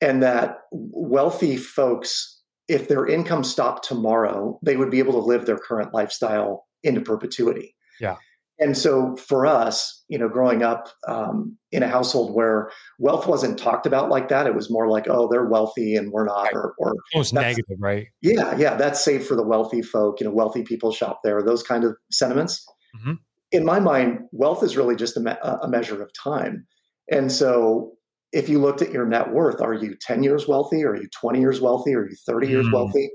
and 0.01 0.21
that 0.23 0.57
wealthy 0.71 1.55
folks, 1.57 2.41
if 2.67 2.87
their 2.87 3.05
income 3.07 3.43
stopped 3.43 3.87
tomorrow, 3.87 4.59
they 4.63 4.75
would 4.75 4.89
be 4.91 4.99
able 4.99 5.13
to 5.13 5.19
live 5.27 5.45
their 5.45 5.57
current 5.59 5.93
lifestyle 5.93 6.65
into 6.83 6.99
perpetuity. 7.01 7.74
Yeah. 7.99 8.17
And 8.57 8.77
so 8.77 9.17
for 9.17 9.45
us, 9.45 10.03
you 10.07 10.17
know, 10.17 10.29
growing 10.29 10.63
up 10.63 10.87
um, 11.09 11.57
in 11.73 11.83
a 11.83 11.89
household 11.89 12.33
where 12.33 12.71
wealth 12.99 13.27
wasn't 13.27 13.59
talked 13.59 13.85
about 13.85 14.09
like 14.09 14.29
that, 14.29 14.47
it 14.47 14.55
was 14.55 14.71
more 14.71 14.87
like, 14.87 15.07
oh, 15.09 15.27
they're 15.29 15.45
wealthy 15.49 15.95
and 15.97 16.09
we're 16.11 16.23
not, 16.25 16.53
or, 16.53 16.73
or 16.77 16.93
Almost 17.13 17.33
negative, 17.33 17.77
right? 17.79 18.07
yeah, 18.21 18.55
yeah, 18.57 18.75
that's 18.75 19.03
safe 19.03 19.27
for 19.27 19.35
the 19.35 19.43
wealthy 19.43 19.81
folk. 19.81 20.21
You 20.21 20.27
know, 20.27 20.33
wealthy 20.33 20.63
people 20.63 20.93
shop 20.93 21.19
there. 21.21 21.43
Those 21.43 21.63
kind 21.63 21.83
of 21.83 21.97
sentiments. 22.11 22.65
Mhm. 23.05 23.17
In 23.51 23.65
my 23.65 23.79
mind, 23.81 24.19
wealth 24.31 24.63
is 24.63 24.77
really 24.77 24.95
just 24.95 25.17
a, 25.17 25.19
me- 25.19 25.33
a 25.43 25.67
measure 25.67 26.01
of 26.01 26.09
time. 26.13 26.65
And 27.11 27.29
so, 27.31 27.91
if 28.31 28.47
you 28.49 28.59
looked 28.59 28.81
at 28.81 28.91
your 28.91 29.05
net 29.05 29.31
worth, 29.33 29.61
are 29.61 29.73
you 29.73 29.95
ten 29.99 30.23
years 30.23 30.47
wealthy? 30.47 30.83
Are 30.85 30.95
you 30.95 31.07
twenty 31.09 31.39
years 31.41 31.59
wealthy? 31.59 31.93
Are 31.93 32.05
you 32.07 32.15
thirty 32.25 32.47
years 32.47 32.67
Mm. 32.67 32.73
wealthy? 32.73 33.09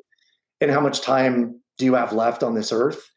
And 0.61 0.71
how 0.71 0.81
much 0.81 1.01
time 1.01 1.61
do 1.79 1.87
you 1.87 1.95
have 1.95 2.13
left 2.13 2.43
on 2.43 2.55
this 2.55 2.73
earth? 2.73 3.11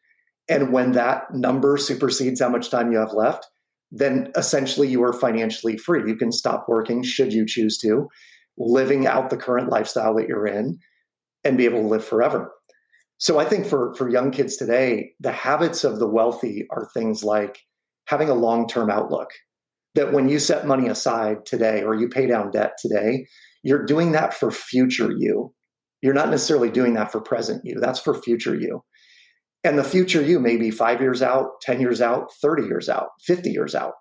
And 0.48 0.72
when 0.72 0.92
that 0.92 1.32
number 1.32 1.76
supersedes 1.76 2.40
how 2.40 2.48
much 2.48 2.70
time 2.70 2.92
you 2.92 2.98
have 2.98 3.12
left, 3.12 3.46
then 3.90 4.30
essentially 4.36 4.88
you 4.88 5.02
are 5.02 5.12
financially 5.12 5.76
free. 5.76 6.08
You 6.08 6.16
can 6.16 6.32
stop 6.32 6.66
working 6.68 7.02
should 7.02 7.32
you 7.32 7.46
choose 7.46 7.78
to, 7.78 8.08
living 8.58 9.06
out 9.06 9.30
the 9.30 9.36
current 9.36 9.70
lifestyle 9.70 10.14
that 10.16 10.28
you're 10.28 10.46
in 10.46 10.78
and 11.44 11.56
be 11.56 11.64
able 11.64 11.80
to 11.80 11.86
live 11.86 12.04
forever. 12.04 12.52
So 13.18 13.38
I 13.38 13.44
think 13.44 13.66
for 13.66 13.94
for 13.94 14.10
young 14.10 14.30
kids 14.30 14.56
today, 14.56 15.12
the 15.20 15.32
habits 15.32 15.84
of 15.84 15.98
the 15.98 16.08
wealthy 16.08 16.66
are 16.70 16.90
things 16.92 17.22
like 17.22 17.60
having 18.06 18.28
a 18.28 18.34
long-term 18.34 18.90
outlook. 18.90 19.30
That 19.94 20.12
when 20.12 20.28
you 20.28 20.40
set 20.40 20.66
money 20.66 20.88
aside 20.88 21.46
today 21.46 21.84
or 21.84 21.94
you 21.94 22.08
pay 22.08 22.26
down 22.26 22.50
debt 22.50 22.72
today, 22.80 23.26
you're 23.62 23.86
doing 23.86 24.12
that 24.12 24.34
for 24.34 24.50
future 24.50 25.12
you. 25.16 25.54
You're 26.02 26.14
not 26.14 26.30
necessarily 26.30 26.68
doing 26.68 26.94
that 26.94 27.12
for 27.12 27.20
present 27.20 27.62
you. 27.64 27.78
That's 27.80 28.00
for 28.00 28.20
future 28.20 28.56
you. 28.56 28.82
And 29.64 29.78
the 29.78 29.84
future 29.84 30.22
you 30.22 30.38
may 30.38 30.56
be 30.56 30.70
five 30.70 31.00
years 31.00 31.22
out, 31.22 31.60
10 31.62 31.80
years 31.80 32.00
out, 32.00 32.28
30 32.42 32.64
years 32.64 32.88
out, 32.88 33.08
50 33.22 33.50
years 33.50 33.74
out. 33.74 33.94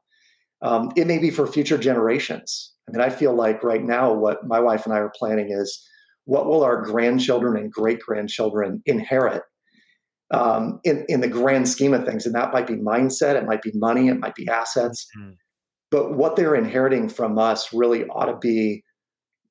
Um, 0.62 0.92
it 0.96 1.08
may 1.08 1.18
be 1.18 1.32
for 1.32 1.48
future 1.48 1.78
generations. 1.78 2.74
I 2.88 2.92
mean, 2.92 3.02
I 3.02 3.10
feel 3.10 3.34
like 3.34 3.64
right 3.64 3.84
now, 3.84 4.14
what 4.14 4.46
my 4.46 4.60
wife 4.60 4.86
and 4.86 4.94
I 4.94 4.98
are 5.00 5.12
planning 5.18 5.52
is 5.52 5.82
what 6.26 6.46
will 6.46 6.64
our 6.64 6.82
grandchildren 6.82 7.58
and 7.58 7.72
great 7.72 8.00
grandchildren 8.00 8.82
inherit 8.86 9.44
um, 10.32 10.80
in, 10.84 11.06
in 11.08 11.22
the 11.22 11.28
grand 11.28 11.70
scheme 11.70 11.94
of 11.94 12.06
things? 12.06 12.26
And 12.26 12.36
that 12.36 12.54
might 12.54 12.68
be 12.68 12.76
mindset, 12.76 13.36
it 13.36 13.46
might 13.46 13.62
be 13.62 13.72
money, 13.74 14.10
it 14.10 14.20
might 14.20 14.36
be 14.36 14.48
assets. 14.48 15.06
Mhm. 15.18 15.36
But 15.92 16.16
what 16.16 16.36
they're 16.36 16.56
inheriting 16.56 17.08
from 17.08 17.38
us 17.38 17.74
really 17.74 18.06
ought 18.06 18.26
to 18.26 18.38
be 18.38 18.84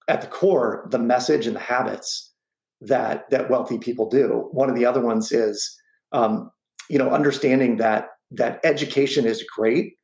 at 0.08 0.20
the 0.20 0.26
core 0.26 0.86
the 0.90 0.98
message 0.98 1.46
and 1.46 1.56
the 1.56 1.60
habits 1.60 2.32
that 2.80 3.30
that 3.30 3.48
wealthy 3.48 3.78
people 3.78 4.08
do. 4.08 4.48
One 4.52 4.68
of 4.68 4.74
the 4.74 4.84
other 4.84 5.00
ones 5.00 5.30
is, 5.30 5.78
um, 6.12 6.50
you 6.88 6.98
know, 6.98 7.10
understanding 7.10 7.76
that 7.76 8.08
that 8.30 8.60
education 8.64 9.26
is 9.26 9.44
great, 9.44 9.94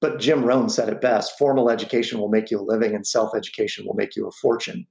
but 0.00 0.20
Jim 0.20 0.44
Rohn 0.44 0.68
said 0.68 0.88
it 0.88 1.00
best: 1.00 1.38
formal 1.38 1.70
education 1.70 2.18
will 2.18 2.28
make 2.28 2.50
you 2.50 2.60
a 2.60 2.62
living, 2.62 2.94
and 2.94 3.06
self 3.06 3.34
education 3.36 3.86
will 3.86 3.94
make 3.94 4.16
you 4.16 4.26
a 4.26 4.32
fortune. 4.32 4.86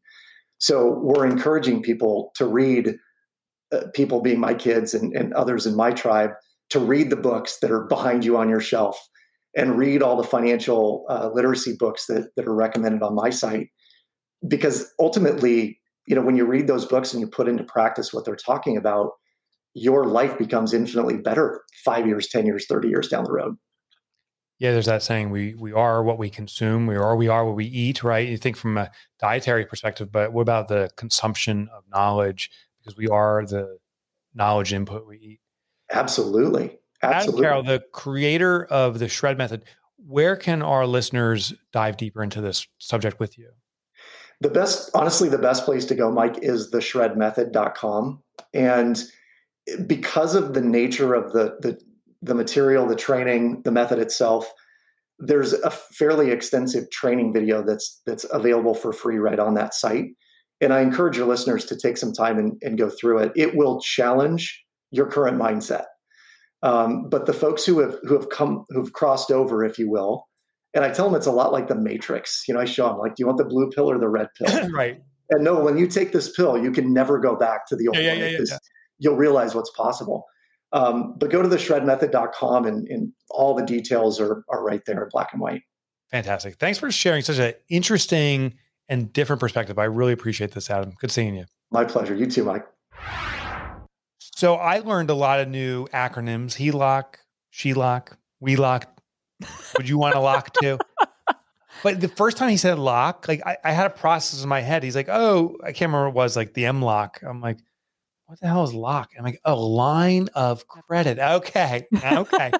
So 0.58 1.00
we're 1.02 1.26
encouraging 1.26 1.82
people 1.82 2.32
to 2.36 2.46
read, 2.46 2.96
uh, 3.74 3.82
people 3.94 4.22
being 4.22 4.40
my 4.40 4.54
kids 4.54 4.94
and, 4.94 5.14
and 5.14 5.34
others 5.34 5.66
in 5.66 5.76
my 5.76 5.92
tribe, 5.92 6.32
to 6.70 6.80
read 6.80 7.10
the 7.10 7.18
books 7.18 7.58
that 7.60 7.70
are 7.70 7.84
behind 7.84 8.24
you 8.24 8.38
on 8.38 8.50
your 8.50 8.62
shelf 8.62 8.98
and 9.56 9.78
read 9.78 10.02
all 10.02 10.16
the 10.16 10.24
financial 10.24 11.06
uh, 11.10 11.30
literacy 11.34 11.76
books 11.78 12.06
that, 12.08 12.30
that 12.36 12.48
are 12.48 12.56
recommended 12.56 13.04
on 13.04 13.14
my 13.14 13.30
site. 13.30 13.68
Because 14.48 14.92
ultimately, 15.00 15.80
you 16.08 16.16
know, 16.16 16.22
when 16.22 16.36
you 16.36 16.46
read 16.46 16.68
those 16.68 16.86
books 16.86 17.14
and 17.14 17.22
you 17.22 17.28
put 17.28 17.48
into 17.48 17.64
practice 17.64 18.14
what 18.14 18.26
they're 18.26 18.36
talking 18.36 18.78
about, 18.78 19.12
your 19.74 20.06
life 20.06 20.38
becomes 20.38 20.74
infinitely 20.74 21.18
better 21.18 21.62
five 21.84 22.06
years, 22.06 22.28
10 22.28 22.46
years, 22.46 22.66
30 22.68 22.88
years 22.88 23.08
down 23.08 23.24
the 23.24 23.32
road. 23.32 23.58
Yeah, 24.60 24.72
there's 24.72 24.86
that 24.86 25.04
saying 25.04 25.30
we 25.32 25.56
we 25.56 25.74
are 25.74 26.04
what 26.04 26.18
we 26.18 26.30
consume, 26.30 26.88
we 26.88 26.96
are 26.96 27.16
we 27.16 27.28
are 27.28 27.44
what 27.44 27.56
we 27.56 27.66
eat, 27.66 28.04
right? 28.04 28.28
You 28.28 28.38
think 28.38 28.56
from 28.56 28.78
a 28.78 28.92
dietary 29.20 29.66
perspective, 29.66 30.12
but 30.12 30.32
what 30.32 30.44
about 30.44 30.68
the 30.68 30.90
consumption 30.96 31.70
of 31.76 31.84
knowledge? 31.90 32.50
Because 32.80 32.96
we 32.96 33.08
are 33.08 33.46
the 33.46 33.80
knowledge 34.34 34.72
input 34.72 35.06
we 35.06 35.18
eat. 35.18 35.40
Absolutely. 35.92 36.80
Adam 37.02 37.18
Absolutely. 37.18 37.42
Carroll, 37.42 37.64
the 37.64 37.84
creator 37.92 38.64
of 38.66 39.00
the 39.00 39.10
shred 39.10 39.38
method, 39.38 39.66
where 39.98 40.36
can 40.36 40.62
our 40.62 40.88
listeners 40.88 41.54
dive 41.72 41.98
deeper 41.98 42.24
into 42.24 42.40
this 42.40 42.68
subject 42.78 43.20
with 43.20 43.38
you? 43.38 43.50
The 44.42 44.50
best, 44.50 44.90
honestly, 44.94 45.30
the 45.30 45.38
best 45.38 45.66
place 45.66 45.86
to 45.86 45.96
go, 45.96 46.12
Mike, 46.12 46.40
is 46.42 46.72
the 46.72 46.80
shredmethod.com. 46.80 48.24
And 48.54 49.04
because 49.86 50.36
of 50.36 50.54
the 50.54 50.62
nature 50.62 51.14
of 51.14 51.34
the, 51.34 51.56
the, 51.62 51.80
the 52.22 52.36
material, 52.36 52.88
the 52.88 52.96
training, 52.96 53.62
the 53.64 53.72
method 53.72 54.00
itself, 54.00 54.52
there's 55.20 55.54
a 55.54 55.70
fairly 55.70 56.32
extensive 56.32 56.90
training 56.92 57.34
video 57.34 57.64
that's 57.64 58.02
that's 58.06 58.26
available 58.32 58.74
for 58.74 58.92
free 58.92 59.18
right 59.18 59.40
on 59.40 59.54
that 59.54 59.74
site. 59.74 60.06
And 60.60 60.74
I 60.74 60.82
encourage 60.82 61.18
your 61.18 61.28
listeners 61.28 61.66
to 61.66 61.78
take 61.78 61.98
some 61.98 62.14
time 62.14 62.38
and, 62.40 62.62
and 62.62 62.78
go 62.78 62.90
through 62.90 63.20
it. 63.20 63.32
It 63.36 63.56
will 63.56 63.80
challenge 63.82 64.64
your 64.92 65.08
current 65.08 65.38
mindset. 65.38 65.86
Um, 66.62 67.10
but 67.10 67.26
the 67.26 67.34
folks 67.34 67.66
who 67.66 67.80
have 67.80 67.98
who 68.04 68.16
have 68.16 68.30
come 68.30 68.66
who've 68.70 68.94
crossed 68.94 69.32
over, 69.32 69.64
if 69.64 69.78
you 69.78 69.90
will, 69.90 70.28
and 70.74 70.84
I 70.84 70.90
tell 70.90 71.06
them 71.06 71.16
it's 71.16 71.28
a 71.28 71.32
lot 71.32 71.52
like 71.52 71.68
the 71.68 71.76
Matrix. 71.76 72.44
You 72.48 72.54
know, 72.54 72.62
I 72.62 72.66
show 72.66 72.88
them 72.88 72.98
like, 72.98 73.16
do 73.16 73.22
you 73.22 73.28
want 73.28 73.38
the 73.38 73.46
blue 73.46 73.70
pill 73.70 73.90
or 73.92 73.98
the 73.98 74.10
red 74.10 74.30
pill? 74.38 74.70
right. 74.74 75.02
And 75.30 75.44
no, 75.44 75.60
when 75.60 75.78
you 75.78 75.88
take 75.88 76.12
this 76.12 76.32
pill, 76.32 76.62
you 76.62 76.72
can 76.72 76.94
never 76.94 77.20
go 77.20 77.36
back 77.36 77.68
to 77.68 77.76
the 77.76 77.88
old 77.88 77.98
Yeah, 77.98 78.04
yeah, 78.04 78.12
one 78.12 78.20
yeah, 78.20 78.28
yeah, 78.28 78.38
yeah. 78.50 78.58
You'll 79.04 79.18
realize 79.18 79.54
what's 79.54 79.70
possible. 79.72 80.26
Um, 80.72 81.16
but 81.18 81.30
go 81.30 81.42
to 81.42 81.48
the 81.48 81.58
shredmethod.com 81.58 82.66
and, 82.66 82.88
and 82.88 83.12
all 83.30 83.54
the 83.54 83.66
details 83.66 84.20
are, 84.20 84.44
are 84.50 84.64
right 84.64 84.82
there 84.88 85.04
in 85.04 85.10
black 85.12 85.30
and 85.34 85.42
white. 85.42 85.62
Fantastic. 86.10 86.56
Thanks 86.56 86.80
for 86.80 86.92
sharing 86.92 87.22
such 87.22 87.38
an 87.38 87.54
interesting 87.70 88.56
and 88.90 89.12
different 89.14 89.40
perspective. 89.40 89.78
I 89.78 89.84
really 89.84 90.14
appreciate 90.14 90.52
this, 90.52 90.70
Adam. 90.70 90.94
Good 91.00 91.12
seeing 91.12 91.36
you. 91.36 91.46
My 91.72 91.84
pleasure. 91.84 92.16
You 92.16 92.26
too, 92.26 92.44
Mike. 92.44 92.66
So 94.20 94.56
I 94.56 94.80
learned 94.80 95.10
a 95.10 95.16
lot 95.16 95.40
of 95.40 95.48
new 95.48 95.86
acronyms. 95.88 96.56
He 96.56 96.72
lock, 96.72 97.20
she 97.52 97.74
lock, 97.74 98.18
we 98.40 98.56
lock. 98.56 98.90
Would 99.78 99.90
you 99.90 99.98
want 99.98 100.16
to 100.16 100.22
lock 100.22 100.54
too? 100.60 100.80
But 101.84 102.00
the 102.00 102.08
first 102.08 102.38
time 102.38 102.50
he 102.50 102.56
said 102.56 102.80
lock, 102.80 103.28
like 103.28 103.46
I, 103.46 103.58
I 103.64 103.72
had 103.74 103.88
a 103.88 103.90
process 103.90 104.42
in 104.42 104.48
my 104.48 104.62
head. 104.62 104.84
He's 104.84 104.96
like, 104.96 105.10
oh, 105.10 105.58
I 105.62 105.74
can't 105.74 105.92
remember 105.92 106.10
what 106.10 106.12
it 106.12 106.16
was, 106.16 106.36
like 106.38 106.54
the 106.54 106.66
M 106.66 106.82
lock. 106.82 107.20
I'm 107.22 107.42
like, 107.42 107.60
what 108.26 108.40
the 108.40 108.48
hell 108.48 108.64
is 108.64 108.74
lock? 108.74 109.12
I'm 109.18 109.24
like, 109.24 109.40
oh, 109.46 109.68
line 109.68 110.30
of 110.34 110.68
credit. 110.68 111.20
Okay. 111.20 111.88
Okay. 111.94 112.52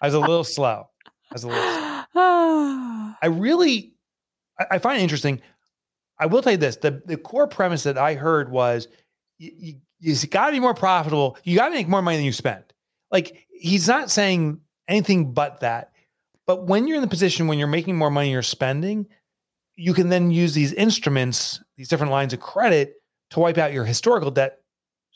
I 0.00 0.06
was 0.06 0.14
a 0.14 0.20
little 0.20 0.44
slow. 0.44 0.88
I 1.06 1.34
was 1.34 1.44
a 1.44 1.48
little 1.48 1.62
slow. 1.62 2.04
I 3.22 3.26
really, 3.30 3.94
I, 4.58 4.66
I 4.72 4.78
find 4.78 4.98
it 4.98 5.02
interesting. 5.02 5.40
I 6.18 6.26
will 6.26 6.42
tell 6.42 6.52
you 6.52 6.58
this: 6.58 6.76
the 6.76 7.02
the 7.04 7.16
core 7.16 7.46
premise 7.46 7.82
that 7.84 7.98
I 7.98 8.14
heard 8.14 8.50
was 8.50 8.88
you, 9.38 9.52
you, 9.56 9.74
you 10.00 10.28
got 10.28 10.46
to 10.46 10.52
be 10.52 10.60
more 10.60 10.74
profitable. 10.74 11.36
You 11.44 11.56
got 11.56 11.68
to 11.68 11.74
make 11.74 11.88
more 11.88 12.02
money 12.02 12.16
than 12.16 12.26
you 12.26 12.32
spend. 12.32 12.64
Like 13.10 13.46
he's 13.50 13.88
not 13.88 14.10
saying 14.10 14.60
anything 14.88 15.32
but 15.32 15.60
that. 15.60 15.92
But 16.46 16.66
when 16.66 16.86
you're 16.86 16.96
in 16.96 17.02
the 17.02 17.08
position 17.08 17.48
when 17.48 17.58
you're 17.58 17.68
making 17.68 17.96
more 17.96 18.10
money, 18.10 18.30
you're 18.30 18.42
spending, 18.42 19.06
you 19.74 19.94
can 19.94 20.08
then 20.08 20.30
use 20.30 20.54
these 20.54 20.72
instruments, 20.72 21.60
these 21.76 21.88
different 21.88 22.12
lines 22.12 22.32
of 22.32 22.40
credit, 22.40 22.94
to 23.30 23.40
wipe 23.40 23.58
out 23.58 23.72
your 23.72 23.84
historical 23.84 24.30
debt 24.30 24.60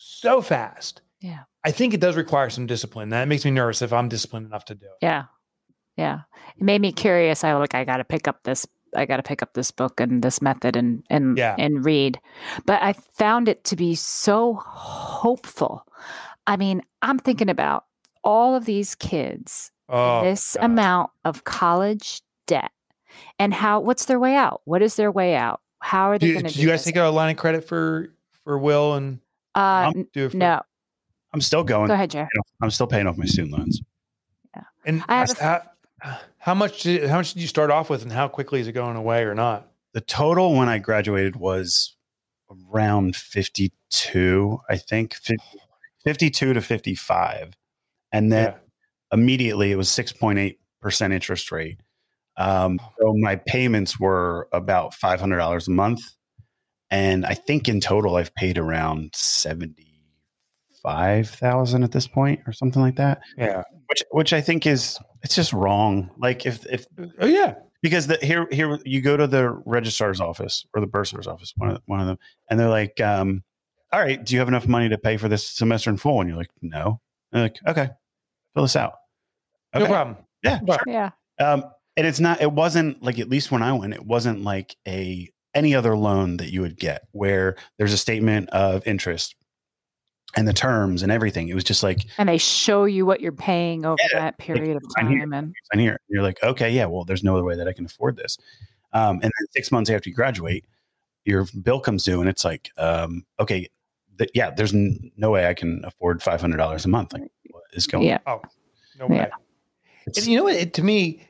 so 0.02 0.40
fast. 0.40 1.02
Yeah. 1.20 1.40
I 1.64 1.70
think 1.72 1.92
it 1.92 2.00
does 2.00 2.16
require 2.16 2.48
some 2.48 2.66
discipline. 2.66 3.10
That 3.10 3.28
makes 3.28 3.44
me 3.44 3.50
nervous 3.50 3.82
if 3.82 3.92
I'm 3.92 4.08
disciplined 4.08 4.46
enough 4.46 4.64
to 4.66 4.74
do 4.74 4.86
it. 4.86 4.92
Yeah. 5.02 5.24
Yeah. 5.96 6.20
It 6.56 6.62
made 6.62 6.80
me 6.80 6.92
curious. 6.92 7.44
I 7.44 7.52
like 7.54 7.74
I 7.74 7.84
gotta 7.84 8.04
pick 8.04 8.26
up 8.26 8.42
this 8.44 8.66
I 8.96 9.04
gotta 9.04 9.22
pick 9.22 9.42
up 9.42 9.52
this 9.52 9.70
book 9.70 10.00
and 10.00 10.22
this 10.22 10.40
method 10.40 10.74
and 10.76 11.04
and 11.10 11.36
Yeah. 11.36 11.54
and 11.58 11.84
read. 11.84 12.18
But 12.64 12.82
I 12.82 12.94
found 12.94 13.48
it 13.48 13.62
to 13.64 13.76
be 13.76 13.94
so 13.94 14.54
hopeful. 14.54 15.86
I 16.46 16.56
mean, 16.56 16.82
I'm 17.02 17.18
thinking 17.18 17.50
about 17.50 17.84
all 18.24 18.54
of 18.56 18.64
these 18.64 18.94
kids, 18.94 19.70
Oh, 19.88 20.22
this 20.24 20.56
God. 20.56 20.64
amount 20.64 21.10
of 21.24 21.44
college 21.44 22.22
debt 22.46 22.70
and 23.38 23.52
how 23.52 23.80
what's 23.80 24.06
their 24.06 24.18
way 24.18 24.34
out? 24.36 24.62
What 24.64 24.80
is 24.82 24.96
their 24.96 25.10
way 25.12 25.34
out? 25.36 25.60
How 25.80 26.10
are 26.10 26.18
they 26.18 26.32
gonna 26.32 26.48
did 26.48 26.54
do 26.54 26.62
you 26.62 26.68
guys 26.68 26.80
this? 26.84 26.86
take 26.92 26.96
out 26.96 27.08
a 27.08 27.14
line 27.14 27.30
of 27.32 27.36
credit 27.36 27.64
for 27.64 28.14
for 28.44 28.58
Will 28.58 28.94
and 28.94 29.20
uh, 29.54 29.92
n- 29.94 30.06
do 30.12 30.26
it? 30.26 30.30
For, 30.30 30.36
no. 30.36 30.60
I'm 31.32 31.40
still 31.40 31.64
going. 31.64 31.88
Go 31.88 31.94
ahead, 31.94 32.10
Jer. 32.10 32.28
I'm 32.62 32.70
still 32.70 32.86
paying 32.86 33.06
off 33.06 33.16
my 33.16 33.24
student 33.24 33.52
loans. 33.56 33.80
Yeah, 34.56 34.62
and 34.84 35.04
I 35.08 35.18
have 35.18 35.30
a 35.30 35.42
how, 36.00 36.18
how 36.38 36.54
much 36.54 36.82
did 36.82 37.08
how 37.08 37.18
much 37.18 37.34
did 37.34 37.40
you 37.40 37.46
start 37.48 37.70
off 37.70 37.88
with, 37.90 38.02
and 38.02 38.10
how 38.12 38.26
quickly 38.28 38.60
is 38.60 38.66
it 38.68 38.72
going 38.72 38.96
away 38.96 39.22
or 39.22 39.34
not? 39.34 39.68
The 39.92 40.00
total 40.00 40.54
when 40.54 40.68
I 40.68 40.78
graduated 40.78 41.36
was 41.36 41.96
around 42.72 43.14
52, 43.16 44.58
I 44.68 44.76
think, 44.76 45.14
50 45.14 45.36
52 46.04 46.54
to 46.54 46.60
55. 46.60 47.52
And 48.12 48.32
then 48.32 48.46
Yeah. 48.52 48.54
immediately 49.12 49.70
it 49.70 49.76
was 49.76 49.88
6.8% 49.88 51.12
interest 51.12 51.52
rate. 51.52 51.80
Um, 52.36 52.80
so 52.98 53.14
my 53.18 53.36
payments 53.36 54.00
were 54.00 54.48
about 54.52 54.94
$500 54.94 55.68
a 55.68 55.70
month. 55.70 56.00
And 56.90 57.24
I 57.24 57.34
think 57.34 57.68
in 57.68 57.80
total 57.80 58.16
I've 58.16 58.34
paid 58.34 58.58
around 58.58 59.14
75,000 59.14 61.84
at 61.84 61.92
this 61.92 62.06
point 62.06 62.40
or 62.46 62.52
something 62.52 62.82
like 62.82 62.96
that, 62.96 63.20
Yeah. 63.36 63.62
which, 63.88 64.02
which 64.10 64.32
I 64.32 64.40
think 64.40 64.66
is, 64.66 64.98
it's 65.22 65.34
just 65.34 65.52
wrong. 65.52 66.10
Like 66.18 66.46
if, 66.46 66.66
if, 66.66 66.86
Oh 67.20 67.26
yeah. 67.26 67.54
because 67.82 68.06
the, 68.08 68.18
here 68.22 68.46
here 68.50 68.78
you 68.84 69.00
go 69.00 69.16
to 69.16 69.26
the 69.26 69.50
registrar's 69.66 70.20
office 70.20 70.66
or 70.74 70.80
the 70.80 70.86
bursar's 70.86 71.26
office 71.26 71.52
one 71.56 71.70
of, 71.70 71.82
one 71.86 72.00
of 72.00 72.06
them 72.06 72.18
and 72.48 72.58
they're 72.58 72.68
like 72.68 73.00
um, 73.00 73.42
all 73.92 74.00
right 74.00 74.24
do 74.24 74.34
you 74.34 74.38
have 74.40 74.48
enough 74.48 74.66
money 74.66 74.88
to 74.88 74.98
pay 74.98 75.16
for 75.16 75.28
this 75.28 75.46
semester 75.48 75.90
in 75.90 75.96
full 75.96 76.20
and 76.20 76.28
you're 76.28 76.38
like 76.38 76.50
no 76.62 77.00
and 77.32 77.38
they're 77.38 77.42
like 77.44 77.56
okay 77.66 77.88
fill 78.54 78.62
this 78.64 78.76
out 78.76 78.94
No 79.74 79.86
problem. 79.86 80.16
yeah 80.42 80.60
Right. 80.66 80.80
sure. 80.84 80.92
Yeah. 80.92 81.10
um, 81.38 81.64
and 81.96 82.06
it's 82.06 82.20
not 82.20 82.40
it 82.40 82.52
wasn't 82.52 83.02
like 83.02 83.18
at 83.18 83.28
least 83.28 83.50
when 83.50 83.62
i 83.62 83.72
went 83.72 83.94
it 83.94 84.04
wasn't 84.04 84.42
like 84.42 84.74
a 84.88 85.28
any 85.54 85.74
other 85.74 85.96
loan 85.96 86.36
that 86.38 86.52
you 86.52 86.60
would 86.60 86.78
get 86.78 87.02
where 87.12 87.56
there's 87.78 87.92
a 87.92 87.98
statement 87.98 88.48
of 88.50 88.86
interest 88.86 89.34
and 90.36 90.46
the 90.46 90.52
terms 90.52 91.02
and 91.02 91.10
everything 91.10 91.48
it 91.48 91.54
was 91.54 91.64
just 91.64 91.82
like 91.82 92.06
And 92.18 92.28
they 92.28 92.38
show 92.38 92.84
you 92.84 93.04
what 93.04 93.20
you're 93.20 93.32
paying 93.32 93.84
over 93.84 93.96
Yeah, 94.12 94.20
that 94.20 94.38
period 94.38 94.76
of 94.76 94.82
sign 94.96 95.08
here. 95.08 95.20
time. 95.20 95.32
And 95.32 95.54
sign 95.72 95.80
here. 95.80 95.98
You're 96.08 96.22
like, 96.22 96.40
okay, 96.42 96.70
yeah, 96.70 96.86
well, 96.86 97.04
there's 97.04 97.24
no 97.24 97.34
other 97.34 97.44
way 97.44 97.56
that 97.56 97.66
I 97.66 97.72
can 97.72 97.84
afford 97.84 98.16
this. 98.16 98.38
Um, 98.92 99.14
and 99.16 99.22
then 99.24 99.46
six 99.50 99.72
months 99.72 99.90
after 99.90 100.08
you 100.08 100.14
graduate, 100.14 100.64
your 101.24 101.46
bill 101.62 101.80
comes 101.80 102.04
due, 102.04 102.20
and 102.20 102.28
it's 102.28 102.44
like, 102.44 102.70
um, 102.78 103.24
okay, 103.38 103.68
th- 104.18 104.30
yeah, 104.34 104.50
there's 104.50 104.72
n- 104.72 105.10
no 105.16 105.30
way 105.30 105.46
I 105.46 105.54
can 105.54 105.84
afford 105.84 106.22
five 106.22 106.40
hundred 106.40 106.56
dollars 106.56 106.84
a 106.84 106.88
month. 106.88 107.12
Like, 107.12 107.30
what 107.50 107.62
is 107.72 107.86
going? 107.86 108.04
yeah. 108.06 108.18
No 108.98 109.06
way. 109.06 109.16
Yeah. 109.16 109.28
And 110.16 110.26
you 110.26 110.36
know 110.36 110.44
what? 110.44 110.54
It, 110.54 110.74
to 110.74 110.82
me, 110.82 111.28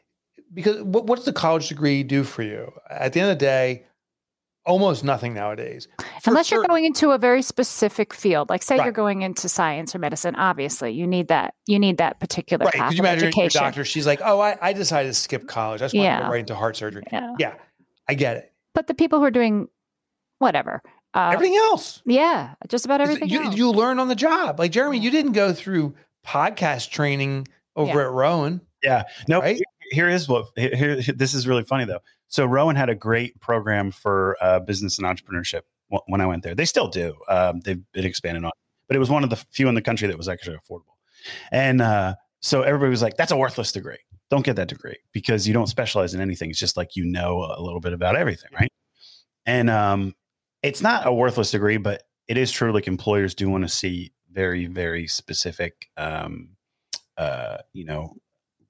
because 0.55 0.81
what, 0.83 1.07
what 1.07 1.16
does 1.16 1.25
the 1.27 1.33
college 1.33 1.68
degree 1.68 2.03
do 2.03 2.23
for 2.25 2.43
you? 2.43 2.73
At 2.89 3.12
the 3.12 3.21
end 3.21 3.31
of 3.31 3.39
the 3.39 3.45
day, 3.45 3.85
almost 4.71 5.03
nothing 5.05 5.35
nowadays. 5.35 5.89
For 6.23 6.31
Unless 6.31 6.51
you're 6.51 6.59
certain- 6.61 6.68
going 6.68 6.85
into 6.85 7.11
a 7.11 7.18
very 7.18 7.43
specific 7.43 8.14
field, 8.14 8.49
like 8.49 8.62
say 8.62 8.77
you're 8.77 8.93
going 8.93 9.23
into 9.23 9.49
science 9.49 9.95
or 9.95 9.99
medicine, 9.99 10.35
obviously 10.37 10.93
you 10.93 11.07
need 11.07 11.29
that. 11.29 11.55
You 11.66 11.79
need 11.79 11.99
that 11.99 12.21
particular 12.21 12.64
right. 12.66 12.75
path 12.75 12.89
Could 12.91 12.99
you 12.99 13.03
of 13.03 13.07
imagine 13.07 13.21
your 13.21 13.29
education. 13.29 13.62
doctor? 13.62 13.85
She's 13.85 14.07
like, 14.07 14.21
"Oh, 14.25 14.41
I, 14.41 14.57
I 14.61 14.73
decided 14.73 15.09
to 15.09 15.14
skip 15.14 15.49
college. 15.49 15.83
I 15.83 15.87
just 15.87 15.95
want 15.97 16.18
to 16.21 16.25
go 16.25 16.31
right 16.31 16.41
into 16.41 16.55
heart 16.55 16.77
surgery." 16.77 17.03
Yeah. 17.12 17.35
Yeah, 17.39 17.55
I 18.09 18.14
get 18.14 18.37
it. 18.37 18.53
But 18.75 18.87
the 18.87 18.95
people 18.95 19.18
who 19.18 19.25
are 19.25 19.31
doing 19.31 19.68
whatever, 20.39 20.83
uh, 21.14 21.31
everything 21.35 21.57
else, 21.57 22.03
yeah, 22.07 22.55
just 22.68 22.85
about 22.85 23.01
everything. 23.01 23.29
you, 23.29 23.43
else. 23.45 23.57
you 23.57 23.71
learn 23.71 23.99
on 23.99 24.09
the 24.09 24.14
job. 24.14 24.59
Like 24.59 24.71
Jeremy, 24.73 24.99
you 24.99 25.11
didn't 25.11 25.33
go 25.33 25.53
through 25.53 25.95
podcast 26.27 26.91
training 26.91 27.49
over 27.77 27.99
Yeah. 28.01 28.07
at 28.07 28.12
Rowan, 28.12 28.61
Yeah. 28.83 29.03
No. 29.29 29.41
right? 29.41 29.61
Here 29.91 30.09
is 30.09 30.28
what. 30.28 30.47
Here, 30.57 31.01
here- 31.01 31.14
this 31.14 31.34
is 31.34 31.47
really 31.47 31.64
funny 31.64 31.84
though. 31.84 32.01
So 32.28 32.45
Rowan 32.47 32.76
had 32.76 32.88
a 32.88 32.95
great 32.95 33.38
program 33.41 33.91
for 33.91 34.36
uh, 34.41 34.61
business 34.61 34.99
and 34.99 35.07
entrepreneurship 35.07 35.62
wh- 35.93 36.09
when 36.09 36.20
I 36.20 36.26
went 36.26 36.43
there. 36.45 36.55
They 36.55 36.64
still 36.64 36.88
do. 36.88 37.16
Um, 37.28 37.61
they've 37.61 37.80
been 37.93 38.05
expanding 38.05 38.45
on, 38.45 38.53
but 38.86 38.97
it 38.97 39.01
was 39.01 39.11
one 39.11 39.24
of 39.24 39.30
the 39.30 39.36
few 39.36 39.68
in 39.68 39.74
the 39.74 39.82
country 39.82 40.07
that 40.09 40.16
was 40.16 40.28
actually 40.28 40.57
affordable. 40.57 40.95
And 41.51 41.82
uh, 41.82 42.14
so 42.41 42.62
everybody 42.62 42.91
was 42.91 43.03
like, 43.03 43.16
"That's 43.16 43.32
a 43.32 43.36
worthless 43.36 43.72
degree. 43.72 43.99
Don't 44.30 44.45
get 44.45 44.57
that 44.57 44.68
degree 44.68 44.97
because 45.12 45.49
you 45.49 45.53
don't 45.53 45.66
specialize 45.66 46.14
in 46.14 46.20
anything. 46.20 46.51
It's 46.51 46.59
just 46.59 46.76
like 46.76 46.95
you 46.95 47.05
know 47.05 47.53
a 47.57 47.61
little 47.61 47.80
bit 47.80 47.93
about 47.93 48.16
everything, 48.16 48.51
right?" 48.59 48.72
And 49.47 49.68
um, 49.68 50.14
it's 50.62 50.80
not 50.82 51.07
a 51.07 51.12
worthless 51.12 51.51
degree, 51.51 51.78
but 51.78 52.05
it 52.28 52.36
is 52.36 52.53
true. 52.53 52.72
Like 52.72 52.86
employers 52.86 53.34
do 53.34 53.49
want 53.51 53.64
to 53.64 53.68
see 53.68 54.12
very, 54.30 54.66
very 54.66 55.09
specific, 55.09 55.91
um, 55.97 56.51
uh, 57.16 57.57
you 57.72 57.84
know, 57.84 58.14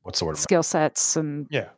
what's 0.02 0.18
the 0.18 0.24
word? 0.24 0.36
skill 0.38 0.62
sets 0.62 1.16
and 1.16 1.46
Yeah, 1.50 1.68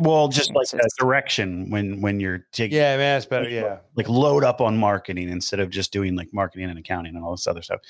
well 0.00 0.28
just 0.28 0.52
like 0.54 0.64
It's 0.64 0.74
a 0.74 0.78
just- 0.78 0.96
direction 0.98 1.70
when 1.70 2.00
when 2.00 2.20
you're 2.20 2.46
taking 2.52 2.76
yeah, 2.78 2.96
man, 2.96 3.16
that's 3.16 3.26
better. 3.26 3.48
Yeah, 3.48 3.78
like 3.96 4.08
load 4.08 4.44
up 4.44 4.60
on 4.60 4.76
marketing 4.76 5.28
instead 5.28 5.60
of 5.60 5.70
just 5.70 5.92
doing 5.92 6.16
like 6.16 6.28
marketing 6.32 6.68
and 6.70 6.78
accounting 6.78 7.14
and 7.14 7.24
all 7.24 7.32
this 7.32 7.46
other 7.46 7.62
stuff 7.62 7.80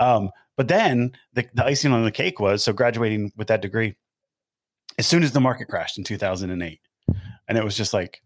um 0.00 0.30
but 0.56 0.68
then 0.68 1.10
the, 1.34 1.44
the 1.54 1.64
icing 1.64 1.92
on 1.92 2.04
the 2.04 2.10
cake 2.10 2.38
was 2.40 2.62
so 2.62 2.72
graduating 2.72 3.32
with 3.36 3.48
that 3.48 3.60
degree 3.62 3.96
as 4.98 5.06
soon 5.06 5.22
as 5.24 5.32
the 5.32 5.40
market 5.40 5.66
crashed 5.68 5.98
in 5.98 6.04
2008 6.04 6.80
and 7.48 7.58
it 7.58 7.64
was 7.64 7.76
just 7.76 7.92
like 7.92 8.22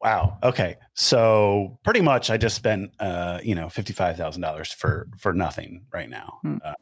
wow 0.00 0.38
okay 0.42 0.76
so 0.94 1.78
pretty 1.84 2.00
much 2.00 2.30
i 2.30 2.36
just 2.38 2.56
spent 2.56 2.90
uh 3.00 3.38
you 3.42 3.54
know 3.54 3.66
$55000 3.66 4.74
for 4.74 5.08
for 5.18 5.32
nothing 5.34 5.84
right 5.92 6.08
now 6.08 6.38
Hmm. 6.42 6.56
uh, 6.64 6.72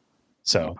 so 0.43 0.59
yeah 0.59 0.73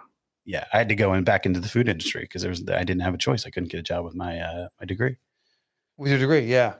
i 0.73 0.77
had 0.77 0.89
to 0.89 0.95
go 0.95 1.13
in 1.13 1.23
back 1.23 1.45
into 1.45 1.59
the 1.59 1.67
food 1.67 1.87
industry 1.87 2.21
because 2.21 2.41
there 2.41 2.49
was 2.49 2.63
i 2.69 2.83
didn't 2.83 3.01
have 3.01 3.13
a 3.13 3.17
choice 3.17 3.45
i 3.45 3.49
couldn't 3.49 3.71
get 3.71 3.79
a 3.79 3.83
job 3.83 4.03
with 4.03 4.15
my 4.15 4.39
uh 4.39 4.67
my 4.79 4.85
degree 4.85 5.17
with 6.01 6.09
your 6.09 6.19
degree. 6.19 6.41
Yeah, 6.41 6.75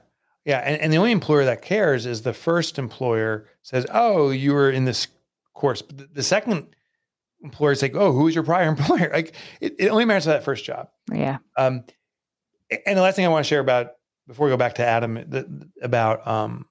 yeah, 0.46 0.60
and, 0.60 0.82
and 0.82 0.92
the 0.92 0.98
only 0.98 1.12
employer 1.12 1.46
that 1.46 1.62
cares 1.62 2.06
is 2.08 2.24
the 2.24 2.34
first 2.34 2.80
employer 2.80 3.48
says, 3.62 3.86
"Oh, 3.92 4.32
you 4.32 4.54
were 4.54 4.72
in 4.72 4.86
this 4.86 5.08
course." 5.54 5.82
But 5.82 5.98
the, 5.98 6.10
the 6.16 6.24
second 6.24 6.76
employer 7.44 7.72
is 7.72 7.82
like, 7.82 7.96
"Oh, 7.96 8.12
who 8.12 8.24
was 8.24 8.36
your 8.36 8.44
prior 8.44 8.68
employer?" 8.70 9.12
Like 9.14 9.36
it, 9.62 9.76
it 9.78 9.90
only 9.90 10.06
matters 10.06 10.24
to 10.24 10.30
that 10.30 10.44
first 10.44 10.66
job. 10.66 10.90
yeah, 11.14 11.38
Um, 11.56 11.84
and 12.86 12.98
the 12.98 13.02
last 13.02 13.16
thing 13.16 13.26
I 13.26 13.30
want 13.30 13.46
to 13.46 13.50
share 13.50 13.60
about 13.60 13.92
before 14.28 14.48
we 14.48 14.52
go 14.52 14.58
back 14.58 14.76
to 14.76 14.86
Adam 14.86 15.16
the, 15.16 15.70
about 15.84 16.26
um, 16.26 16.66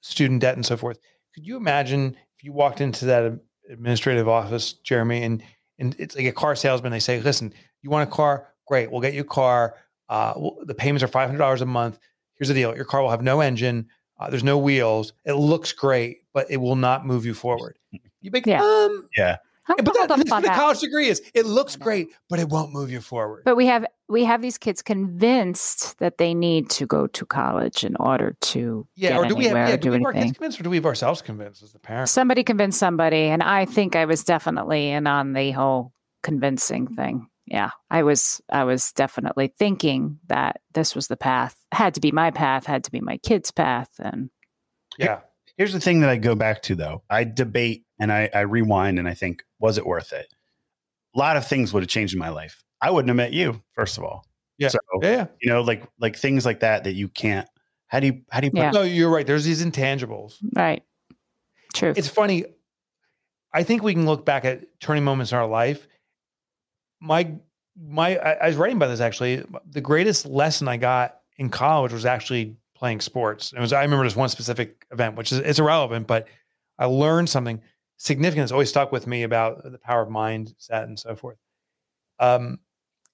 student 0.00 0.40
debt 0.40 0.56
and 0.56 0.66
so 0.66 0.76
forth. 0.76 0.98
Could 1.34 1.46
you 1.46 1.56
imagine 1.56 2.16
if 2.36 2.44
you 2.44 2.52
walked 2.52 2.80
into 2.80 3.04
that 3.06 3.38
administrative 3.70 4.28
office, 4.28 4.72
Jeremy, 4.72 5.22
and 5.22 5.42
and 5.78 5.94
it's 5.98 6.16
like 6.16 6.26
a 6.26 6.32
car 6.32 6.54
salesman? 6.56 6.92
They 6.92 7.00
say, 7.00 7.20
"Listen, 7.20 7.52
you 7.82 7.90
want 7.90 8.08
a 8.08 8.12
car? 8.12 8.48
Great, 8.66 8.90
we'll 8.90 9.00
get 9.00 9.14
you 9.14 9.20
a 9.20 9.24
car. 9.24 9.76
Uh, 10.08 10.32
well, 10.36 10.56
the 10.64 10.74
payments 10.74 11.02
are 11.02 11.08
five 11.08 11.28
hundred 11.28 11.38
dollars 11.38 11.60
a 11.62 11.66
month. 11.66 11.98
Here's 12.38 12.48
the 12.48 12.54
deal: 12.54 12.74
your 12.76 12.84
car 12.84 13.02
will 13.02 13.10
have 13.10 13.22
no 13.22 13.40
engine. 13.40 13.88
Uh, 14.18 14.30
there's 14.30 14.44
no 14.44 14.56
wheels. 14.58 15.12
It 15.24 15.34
looks 15.34 15.72
great, 15.72 16.18
but 16.32 16.46
it 16.50 16.56
will 16.56 16.76
not 16.76 17.04
move 17.06 17.26
you 17.26 17.34
forward. 17.34 17.76
You 18.22 18.30
make 18.30 18.46
Yeah. 18.46 18.62
um, 18.62 19.08
Yeah. 19.16 19.36
I'm 19.68 19.76
but 19.76 19.94
that, 19.94 20.10
off 20.10 20.18
that's 20.18 20.30
on 20.30 20.42
what 20.42 20.48
the 20.48 20.54
college 20.54 20.80
degree 20.80 21.08
is. 21.08 21.20
It 21.34 21.44
looks 21.44 21.76
great, 21.76 22.08
but 22.28 22.38
it 22.38 22.48
won't 22.48 22.72
move 22.72 22.90
you 22.90 23.00
forward. 23.00 23.42
But 23.44 23.56
we 23.56 23.66
have 23.66 23.84
we 24.08 24.24
have 24.24 24.40
these 24.40 24.58
kids 24.58 24.82
convinced 24.82 25.98
that 25.98 26.18
they 26.18 26.34
need 26.34 26.70
to 26.70 26.86
go 26.86 27.06
to 27.08 27.26
college 27.26 27.84
in 27.84 27.96
order 27.96 28.36
to 28.40 28.86
yeah, 28.94 29.10
get 29.10 29.18
or 29.18 29.26
do 29.26 29.34
we 29.34 29.46
have 29.46 29.56
yeah, 29.56 29.74
or 29.74 29.76
do 29.76 29.82
do 29.82 29.90
we 29.90 29.96
have 29.96 30.06
our 30.06 30.12
kids 30.12 30.32
convinced, 30.32 30.60
or 30.60 30.62
do 30.62 30.70
we 30.70 30.76
have 30.76 30.86
ourselves 30.86 31.22
convinced 31.22 31.62
as 31.62 31.72
the 31.72 31.78
parents? 31.78 32.12
Somebody 32.12 32.44
convinced 32.44 32.78
somebody, 32.78 33.24
and 33.24 33.42
I 33.42 33.64
think 33.64 33.96
I 33.96 34.04
was 34.04 34.22
definitely 34.22 34.90
in 34.90 35.06
on 35.06 35.32
the 35.32 35.50
whole 35.50 35.92
convincing 36.22 36.86
thing. 36.86 37.28
Yeah, 37.46 37.70
I 37.90 38.02
was. 38.02 38.40
I 38.50 38.64
was 38.64 38.92
definitely 38.92 39.52
thinking 39.58 40.18
that 40.28 40.60
this 40.74 40.94
was 40.94 41.08
the 41.08 41.16
path. 41.16 41.56
Had 41.72 41.94
to 41.94 42.00
be 42.00 42.12
my 42.12 42.30
path. 42.30 42.66
Had 42.66 42.84
to 42.84 42.90
be 42.90 43.00
my 43.00 43.18
kid's 43.18 43.50
path. 43.50 43.90
And 43.98 44.30
Yeah, 44.98 45.20
Here's 45.56 45.72
the 45.72 45.80
thing 45.80 46.00
that 46.00 46.10
I 46.10 46.16
go 46.16 46.34
back 46.34 46.62
to 46.62 46.74
though. 46.74 47.02
I 47.08 47.24
debate 47.24 47.85
and 47.98 48.12
I, 48.12 48.28
I 48.34 48.40
rewind 48.40 48.98
and 48.98 49.08
I 49.08 49.14
think, 49.14 49.44
was 49.58 49.78
it 49.78 49.86
worth 49.86 50.12
it? 50.12 50.32
A 51.14 51.18
lot 51.18 51.36
of 51.36 51.46
things 51.46 51.72
would 51.72 51.82
have 51.82 51.88
changed 51.90 52.12
in 52.12 52.18
my 52.18 52.28
life. 52.28 52.62
I 52.80 52.90
wouldn't 52.90 53.08
have 53.08 53.16
met 53.16 53.32
you, 53.32 53.62
first 53.72 53.96
of 53.96 54.04
all. 54.04 54.26
Yeah. 54.58 54.68
So 54.68 54.78
yeah, 55.02 55.10
yeah. 55.10 55.26
you 55.40 55.50
know, 55.50 55.62
like 55.62 55.86
like 55.98 56.16
things 56.16 56.44
like 56.44 56.60
that 56.60 56.84
that 56.84 56.94
you 56.94 57.08
can't. 57.08 57.48
How 57.88 58.00
do 58.00 58.06
you 58.06 58.22
how 58.30 58.40
do 58.40 58.46
you 58.46 58.50
put 58.50 58.58
Yeah. 58.58 58.70
No, 58.70 58.82
you're 58.82 59.10
right. 59.10 59.26
There's 59.26 59.44
these 59.44 59.64
intangibles. 59.64 60.34
right, 60.54 60.82
True. 61.74 61.92
It's 61.96 62.08
funny. 62.08 62.44
I 63.52 63.62
think 63.62 63.82
we 63.82 63.94
can 63.94 64.06
look 64.06 64.24
back 64.24 64.44
at 64.44 64.80
turning 64.80 65.04
moments 65.04 65.32
in 65.32 65.38
our 65.38 65.46
life. 65.46 65.86
My 67.00 67.32
my 67.76 68.16
I, 68.16 68.32
I 68.32 68.46
was 68.48 68.56
writing 68.56 68.76
about 68.76 68.88
this 68.88 69.00
actually. 69.00 69.44
The 69.70 69.80
greatest 69.80 70.26
lesson 70.26 70.68
I 70.68 70.76
got 70.76 71.20
in 71.36 71.50
college 71.50 71.92
was 71.92 72.06
actually 72.06 72.56
playing 72.74 73.00
sports. 73.00 73.52
It 73.52 73.60
was 73.60 73.72
I 73.72 73.82
remember 73.82 74.04
this 74.04 74.16
one 74.16 74.28
specific 74.28 74.86
event, 74.90 75.16
which 75.16 75.32
is 75.32 75.38
it's 75.38 75.58
irrelevant, 75.58 76.06
but 76.06 76.28
I 76.78 76.86
learned 76.86 77.28
something 77.28 77.60
significant 77.96 78.42
that's 78.42 78.52
always 78.52 78.68
stuck 78.68 78.92
with 78.92 79.06
me 79.06 79.22
about 79.22 79.62
the 79.62 79.78
power 79.78 80.02
of 80.02 80.08
mindset 80.08 80.84
and 80.84 80.98
so 80.98 81.16
forth. 81.16 81.38
Um, 82.18 82.58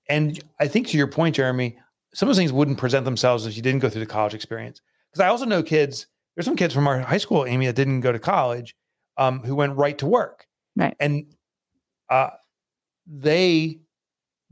and 0.08 0.42
I 0.60 0.68
think 0.68 0.88
to 0.88 0.98
your 0.98 1.06
point, 1.06 1.36
Jeremy, 1.36 1.78
some 2.14 2.28
of 2.28 2.30
those 2.34 2.40
things 2.40 2.52
wouldn't 2.52 2.78
present 2.78 3.04
themselves 3.04 3.46
if 3.46 3.56
you 3.56 3.62
didn't 3.62 3.80
go 3.80 3.88
through 3.88 4.00
the 4.00 4.06
college 4.06 4.34
experience. 4.34 4.80
Because 5.10 5.24
I 5.24 5.28
also 5.28 5.44
know 5.44 5.62
kids. 5.62 6.06
There's 6.34 6.46
some 6.46 6.56
kids 6.56 6.72
from 6.72 6.88
our 6.88 6.98
high 7.00 7.18
school, 7.18 7.44
Amy, 7.44 7.66
that 7.66 7.76
didn't 7.76 8.00
go 8.00 8.10
to 8.10 8.18
college, 8.18 8.74
um, 9.18 9.40
who 9.40 9.54
went 9.54 9.76
right 9.76 9.98
to 9.98 10.06
work. 10.06 10.46
Right. 10.74 10.96
And 10.98 11.26
uh, 12.08 12.30
they, 13.06 13.80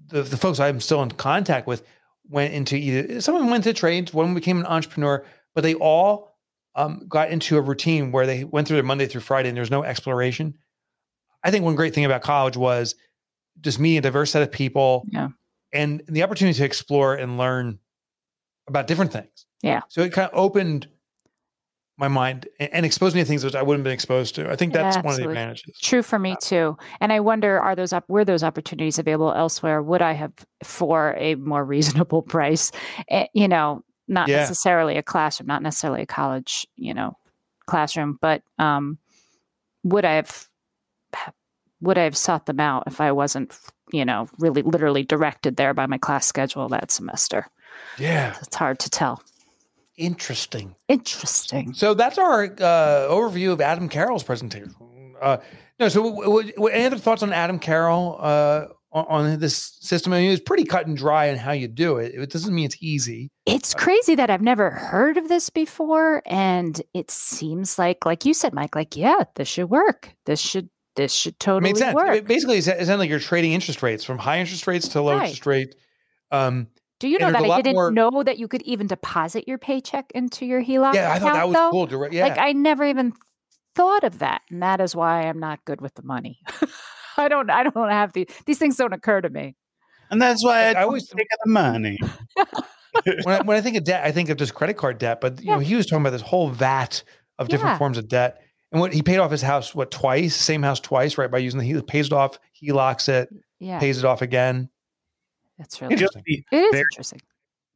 the, 0.08 0.22
the 0.22 0.36
folks 0.36 0.60
I'm 0.60 0.80
still 0.80 1.02
in 1.02 1.10
contact 1.10 1.66
with, 1.66 1.82
went 2.28 2.54
into 2.54 2.76
either 2.76 3.20
someone 3.20 3.50
went 3.50 3.64
to 3.64 3.72
trades, 3.72 4.12
one 4.14 4.34
became 4.34 4.60
an 4.60 4.66
entrepreneur, 4.66 5.24
but 5.54 5.62
they 5.62 5.74
all 5.74 6.29
um, 6.74 7.06
got 7.08 7.30
into 7.30 7.56
a 7.56 7.60
routine 7.60 8.12
where 8.12 8.26
they 8.26 8.44
went 8.44 8.66
through 8.68 8.76
their 8.76 8.84
Monday 8.84 9.06
through 9.06 9.22
Friday 9.22 9.48
and 9.48 9.56
there's 9.56 9.70
no 9.70 9.82
exploration. 9.84 10.56
I 11.42 11.50
think 11.50 11.64
one 11.64 11.74
great 11.74 11.94
thing 11.94 12.04
about 12.04 12.22
college 12.22 12.56
was 12.56 12.94
just 13.60 13.78
meeting 13.78 13.98
a 13.98 14.02
diverse 14.02 14.30
set 14.30 14.42
of 14.42 14.52
people 14.52 15.04
Yeah. 15.10 15.28
and 15.72 16.02
the 16.08 16.22
opportunity 16.22 16.56
to 16.58 16.64
explore 16.64 17.14
and 17.14 17.38
learn 17.38 17.78
about 18.68 18.86
different 18.86 19.12
things. 19.12 19.46
Yeah. 19.62 19.80
So 19.88 20.02
it 20.02 20.12
kind 20.12 20.30
of 20.30 20.38
opened 20.38 20.88
my 21.98 22.08
mind 22.08 22.48
and, 22.58 22.86
exposed 22.86 23.14
me 23.14 23.20
to 23.20 23.26
things 23.26 23.44
which 23.44 23.54
I 23.54 23.62
wouldn't 23.62 23.80
have 23.80 23.84
been 23.84 23.92
exposed 23.92 24.34
to. 24.36 24.50
I 24.50 24.56
think 24.56 24.72
Yeah, 24.74 24.84
that's 24.84 25.04
one 25.04 25.12
of 25.14 25.20
the 25.20 25.28
advantages. 25.28 25.78
True 25.82 26.02
for 26.02 26.18
me 26.18 26.34
too. 26.40 26.78
And 26.98 27.12
I 27.12 27.20
wonder, 27.20 27.60
are 27.60 27.76
those 27.76 27.92
up? 27.92 28.08
Were 28.08 28.24
those 28.24 28.42
opportunities 28.42 28.98
available 28.98 29.34
elsewhere? 29.34 29.82
Would 29.82 30.00
I 30.00 30.12
have 30.12 30.32
for 30.64 31.14
a 31.18 31.34
more 31.34 31.62
reasonable 31.62 32.22
price? 32.36 32.72
Eh, 33.10 33.26
you 33.34 33.48
know, 33.48 33.82
not 34.10 34.28
Yeah. 34.28 34.38
necessarily 34.40 34.96
a 34.98 35.02
classroom, 35.02 35.46
not 35.46 35.62
necessarily 35.62 36.02
a 36.02 36.06
college, 36.06 36.66
you 36.76 36.92
know, 36.92 37.16
classroom, 37.66 38.18
but 38.20 38.42
um, 38.58 38.98
would 39.84 40.04
I 40.04 40.14
have? 40.14 40.48
Would 41.82 41.96
I 41.96 42.02
have 42.04 42.16
sought 42.16 42.44
them 42.44 42.60
out 42.60 42.82
if 42.86 43.00
I 43.00 43.10
wasn't, 43.12 43.58
you 43.90 44.04
know, 44.04 44.28
really 44.38 44.60
literally 44.60 45.02
directed 45.02 45.56
there 45.56 45.72
by 45.72 45.86
my 45.86 45.96
class 45.96 46.26
schedule 46.26 46.68
that 46.68 46.90
semester? 46.90 47.46
Yeah. 47.98 48.36
It's 48.42 48.54
hard 48.56 48.78
to 48.80 48.90
tell. 48.90 49.22
Interesting. 49.96 50.74
Interesting. 50.88 51.72
So 51.72 51.94
that's 51.94 52.18
our 52.18 52.44
uh, 52.44 53.08
overview 53.08 53.52
of 53.52 53.60
Adam 53.62 53.88
Carroll's 53.88 54.22
presentation. 54.22 54.74
Uh, 55.22 55.38
no, 55.78 55.88
so 55.88 56.02
w- 56.10 56.50
w- 56.52 56.68
any 56.68 56.84
other 56.84 56.98
thoughts 56.98 57.22
on 57.22 57.32
Adam 57.32 57.58
Carroll 57.58 58.16
uh, 58.20 58.66
on, 58.92 59.06
on 59.08 59.38
this 59.38 59.76
system? 59.80 60.12
I 60.12 60.20
mean, 60.20 60.30
it's 60.32 60.42
pretty 60.42 60.64
cut 60.64 60.86
and 60.86 60.96
dry 60.96 61.26
in 61.26 61.36
how 61.38 61.52
you 61.52 61.68
do 61.68 61.96
it. 61.98 62.14
It 62.14 62.30
doesn't 62.30 62.54
mean 62.54 62.64
it's 62.66 62.76
easy. 62.80 63.30
It's 63.46 63.74
crazy 63.74 64.14
that 64.14 64.30
I've 64.30 64.42
never 64.42 64.70
heard 64.70 65.16
of 65.16 65.28
this 65.28 65.50
before, 65.50 66.22
and 66.26 66.80
it 66.94 67.10
seems 67.10 67.78
like, 67.78 68.04
like 68.06 68.24
you 68.24 68.34
said, 68.34 68.52
Mike, 68.52 68.74
like 68.74 68.96
yeah, 68.96 69.24
this 69.36 69.48
should 69.48 69.70
work. 69.70 70.10
This 70.26 70.40
should 70.40 70.68
this 70.96 71.12
should 71.14 71.38
totally 71.38 71.72
work. 71.94 72.16
It 72.16 72.26
basically, 72.26 72.58
it's 72.58 72.66
it's 72.66 72.88
like 72.90 73.08
you're 73.08 73.18
trading 73.20 73.52
interest 73.52 73.82
rates 73.82 74.04
from 74.04 74.18
high 74.18 74.40
interest 74.40 74.66
rates 74.66 74.88
to 74.88 75.00
low 75.02 75.12
Right. 75.16 75.22
interest 75.26 75.46
rate. 75.46 75.74
Um, 76.32 76.66
Do 76.98 77.08
you 77.08 77.18
know 77.18 77.30
that 77.32 77.42
I 77.42 77.56
didn't 77.62 77.74
more- 77.74 77.90
know 77.92 78.22
that 78.24 78.38
you 78.38 78.48
could 78.48 78.62
even 78.62 78.86
deposit 78.86 79.46
your 79.48 79.56
paycheck 79.58 80.10
into 80.14 80.44
your 80.46 80.62
HELOC 80.62 80.94
yeah, 80.94 81.12
I 81.12 81.18
thought 81.18 81.34
that 81.34 81.48
was 81.48 81.54
though? 81.56 81.70
cool. 81.70 81.86
Direct, 81.86 82.12
yeah, 82.12 82.24
Like 82.26 82.38
I 82.38 82.52
never 82.52 82.84
even 82.84 83.14
thought 83.76 84.04
of 84.04 84.18
that, 84.18 84.42
and 84.50 84.62
that 84.62 84.80
is 84.80 84.94
why 84.96 85.22
I'm 85.22 85.38
not 85.38 85.64
good 85.64 85.80
with 85.80 85.94
the 85.94 86.02
money. 86.02 86.40
I 87.20 87.28
don't. 87.28 87.50
I 87.50 87.62
don't 87.64 87.90
have 87.90 88.12
the 88.12 88.28
these 88.46 88.58
things 88.58 88.76
don't 88.76 88.92
occur 88.92 89.20
to 89.20 89.30
me. 89.30 89.54
And 90.10 90.20
that's 90.20 90.44
why 90.44 90.62
I, 90.64 90.72
I 90.72 90.72
I 90.72 90.82
always- 90.82 91.08
think 91.08 91.28
of 91.32 91.38
the 91.44 91.50
money. 91.50 91.98
when, 93.24 93.40
I, 93.40 93.42
when 93.42 93.56
I 93.56 93.60
think 93.60 93.76
of 93.76 93.84
debt, 93.84 94.04
I 94.04 94.10
think 94.12 94.28
of 94.28 94.36
just 94.36 94.54
credit 94.54 94.76
card 94.76 94.98
debt. 94.98 95.20
But 95.20 95.40
you 95.40 95.50
know, 95.50 95.58
he 95.60 95.74
was 95.76 95.86
talking 95.86 96.02
about 96.02 96.10
this 96.10 96.22
whole 96.22 96.48
vat 96.48 97.02
of 97.38 97.48
different 97.48 97.74
Yeah. 97.74 97.78
forms 97.78 97.98
of 97.98 98.08
debt. 98.08 98.40
And 98.72 98.80
what 98.80 98.92
he 98.92 99.02
paid 99.02 99.18
off 99.18 99.30
his 99.30 99.42
house, 99.42 99.74
what 99.74 99.90
twice, 99.90 100.34
same 100.36 100.62
house 100.62 100.80
twice, 100.80 101.18
right? 101.18 101.30
By 101.30 101.38
using 101.38 101.58
the 101.58 101.66
he 101.66 101.80
pays 101.82 102.06
it 102.06 102.12
off, 102.12 102.38
he 102.52 102.72
locks 102.72 103.08
it, 103.08 103.28
Yeah, 103.58 103.78
pays 103.80 103.98
it 103.98 104.04
off 104.04 104.22
again. 104.22 104.68
that's 105.58 105.80
really 105.80 105.96
Just 105.96 106.16
Interesting. 106.16 106.44
it 106.52 106.56
is 106.56 106.70
very- 106.72 106.80
interesting. 106.92 107.20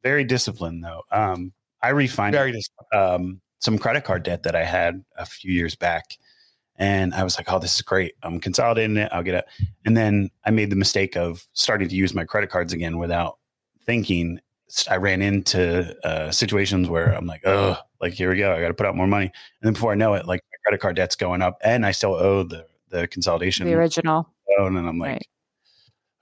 very 0.03 0.24
disciplined 0.24 0.84
though. 0.84 1.03
Um, 1.11 1.53
I 1.82 1.90
refinanced 1.92 2.70
um, 2.92 3.40
some 3.59 3.78
credit 3.78 4.05
card 4.05 4.22
debt 4.22 4.42
that 4.45 4.55
I 4.57 4.64
had 4.64 5.05
a 5.16 5.26
few 5.26 5.53
years 5.53 5.74
back. 5.76 6.16
And 6.76 7.14
I 7.14 7.22
was 7.22 7.36
like, 7.36 7.50
oh, 7.52 7.58
this 7.58 7.76
is 7.76 7.82
great. 7.82 8.14
I'm 8.22 8.40
consolidating 8.40 8.96
it. 8.96 9.08
I'll 9.12 9.22
get 9.22 9.34
it. 9.34 9.44
And 9.84 9.96
then 9.96 10.30
I 10.44 10.50
made 10.50 10.70
the 10.70 10.76
mistake 10.76 11.16
of 11.16 11.44
starting 11.52 11.88
to 11.88 11.94
use 11.94 12.14
my 12.14 12.24
credit 12.24 12.50
cards 12.50 12.72
again 12.72 12.98
without 12.98 13.38
thinking. 13.84 14.40
I 14.90 14.96
ran 14.96 15.22
into 15.22 15.94
uh, 16.04 16.32
situations 16.32 16.88
where 16.88 17.12
I'm 17.14 17.26
like, 17.26 17.42
oh, 17.46 17.76
like, 18.00 18.12
here 18.12 18.30
we 18.30 18.38
go. 18.38 18.52
I 18.52 18.60
got 18.60 18.68
to 18.68 18.74
put 18.74 18.86
out 18.86 18.96
more 18.96 19.06
money. 19.06 19.26
And 19.26 19.32
then 19.62 19.72
before 19.74 19.92
I 19.92 19.94
know 19.94 20.14
it, 20.14 20.26
like 20.26 20.40
my 20.50 20.56
credit 20.64 20.80
card 20.80 20.96
debt's 20.96 21.14
going 21.14 21.42
up 21.42 21.58
and 21.62 21.86
I 21.86 21.92
still 21.92 22.14
owe 22.14 22.42
the, 22.42 22.66
the 22.88 23.06
consolidation 23.06 23.66
The 23.66 23.74
original, 23.74 24.28
loan. 24.58 24.76
And 24.76 24.88
I'm 24.88 24.98
like, 24.98 25.12
right? 25.12 25.26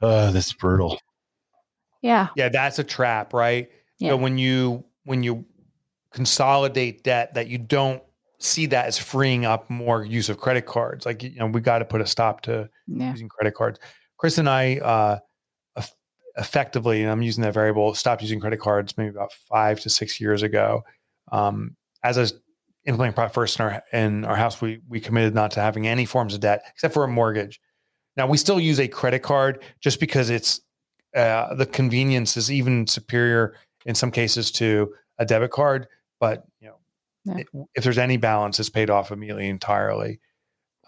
oh, 0.02 0.32
this 0.32 0.48
is 0.48 0.52
brutal. 0.52 1.00
Yeah, 2.02 2.28
yeah, 2.36 2.48
that's 2.50 2.78
a 2.78 2.84
trap, 2.84 3.32
right? 3.32 3.70
Yeah. 3.98 4.10
So 4.10 4.16
when 4.16 4.36
you 4.36 4.84
when 5.04 5.22
you 5.22 5.44
consolidate 6.12 7.04
debt, 7.04 7.34
that 7.34 7.48
you 7.48 7.58
don't 7.58 8.02
see 8.42 8.66
that 8.66 8.86
as 8.86 8.98
freeing 8.98 9.44
up 9.44 9.68
more 9.70 10.04
use 10.04 10.28
of 10.28 10.38
credit 10.38 10.66
cards. 10.66 11.06
Like 11.06 11.22
you 11.22 11.36
know, 11.36 11.46
we 11.46 11.60
got 11.60 11.78
to 11.78 11.84
put 11.84 12.00
a 12.00 12.06
stop 12.06 12.42
to 12.42 12.68
yeah. 12.86 13.10
using 13.10 13.28
credit 13.28 13.54
cards. 13.54 13.78
Chris 14.18 14.38
and 14.38 14.48
I 14.48 14.78
uh, 14.78 15.18
eff- 15.76 15.96
effectively, 16.36 17.02
and 17.02 17.10
I'm 17.10 17.22
using 17.22 17.42
that 17.42 17.54
variable, 17.54 17.94
stopped 17.94 18.22
using 18.22 18.40
credit 18.40 18.60
cards 18.60 18.96
maybe 18.98 19.10
about 19.10 19.32
five 19.32 19.80
to 19.80 19.90
six 19.90 20.20
years 20.20 20.42
ago. 20.42 20.82
Um, 21.30 21.76
as 22.02 22.18
I 22.18 22.22
was 22.22 22.34
implementing 22.84 23.14
Profit 23.14 23.34
First 23.34 23.58
in 23.58 23.64
our 23.64 23.82
in 23.92 24.24
our 24.24 24.36
house, 24.36 24.60
we 24.60 24.80
we 24.88 25.00
committed 25.00 25.34
not 25.34 25.52
to 25.52 25.60
having 25.60 25.86
any 25.86 26.04
forms 26.04 26.34
of 26.34 26.40
debt 26.40 26.62
except 26.68 26.94
for 26.94 27.04
a 27.04 27.08
mortgage. 27.08 27.60
Now 28.16 28.26
we 28.26 28.36
still 28.36 28.60
use 28.60 28.78
a 28.78 28.88
credit 28.88 29.20
card 29.20 29.62
just 29.80 30.00
because 30.00 30.30
it's 30.30 30.60
uh, 31.16 31.54
the 31.54 31.66
convenience 31.66 32.36
is 32.36 32.50
even 32.50 32.86
superior 32.86 33.54
in 33.86 33.94
some 33.94 34.10
cases 34.10 34.50
to 34.52 34.92
a 35.18 35.24
debit 35.24 35.50
card. 35.50 35.86
But 36.20 36.44
you 36.60 36.68
know, 36.68 36.76
Yeah. 37.24 37.42
if 37.74 37.84
there's 37.84 37.98
any 37.98 38.16
balance, 38.16 38.58
it's 38.58 38.68
paid 38.70 38.90
off 38.90 39.10
immediately 39.12 39.48
entirely. 39.48 40.20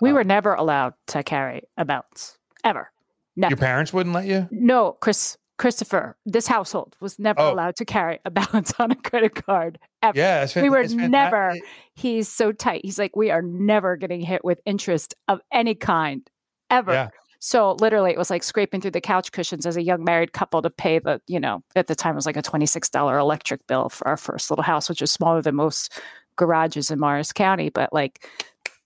We 0.01 0.11
Uh, 0.11 0.14
were 0.14 0.24
never 0.24 0.55
allowed 0.55 0.95
to 1.09 1.22
carry 1.22 1.62
a 1.76 1.85
balance 1.85 2.37
ever. 2.64 2.91
Never. 3.37 3.51
Your 3.53 3.59
parents 3.59 3.93
wouldn't 3.93 4.14
let 4.14 4.26
you. 4.26 4.49
No, 4.51 4.93
Chris, 5.01 5.37
Christopher, 5.59 6.16
this 6.26 6.47
household 6.49 6.97
was 7.01 7.18
never 7.18 7.41
Oh. 7.41 7.53
allowed 7.53 7.76
to 7.76 7.85
carry 7.85 8.18
a 8.24 8.30
balance 8.64 8.72
on 8.80 8.91
a 8.91 8.97
credit 8.97 9.35
card 9.47 9.78
ever. 10.03 10.18
Yeah, 10.18 10.43
it's 10.43 10.55
We 10.57 10.68
were 10.70 10.80
it's 10.80 10.95
fanta- 10.95 11.11
never- 11.11 11.57
He's 11.95 12.28
so 12.28 12.51
tight. 12.53 12.80
He's 12.85 12.99
like, 12.99 13.14
we 13.14 13.30
are 13.30 13.43
never 13.43 13.97
getting 13.97 14.20
hit 14.20 14.45
with 14.45 14.61
interest 14.66 15.14
of 15.28 15.41
any 15.53 15.74
kind 15.76 16.28
ever. 16.70 16.93
Yeah. 16.93 17.09
So 17.41 17.72
literally, 17.72 18.11
it 18.12 18.18
was 18.18 18.30
like 18.30 18.43
scraping 18.43 18.80
through 18.80 18.93
the 18.93 19.01
couch 19.03 19.30
cushions 19.30 19.66
as 19.66 19.76
a 19.76 19.82
young 19.82 20.03
married 20.03 20.32
couple 20.32 20.62
to 20.62 20.70
pay 20.70 20.99
the, 20.99 21.20
you 21.26 21.39
know, 21.39 21.62
at 21.76 21.87
the 21.89 21.95
time 21.95 22.12
it 22.12 22.16
was 22.16 22.24
like 22.26 22.39
a 22.39 22.43
twenty 22.43 22.64
six 22.66 22.89
dollar 22.89 23.18
electric 23.18 23.66
bill 23.66 23.91
for 23.91 24.09
our 24.09 24.16
first 24.16 24.51
little 24.51 24.62
house, 24.62 24.89
which 24.89 25.03
was 25.03 25.12
smaller 25.12 25.43
than 25.43 25.55
most 25.55 25.93
garages 26.37 26.91
in 26.91 26.99
Morris 27.01 27.32
County, 27.32 27.68
but 27.70 27.93
like 27.93 28.28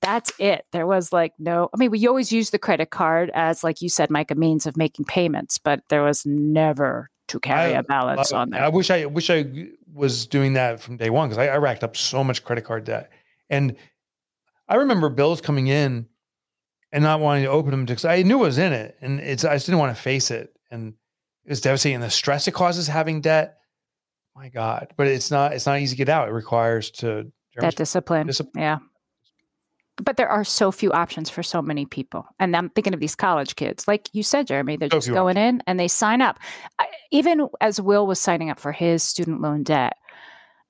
that's 0.01 0.33
it. 0.39 0.65
There 0.73 0.87
was 0.87 1.13
like 1.13 1.33
no, 1.39 1.69
I 1.75 1.77
mean, 1.77 1.91
we 1.91 2.07
always 2.07 2.33
use 2.33 2.51
the 2.51 2.59
credit 2.59 2.91
card 2.91 3.31
as, 3.35 3.65
like 3.65 3.83
you 3.83 3.89
said, 3.89 4.11
Mike, 4.11 4.31
a 4.31 4.35
means 4.35 4.67
of 4.67 4.77
making 4.77 5.07
payments, 5.07 5.59
but 5.59 5.83
there 5.89 6.03
was 6.03 6.25
never 6.25 7.11
to 7.29 7.41
carry 7.41 7.75
I 7.75 7.79
a 7.79 7.83
balance 7.83 8.33
love 8.33 8.41
on 8.41 8.49
it. 8.49 8.51
there. 8.53 8.65
I 8.65 8.69
wish 8.69 8.91
I 8.91 9.05
wish 9.07 9.31
I 9.31 9.69
was 9.93 10.27
doing 10.27 10.55
that 10.55 10.81
from 10.81 10.97
day 10.97 11.11
one 11.11 11.29
because 11.29 11.39
I, 11.39 11.49
I 11.49 11.57
racked 11.59 11.85
up 11.85 11.97
so 11.97 12.25
much 12.25 12.45
credit 12.45 12.65
card 12.65 12.85
debt, 12.85 13.11
and 13.51 13.77
I 14.69 14.77
remember 14.77 15.09
bills 15.09 15.41
coming 15.41 15.67
in 15.67 16.07
and 16.93 17.05
not 17.05 17.21
wanting 17.21 17.45
to 17.45 17.51
open 17.51 17.71
them 17.71 17.85
because 17.85 18.05
I 18.05 18.23
knew 18.23 18.39
what 18.39 18.47
was 18.47 18.59
in 18.59 18.73
it, 18.73 18.97
and 19.01 19.21
it's 19.21 19.45
I 19.45 19.55
just 19.55 19.67
didn't 19.67 19.79
want 19.79 19.95
to 19.97 20.03
face 20.03 20.31
it, 20.31 20.55
and 20.71 20.95
it 21.45 21.51
was 21.51 21.61
devastating. 21.61 22.01
The 22.01 22.11
stress 22.11 22.49
it 22.49 22.53
causes 22.53 22.87
having 22.87 23.21
debt, 23.21 23.59
my 24.35 24.49
God! 24.49 24.95
But 24.97 25.09
it's 25.09 25.31
not 25.31 25.53
it's 25.53 25.67
not 25.67 25.81
easy 25.81 25.97
to 25.97 25.99
get 25.99 26.09
out. 26.09 26.29
It 26.29 26.33
requires 26.33 26.91
to 26.93 27.31
that 27.61 27.77
discipline. 27.77 28.27
discipline. 28.27 28.63
Yeah. 28.63 28.79
But 30.01 30.17
there 30.17 30.29
are 30.29 30.45
so 30.45 30.71
few 30.71 30.93
options 30.93 31.29
for 31.29 31.43
so 31.43 31.61
many 31.61 31.85
people. 31.85 32.27
And 32.39 32.57
I'm 32.57 32.71
thinking 32.71 32.95
of 32.95 33.01
these 33.01 33.17
college 33.17 33.57
kids. 33.57 33.89
Like 33.89 34.09
you 34.13 34.23
said, 34.23 34.47
Jeremy, 34.47 34.77
they're 34.77 34.89
So 34.91 34.99
just 34.99 35.09
going 35.09 35.37
in 35.37 35.61
and 35.67 35.79
they 35.79 35.89
sign 35.89 36.23
up. 36.23 36.39
I, 36.79 36.87
even 37.11 37.49
as 37.61 37.81
Will 37.81 38.07
was 38.07 38.21
signing 38.21 38.49
up 38.49 38.61
for 38.61 38.71
his 38.71 39.03
student 39.03 39.41
loan 39.41 39.65
debt, 39.65 39.95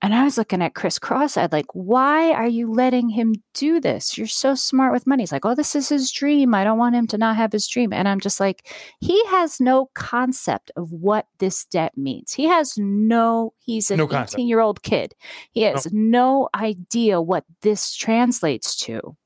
and 0.01 0.15
I 0.15 0.23
was 0.23 0.39
looking 0.39 0.63
at 0.63 0.75
Chris 0.75 0.99
Cross-eyed, 0.99 1.51
like, 1.51 1.67
why 1.73 2.31
are 2.31 2.47
you 2.47 2.73
letting 2.73 3.09
him 3.09 3.35
do 3.53 3.81
this? 3.81 4.17
You're 4.17 4.29
so 4.29 4.55
smart 4.55 4.93
with 4.93 5.09
money. 5.09 5.23
He's 5.23 5.33
like, 5.33 5.45
oh, 5.45 5.57
this 5.57 5.75
is 5.75 5.89
his 5.89 6.13
dream. 6.13 6.55
I 6.55 6.63
don't 6.63 6.79
want 6.79 6.95
him 6.95 7.09
to 7.09 7.19
not 7.19 7.37
have 7.37 7.51
his 7.51 7.67
dream. 7.67 7.93
And 7.93 8.07
I'm 8.07 8.21
just 8.21 8.39
like, 8.39 8.73
he 9.01 9.25
has 9.27 9.59
no 9.59 9.91
concept 9.95 10.71
of 10.77 10.93
what 10.93 11.27
this 11.39 11.65
debt 11.65 11.99
means. 11.99 12.33
He 12.33 12.45
has 12.47 12.79
no, 12.79 13.55
he's 13.59 13.91
an 13.91 13.97
No 13.97 14.09
18 14.13 14.47
year 14.47 14.61
old 14.61 14.83
kid. 14.83 15.15
He 15.51 15.63
has 15.63 15.93
no 15.93 16.49
idea 16.55 17.21
what 17.21 17.45
this 17.63 17.93
translates 17.93 18.77
to 18.77 19.17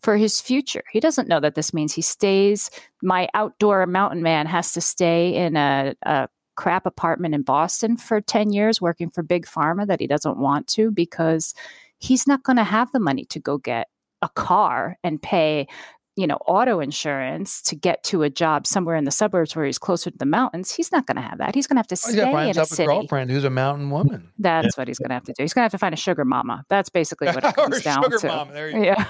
for 0.00 0.16
his 0.16 0.40
future. 0.40 0.82
He 0.90 1.00
doesn't 1.00 1.28
know 1.28 1.40
that 1.40 1.56
this 1.56 1.74
means 1.74 1.92
he 1.92 2.02
stays, 2.02 2.70
my 3.02 3.28
outdoor 3.34 3.86
mountain 3.86 4.22
man 4.22 4.46
has 4.46 4.72
to 4.72 4.80
stay 4.80 5.34
in 5.34 5.56
a, 5.56 5.94
a 6.02 6.28
crap 6.54 6.86
apartment 6.86 7.34
in 7.34 7.42
Boston 7.42 7.96
for 7.96 8.20
10 8.20 8.52
years 8.52 8.80
working 8.80 9.10
for 9.10 9.22
Big 9.22 9.46
Pharma 9.46 9.86
that 9.86 10.00
he 10.00 10.06
doesn't 10.06 10.38
want 10.38 10.66
to 10.68 10.90
because 10.90 11.54
he's 11.98 12.26
not 12.26 12.42
going 12.42 12.56
to 12.56 12.64
have 12.64 12.90
the 12.92 13.00
money 13.00 13.24
to 13.26 13.40
go 13.40 13.58
get 13.58 13.88
a 14.22 14.28
car 14.28 14.96
and 15.02 15.20
pay 15.20 15.66
you 16.14 16.26
know 16.26 16.36
auto 16.46 16.78
insurance 16.80 17.62
to 17.62 17.74
get 17.74 18.04
to 18.04 18.22
a 18.22 18.28
job 18.28 18.66
somewhere 18.66 18.96
in 18.96 19.04
the 19.04 19.10
suburbs 19.10 19.56
where 19.56 19.64
he's 19.64 19.78
closer 19.78 20.10
to 20.10 20.18
the 20.18 20.26
mountains. 20.26 20.70
He's 20.70 20.92
not 20.92 21.06
going 21.06 21.16
to 21.16 21.22
have 21.22 21.38
that. 21.38 21.54
He's 21.54 21.66
going 21.66 21.76
to 21.76 21.78
have 21.80 21.86
to 21.88 21.96
Oh, 22.04 22.08
he's 22.10 22.16
got 22.16 22.24
to 22.26 22.30
stay 22.30 22.30
in 22.30 22.36
a 22.36 22.44
himself 22.44 22.70
a 22.70 22.74
city. 22.74 22.86
girlfriend 22.86 23.30
who's 23.30 23.44
a 23.44 23.50
mountain 23.50 23.88
woman. 23.90 24.30
that's 24.38 24.76
what 24.76 24.88
he's 24.88 24.98
going 24.98 25.08
to 25.08 25.14
have 25.14 25.24
to 25.24 25.32
do. 25.32 25.42
He's 25.42 25.54
going 25.54 25.62
to 25.62 25.64
have 25.64 25.72
to 25.72 25.78
find 25.78 25.94
a 25.94 25.96
sugar 25.96 26.24
mama. 26.26 26.64
That's 26.68 26.90
basically 26.90 27.28
what 27.28 27.42
it 27.42 27.54
comes 27.56 27.80
down 27.82 28.02
sugar 28.02 28.18
to. 28.18 28.26
mom. 28.28 28.50
There 28.52 28.68
you 28.68 28.74
go. 28.74 28.82
yeah 28.82 29.06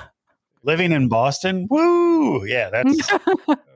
Living 0.65 0.93
in 0.93 1.09
Boston, 1.09 1.67
woo! 1.69 2.47
Yeah, 2.47 2.71
that's 2.71 3.11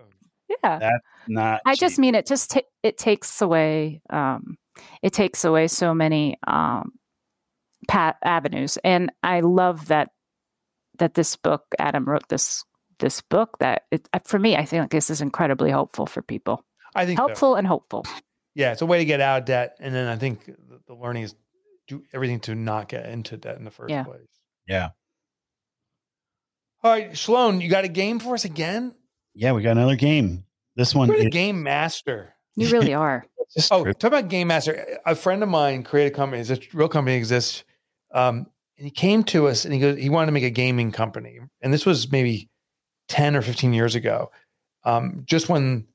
yeah 0.48 0.90
not. 1.28 1.60
I 1.66 1.74
just 1.74 1.98
mean 1.98 2.14
it 2.14 2.26
just 2.26 2.50
ta- 2.52 2.60
it 2.82 2.98
takes 2.98 3.40
away 3.42 4.00
um 4.10 4.56
it 5.02 5.12
takes 5.12 5.44
away 5.44 5.68
so 5.68 5.94
many 5.94 6.36
um 6.46 6.92
pat 7.88 8.16
avenues 8.24 8.78
and 8.84 9.10
I 9.22 9.40
love 9.40 9.88
that 9.88 10.10
that 10.98 11.14
this 11.14 11.36
book 11.36 11.64
Adam 11.78 12.04
wrote 12.04 12.28
this 12.28 12.64
this 12.98 13.20
book 13.22 13.58
that 13.60 13.82
it 13.90 14.08
uh, 14.12 14.20
for 14.24 14.38
me 14.38 14.56
I 14.56 14.64
think 14.64 14.90
this 14.90 15.10
is 15.10 15.20
incredibly 15.20 15.70
helpful 15.70 16.06
for 16.06 16.22
people. 16.22 16.64
I 16.94 17.04
think 17.06 17.18
so. 17.18 17.26
Helpful 17.26 17.54
and 17.56 17.66
hopeful. 17.66 18.06
Yeah, 18.54 18.72
it's 18.72 18.80
a 18.80 18.86
way 18.86 18.98
to 18.98 19.04
get 19.04 19.20
out 19.20 19.40
of 19.40 19.44
debt, 19.44 19.76
and 19.80 19.94
then 19.94 20.08
I 20.08 20.16
think 20.16 20.46
the, 20.46 20.80
the 20.86 20.94
learning 20.94 21.24
is 21.24 21.34
do 21.88 22.02
everything 22.14 22.40
to 22.40 22.54
not 22.54 22.88
get 22.88 23.04
into 23.06 23.36
debt 23.36 23.58
in 23.58 23.64
the 23.64 23.70
first 23.70 23.90
Yeah. 23.90 24.04
place. 24.04 24.26
Yeah, 24.66 24.88
All 26.82 26.90
right, 26.90 27.10
Shalone, 27.12 27.60
you 27.60 27.68
got 27.68 27.84
a 27.84 27.88
game 27.88 28.18
for 28.18 28.34
us 28.34 28.44
again? 28.46 28.94
Yeah. 29.36 29.52
We 29.52 29.62
got 29.62 29.72
another 29.72 29.96
game. 29.96 30.44
This 30.74 30.94
one 30.94 31.08
You're 31.08 31.18
the 31.18 31.26
is 31.26 31.30
game 31.30 31.62
master. 31.62 32.34
You 32.56 32.68
really 32.70 32.94
are. 32.94 33.24
Oh, 33.70 33.84
true. 33.84 33.94
talk 33.94 34.08
about 34.08 34.28
game 34.28 34.48
master. 34.48 34.98
A 35.06 35.14
friend 35.14 35.40
of 35.40 35.48
mine 35.48 35.84
created 35.84 36.12
a 36.12 36.16
company. 36.16 36.42
It's 36.42 36.50
a 36.50 36.58
real 36.74 36.88
company 36.88 37.16
exists. 37.16 37.62
Um, 38.12 38.48
and 38.76 38.84
he 38.84 38.90
came 38.90 39.22
to 39.24 39.46
us 39.46 39.64
and 39.64 39.72
he 39.72 39.80
goes, 39.80 39.96
he 39.98 40.10
wanted 40.10 40.26
to 40.26 40.32
make 40.32 40.42
a 40.42 40.50
gaming 40.50 40.90
company. 40.90 41.38
And 41.62 41.72
this 41.72 41.86
was 41.86 42.10
maybe 42.10 42.50
10 43.08 43.36
or 43.36 43.42
15 43.42 43.72
years 43.72 43.94
ago. 43.94 44.30
Um, 44.84 45.22
just 45.26 45.48
when 45.48 45.86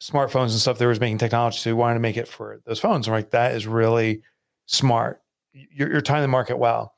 smartphones 0.00 0.50
and 0.50 0.60
stuff, 0.60 0.78
there 0.78 0.88
was 0.88 1.00
making 1.00 1.18
technology. 1.18 1.58
So 1.58 1.70
he 1.70 1.74
wanted 1.74 1.94
to 1.94 2.00
make 2.00 2.16
it 2.16 2.28
for 2.28 2.60
those 2.66 2.78
phones. 2.78 3.08
I'm 3.08 3.14
like, 3.14 3.30
that 3.30 3.54
is 3.54 3.66
really 3.66 4.22
smart. 4.66 5.20
You're, 5.52 5.90
you're 5.90 6.00
timing 6.00 6.22
the 6.22 6.28
market 6.28 6.56
well. 6.56 6.94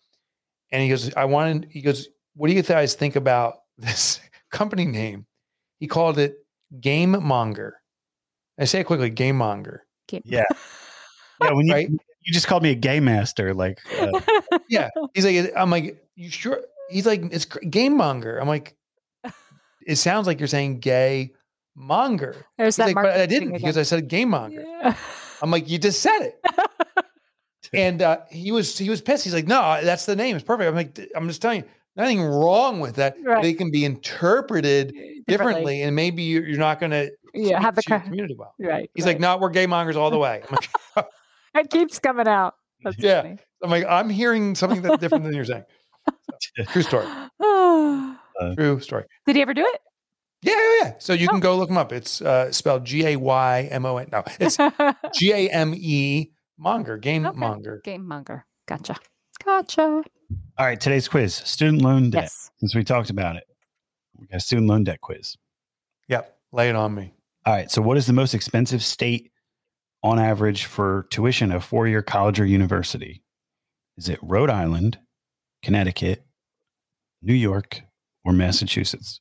And 0.70 0.82
he 0.82 0.88
goes, 0.88 1.12
I 1.14 1.24
wanted, 1.24 1.66
he 1.70 1.80
goes, 1.80 2.08
what 2.34 2.48
do 2.48 2.54
you 2.54 2.62
guys 2.62 2.94
think 2.94 3.16
about 3.16 3.58
this 3.78 4.20
company 4.50 4.84
name? 4.84 5.26
He 5.80 5.86
called 5.86 6.18
it 6.18 6.36
Game 6.80 7.16
Monger. 7.22 7.74
I 8.58 8.64
say 8.66 8.80
it 8.80 8.84
quickly, 8.84 9.10
Game 9.10 9.36
Monger. 9.36 9.84
Keep- 10.08 10.22
Yeah. 10.26 10.44
yeah. 11.42 11.52
When 11.52 11.66
you 11.66 11.72
Right? 11.72 11.88
you 11.90 12.32
just 12.32 12.46
called 12.46 12.62
me 12.62 12.70
a 12.70 12.74
game 12.76 13.04
master, 13.04 13.52
like 13.54 13.78
uh, 14.00 14.20
Yeah. 14.68 14.88
He's 15.14 15.24
like, 15.26 15.52
I'm 15.56 15.70
like, 15.70 16.02
you 16.16 16.30
sure? 16.30 16.60
He's 16.90 17.06
like, 17.06 17.22
it's 17.32 17.44
game 17.46 17.96
monger. 17.96 18.38
I'm 18.38 18.48
like, 18.48 18.76
it 19.86 19.96
sounds 19.96 20.26
like 20.26 20.38
you're 20.40 20.46
saying 20.46 20.80
gay 20.80 21.32
monger. 21.74 22.36
There's 22.56 22.76
He's 22.76 22.86
that 22.86 22.86
like, 22.86 22.94
but 22.94 23.06
I 23.20 23.26
didn't 23.26 23.48
again. 23.48 23.60
because 23.60 23.76
I 23.78 23.82
said 23.82 24.08
game 24.08 24.30
monger. 24.30 24.62
Yeah. 24.66 24.94
I'm 25.42 25.50
like, 25.50 25.68
you 25.68 25.78
just 25.78 26.00
said 26.00 26.20
it. 26.20 26.40
and 27.74 28.00
uh, 28.02 28.18
he 28.30 28.52
was 28.52 28.78
he 28.78 28.88
was 28.88 29.00
pissed. 29.00 29.24
He's 29.24 29.34
like, 29.34 29.46
no, 29.48 29.80
that's 29.82 30.06
the 30.06 30.16
name. 30.16 30.36
It's 30.36 30.44
perfect. 30.44 30.68
I'm 30.68 30.74
like, 30.74 30.98
I'm 31.16 31.26
just 31.28 31.42
telling 31.42 31.62
you, 31.62 31.68
nothing 31.96 32.22
wrong 32.22 32.80
with 32.80 32.96
that. 32.96 33.16
Right. 33.22 33.42
They 33.42 33.52
can 33.54 33.70
be 33.70 33.84
interpreted 33.84 34.94
eh, 34.96 35.20
differently, 35.26 35.82
and 35.82 35.94
maybe 35.96 36.22
you're, 36.22 36.46
you're 36.46 36.58
not 36.58 36.80
going 36.80 36.92
to 36.92 37.10
Yeah, 37.34 37.60
have 37.60 37.74
the 37.76 37.82
to 37.82 38.00
community 38.00 38.34
well. 38.38 38.54
right. 38.58 38.90
He's 38.94 39.04
right. 39.04 39.12
like, 39.12 39.20
not 39.20 39.40
we're 39.40 39.50
gay 39.50 39.66
mongers 39.66 39.96
all 39.96 40.10
the 40.10 40.18
way. 40.18 40.42
I'm 40.48 40.52
like, 40.52 40.70
oh. 40.96 41.04
it 41.60 41.70
keeps 41.70 41.98
coming 41.98 42.28
out. 42.28 42.54
That's 42.82 42.98
Yeah. 42.98 43.22
funny. 43.22 43.38
I'm 43.62 43.70
like, 43.70 43.86
I'm 43.88 44.10
hearing 44.10 44.54
something 44.54 44.82
that's 44.82 44.98
different 44.98 45.24
than 45.24 45.34
you're 45.34 45.44
saying. 45.44 45.64
So, 46.56 46.64
true 46.64 46.82
story. 46.82 47.06
Ah. 47.42 48.20
Uh, 48.40 48.54
true 48.54 48.80
story. 48.80 49.04
Did 49.26 49.36
he 49.36 49.42
ever 49.42 49.54
do 49.54 49.62
it? 49.64 49.80
Yeah, 50.42 50.52
yeah, 50.54 50.84
yeah. 50.86 50.92
So 50.98 51.12
you 51.14 51.26
Oh. 51.28 51.32
can 51.32 51.40
go 51.40 51.56
look 51.56 51.68
them 51.68 51.78
up. 51.78 51.92
It's 51.92 52.20
uh, 52.20 52.50
spelled 52.52 52.84
G 52.84 53.06
A 53.06 53.16
Y 53.16 53.68
M 53.70 53.86
O 53.86 53.96
N. 53.96 54.08
No, 54.12 54.22
it's 54.40 54.56
G 55.18 55.32
A 55.32 55.48
M 55.50 55.72
E 55.74 56.32
Monger, 56.58 56.98
Game 56.98 57.24
Okay. 57.26 57.38
Monger. 57.38 57.80
Game 57.84 58.06
monger. 58.06 58.42
Gotcha. 58.66 58.96
Gotcha. 59.42 59.82
all 59.82 60.04
right. 60.66 60.80
Today's 60.80 61.08
quiz: 61.08 61.34
student 61.34 61.82
loan 61.82 62.10
debt. 62.10 62.24
Yes. 62.24 62.50
Since 62.58 62.74
we 62.74 62.84
talked 62.84 63.10
about 63.10 63.36
it, 63.36 63.44
we 64.18 64.26
got 64.26 64.36
a 64.36 64.40
student 64.40 64.68
loan 64.68 64.84
debt 64.84 65.00
quiz. 65.00 65.36
Yep, 66.08 66.36
lay 66.52 66.68
it 66.68 66.76
on 66.76 66.94
me. 66.94 67.14
All 67.46 67.54
right. 67.54 67.70
So, 67.70 67.82
what 67.82 67.96
is 67.96 68.06
the 68.06 68.12
most 68.12 68.34
expensive 68.34 68.82
state 68.82 69.32
on 70.02 70.18
average 70.18 70.66
for 70.66 71.06
tuition 71.10 71.50
of 71.52 71.64
four 71.64 71.86
year 71.88 72.02
college 72.02 72.38
or 72.40 72.46
university? 72.46 73.22
Is 73.96 74.08
it 74.08 74.18
Rhode 74.22 74.50
Island, 74.50 74.98
Connecticut, 75.62 76.24
New 77.22 77.34
York, 77.34 77.82
or 78.24 78.32
Massachusetts? 78.32 79.20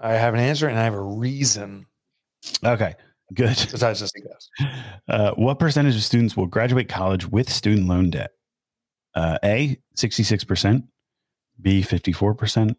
I 0.00 0.12
have 0.12 0.34
an 0.34 0.40
answer 0.40 0.68
and 0.68 0.78
I 0.78 0.84
have 0.84 0.94
a 0.94 1.02
reason 1.02 1.86
Okay. 2.64 2.94
Good. 3.34 3.56
besides 3.70 4.00
just 4.00 4.16
a 4.16 4.20
guess. 4.20 4.48
Uh, 5.08 5.32
what 5.34 5.58
percentage 5.58 5.94
of 5.96 6.02
students 6.02 6.36
will 6.36 6.46
graduate 6.46 6.88
college 6.88 7.26
with 7.26 7.50
student 7.52 7.86
loan 7.88 8.10
debt? 8.10 8.30
Uh, 9.14 9.38
A, 9.44 9.76
66%, 9.96 10.84
B, 11.60 11.82
54%, 11.82 12.74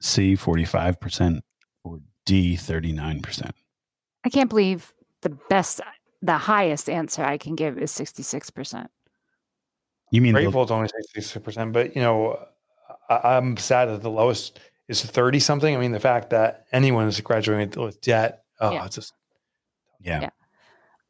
C, 0.00 0.34
45%, 0.34 1.40
or 1.84 2.00
D, 2.24 2.56
39%. 2.56 3.50
I 4.24 4.28
can't 4.30 4.48
believe 4.50 4.92
the 5.22 5.30
best, 5.48 5.80
the 6.22 6.36
highest 6.38 6.88
answer 6.90 7.22
I 7.24 7.38
can 7.38 7.54
give 7.54 7.78
is 7.78 7.92
66%. 7.92 8.86
You 10.12 10.20
mean 10.20 10.34
the- 10.34 10.40
Grateful 10.40 10.62
it's 10.62 10.70
only 10.72 10.88
66%, 11.16 11.72
but 11.72 11.94
you 11.94 12.02
know, 12.02 12.38
I, 13.08 13.36
I'm 13.36 13.56
sad 13.56 13.86
that 13.86 14.02
the 14.02 14.10
lowest 14.10 14.58
is 14.88 15.04
thirty 15.04 15.40
something. 15.40 15.74
I 15.74 15.78
mean, 15.80 15.90
the 15.92 15.98
fact 16.00 16.30
that 16.30 16.66
anyone 16.72 17.08
is 17.08 17.20
graduating 17.20 17.82
with 17.82 18.00
debt, 18.00 18.44
oh, 18.60 18.70
Yeah. 18.72 18.84
it's 18.86 18.94
just 18.94 19.12
yeah. 20.06 20.20
Yeah. 20.20 20.30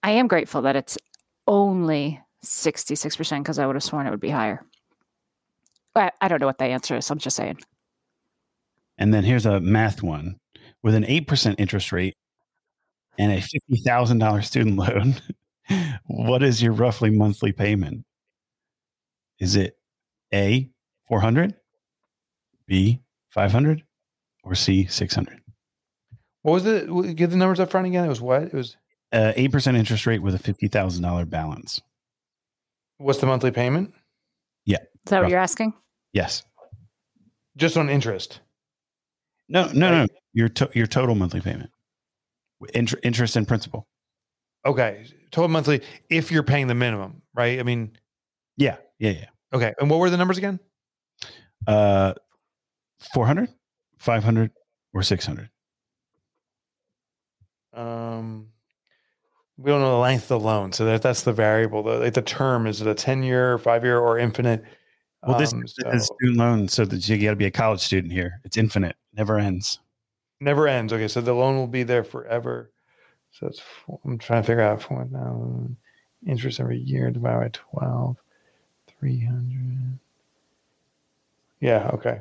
I 0.03 0.13
am 0.13 0.27
grateful 0.27 0.63
that 0.63 0.75
it's 0.75 0.99
only 1.47 2.21
66% 2.45 3.39
because 3.39 3.59
I 3.59 3.67
would 3.67 3.77
have 3.77 3.83
sworn 3.83 4.07
it 4.07 4.11
would 4.11 4.21
be 4.21 4.31
higher. 4.31 4.65
I, 5.95 6.11
I 6.21 6.29
don't 6.29 6.41
know 6.41 6.47
what 6.47 6.59
the 6.59 6.65
answer 6.65 6.97
is. 6.97 7.11
I'm 7.11 7.19
just 7.19 7.37
saying. 7.37 7.59
And 8.99 9.13
then 9.13 9.25
here's 9.25 9.47
a 9.47 9.61
math 9.61 10.03
one 10.03 10.37
with 10.83 10.95
an 10.95 11.05
8% 11.05 11.57
interest 11.59 11.93
rate 11.93 12.15
and 13.19 13.33
a 13.33 13.43
$50,000 13.71 14.45
student 14.45 14.77
loan. 14.77 15.15
what 16.07 16.43
is 16.43 16.63
your 16.63 16.73
roughly 16.73 17.11
monthly 17.11 17.53
payment? 17.53 18.05
Is 19.39 19.57
it 19.57 19.77
A, 20.33 20.71
400, 21.09 21.55
B, 22.67 23.03
500, 23.31 23.83
or 24.45 24.55
C, 24.55 24.87
600? 24.87 25.43
what 26.47 26.53
was 26.53 26.67
it? 26.67 27.17
Give 27.17 27.33
the 27.33 27.37
numbers 27.37 27.59
up 27.59 27.73
front 27.73 27.89
again. 27.89 28.05
It 28.05 28.09
was 28.09 28.21
what? 28.21 28.43
It 28.45 28.55
was 28.55 28.77
uh, 29.17 29.33
eight 29.37 29.51
percent 29.53 29.77
interest 29.77 30.07
rate 30.07 30.21
with 30.23 30.35
a 30.35 30.39
fifty 30.39 30.69
thousand 30.69 31.03
dollar 31.03 31.25
balance. 31.25 31.81
What's 32.99 33.19
the 33.19 33.27
monthly 33.27 33.51
payment? 33.51 33.93
Yeah. 34.65 34.79
Is 34.79 35.11
that 35.11 35.23
what 35.23 35.31
you're 35.31 35.39
asking? 35.41 35.75
Yes. 36.13 36.43
Just 37.57 37.77
on 37.77 37.89
interest. 37.91 38.41
No, 39.49 39.67
no, 39.73 39.91
no. 39.91 40.07
Your 40.33 40.49
to- 40.51 40.71
your 40.75 40.87
total 40.87 41.15
monthly 41.15 41.41
payment, 41.41 41.71
Inter- 42.75 42.99
interest 43.03 43.37
and 43.37 43.47
principal. 43.49 43.87
Okay. 44.65 45.07
Total 45.31 45.49
monthly 45.49 45.83
if 46.11 46.31
you're 46.33 46.43
paying 46.43 46.67
the 46.67 46.75
minimum, 46.75 47.23
right? 47.35 47.59
I 47.61 47.63
mean, 47.63 47.97
Yeah, 48.57 48.77
yeah, 48.99 49.11
yeah. 49.11 49.27
okay. 49.53 49.75
And 49.79 49.89
what 49.91 50.01
were 50.01 50.11
the 50.11 50.17
numbers 50.17 50.39
again? 50.39 50.59
Uh, 51.67 52.15
400, 53.15 53.49
500, 53.99 54.51
or 54.95 55.03
600. 55.03 55.51
Um, 57.73 58.49
we 59.59 59.71
don't 59.71 59.81
know 59.81 59.93
the 59.93 59.99
length 59.99 60.25
of 60.25 60.41
the 60.41 60.47
loan, 60.47 60.73
so 60.73 60.85
that, 60.85 61.03
that's 61.03 61.23
the 61.23 61.33
variable. 61.33 61.83
The, 61.83 61.99
like 61.99 62.15
the 62.15 62.23
term 62.23 62.67
is 62.67 62.81
it 62.81 62.87
a 62.87 62.95
ten 62.95 63.23
year, 63.23 63.59
five 63.59 63.85
year, 63.85 63.99
or 63.99 64.19
infinite? 64.19 64.63
Well, 65.27 65.39
this 65.39 65.53
Um, 65.53 65.65
is 65.65 65.75
so- 65.81 65.89
a 65.89 65.99
student 65.99 66.37
loan, 66.37 66.69
so 66.69 66.85
that 66.85 67.09
you 67.09 67.19
got 67.19 67.31
to 67.31 67.37
be 67.37 67.47
a 67.47 67.51
college 67.51 67.81
student 67.81 68.13
here. 68.13 68.41
It's 68.45 68.57
infinite, 68.57 68.97
never 69.15 69.39
ends. 69.39 69.81
never 70.41 70.69
ends. 70.69 70.93
Okay, 70.93 71.09
so 71.09 71.21
the 71.21 71.33
loan 71.33 71.57
will 71.57 71.67
be 71.67 71.83
there 71.83 72.05
forever. 72.05 72.71
So 73.33 73.47
it's 73.49 73.63
I'm 74.05 74.19
trying 74.19 74.43
to 74.43 74.47
figure 74.47 74.63
out 74.63 74.83
four 74.83 75.05
thousand 75.05 75.77
interest 76.27 76.61
every 76.61 76.79
year 76.79 77.11
divided 77.11 77.39
by 77.41 77.49
twelve, 77.81 78.17
three 78.87 79.25
hundred. 79.25 79.99
Yeah. 81.61 81.91
Okay. 81.95 82.21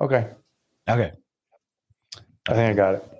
Okay. 0.00 0.28
Okay. 0.88 1.12
I 2.48 2.52
think 2.54 2.70
I 2.70 2.72
got 2.74 2.94
it. 2.96 3.15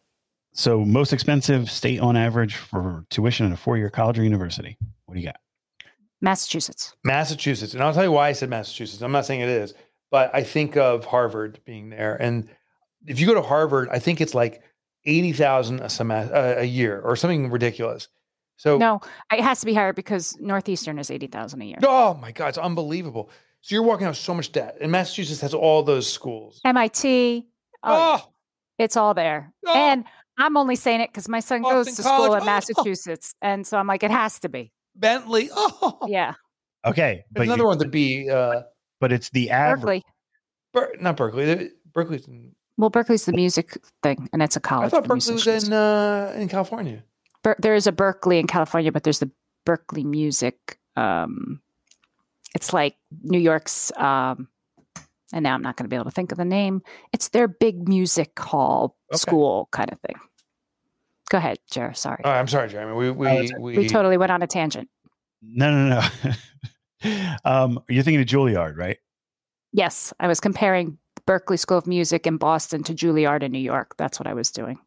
So 0.56 0.84
most 0.86 1.12
expensive 1.12 1.70
state 1.70 2.00
on 2.00 2.16
average 2.16 2.56
for 2.56 3.04
tuition 3.10 3.44
in 3.44 3.52
a 3.52 3.56
four 3.56 3.76
year 3.76 3.90
college 3.90 4.18
or 4.18 4.24
university. 4.24 4.78
What 5.04 5.14
do 5.14 5.20
you 5.20 5.26
got? 5.26 5.36
Massachusetts. 6.22 6.96
Massachusetts, 7.04 7.74
and 7.74 7.82
I'll 7.82 7.92
tell 7.92 8.04
you 8.04 8.10
why 8.10 8.28
I 8.28 8.32
said 8.32 8.48
Massachusetts. 8.48 9.02
I'm 9.02 9.12
not 9.12 9.26
saying 9.26 9.42
it 9.42 9.50
is, 9.50 9.74
but 10.10 10.34
I 10.34 10.42
think 10.42 10.76
of 10.78 11.04
Harvard 11.04 11.60
being 11.66 11.90
there, 11.90 12.16
and 12.20 12.48
if 13.06 13.20
you 13.20 13.26
go 13.26 13.34
to 13.34 13.42
Harvard, 13.42 13.90
I 13.90 13.98
think 13.98 14.22
it's 14.22 14.34
like 14.34 14.62
eighty 15.04 15.32
thousand 15.32 15.80
a 15.80 15.90
semester 15.90 16.34
uh, 16.34 16.54
a 16.58 16.64
year 16.64 17.00
or 17.00 17.16
something 17.16 17.50
ridiculous. 17.50 18.08
So 18.56 18.78
No, 18.78 19.02
it 19.30 19.42
has 19.42 19.60
to 19.60 19.66
be 19.66 19.74
higher 19.74 19.92
because 19.92 20.38
Northeastern 20.40 20.98
is 20.98 21.10
eighty 21.10 21.26
thousand 21.26 21.60
a 21.60 21.66
year. 21.66 21.78
Oh 21.82 22.14
my 22.14 22.32
God, 22.32 22.48
it's 22.48 22.58
unbelievable. 22.58 23.28
So 23.60 23.74
you're 23.74 23.82
walking 23.84 24.06
out 24.06 24.10
with 24.10 24.18
so 24.18 24.32
much 24.32 24.52
debt. 24.52 24.78
And 24.80 24.90
Massachusetts 24.90 25.40
has 25.42 25.52
all 25.52 25.82
those 25.82 26.10
schools. 26.10 26.60
MIT. 26.64 27.46
Oh, 27.82 28.20
Oh, 28.22 28.28
it's 28.78 28.96
all 28.96 29.12
there. 29.12 29.52
Oh. 29.66 29.74
And 29.74 30.04
I'm 30.38 30.56
only 30.56 30.76
saying 30.76 31.00
it 31.00 31.08
because 31.10 31.28
my 31.28 31.40
son 31.40 31.62
goes 31.62 31.86
Boston 31.86 31.94
to 31.96 32.02
school 32.02 32.34
in 32.34 32.42
Oh. 32.42 32.44
Massachusetts, 32.52 33.34
and 33.42 33.66
so 33.66 33.78
I'm 33.78 33.86
like, 33.86 34.02
it 34.02 34.10
has 34.10 34.38
to 34.40 34.48
be. 34.48 34.72
Bentley. 34.94 35.48
Oh, 35.52 35.98
Yeah, 36.08 36.34
Okay, 36.84 37.24
but 37.30 37.38
There's 37.40 37.48
another 37.48 37.62
you- 37.62 37.66
one 37.68 37.78
to 37.80 37.88
be. 37.88 38.30
Uh, 38.30 38.62
but 39.00 39.12
it's 39.12 39.30
the 39.30 39.50
average. 39.50 40.02
Berklee. 40.02 40.02
Ber- 40.72 40.94
not 41.00 41.16
Berkeley. 41.16 41.70
Berkeley's. 41.92 42.26
In, 42.28 42.52
Well, 42.76 42.90
Berklee's 42.90 43.24
the 43.24 43.32
music 43.32 43.78
thing, 44.02 44.28
and 44.32 44.42
it's 44.42 44.56
a 44.56 44.60
college. 44.60 44.86
I 44.86 44.90
thought 44.90 45.04
for 45.06 45.16
Berkeley 45.16 45.34
was 45.34 45.46
in 45.66 45.72
uh, 45.72 46.32
in 46.36 46.48
California. 46.48 47.02
Ber- 47.42 47.56
there 47.58 47.74
is 47.74 47.86
a 47.86 47.92
Berkeley 47.92 48.38
in 48.38 48.46
California, 48.46 48.92
but 48.92 49.02
there's 49.04 49.18
the 49.20 49.30
Berklee 49.66 50.04
Music. 50.04 50.78
Um, 50.96 51.60
it's 52.54 52.72
like 52.72 52.96
New 53.22 53.38
York's, 53.38 53.92
um, 53.98 54.48
and 55.32 55.42
now 55.42 55.54
I'm 55.54 55.62
not 55.62 55.76
going 55.76 55.84
to 55.84 55.88
be 55.88 55.96
able 55.96 56.04
to 56.04 56.10
think 56.10 56.32
of 56.32 56.38
the 56.38 56.44
name. 56.44 56.82
It's 57.12 57.28
their 57.28 57.48
big 57.48 57.88
music 57.88 58.38
hall 58.38 58.96
Okay. 59.12 59.18
school 59.18 59.68
kind 59.72 59.90
of 59.92 60.00
thing. 60.00 60.16
Go 61.28 61.38
ahead, 61.38 61.58
Jer. 61.70 61.92
Sorry, 61.94 62.20
Oh, 62.24 62.30
I'm 62.30 62.46
sorry, 62.48 62.68
Jeremy. 62.68 62.94
We 62.96 63.10
we, 63.10 63.28
Oh, 63.28 63.60
we, 63.60 63.78
we 63.78 63.88
totally 63.88 64.16
went 64.16 64.30
on 64.32 64.42
a 64.42 64.46
tangent. 64.46 64.88
No, 65.42 65.70
no, 65.70 66.00
no. 67.04 67.26
um, 67.44 67.80
you're 67.88 68.02
thinking 68.04 68.20
of 68.20 68.26
Juilliard, 68.26 68.76
right? 68.76 68.98
Yes, 69.72 70.12
I 70.20 70.28
was 70.28 70.40
comparing 70.40 70.98
Berklee 71.26 71.58
School 71.58 71.78
of 71.78 71.86
Music 71.86 72.26
in 72.26 72.36
Boston 72.36 72.82
to 72.84 72.94
Juilliard 72.94 73.42
in 73.42 73.52
New 73.52 73.58
York. 73.58 73.94
That's 73.98 74.18
what 74.20 74.26
I 74.26 74.34
was 74.34 74.50
doing. 74.50 74.78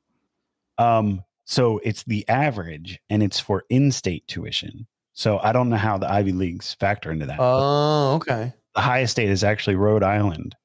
Um, 0.77 1.23
so 1.45 1.79
it's 1.83 2.03
the 2.03 2.27
average, 2.29 2.99
and 3.09 3.21
it's 3.21 3.39
for 3.39 3.65
in-state 3.69 4.27
tuition. 4.27 4.87
So 5.13 5.39
I 5.39 5.51
don't 5.51 5.69
know 5.69 5.75
how 5.75 5.97
the 5.97 6.09
Ivy 6.09 6.31
Leagues 6.31 6.73
factor 6.73 7.11
into 7.11 7.25
that. 7.25 7.39
Oh, 7.39 8.13
okay. 8.15 8.53
The 8.79 8.83
highest 8.85 9.11
state 9.11 9.29
is 9.29 9.43
actually 9.43 9.75
Rhode 9.75 10.03
Island. 10.03 10.55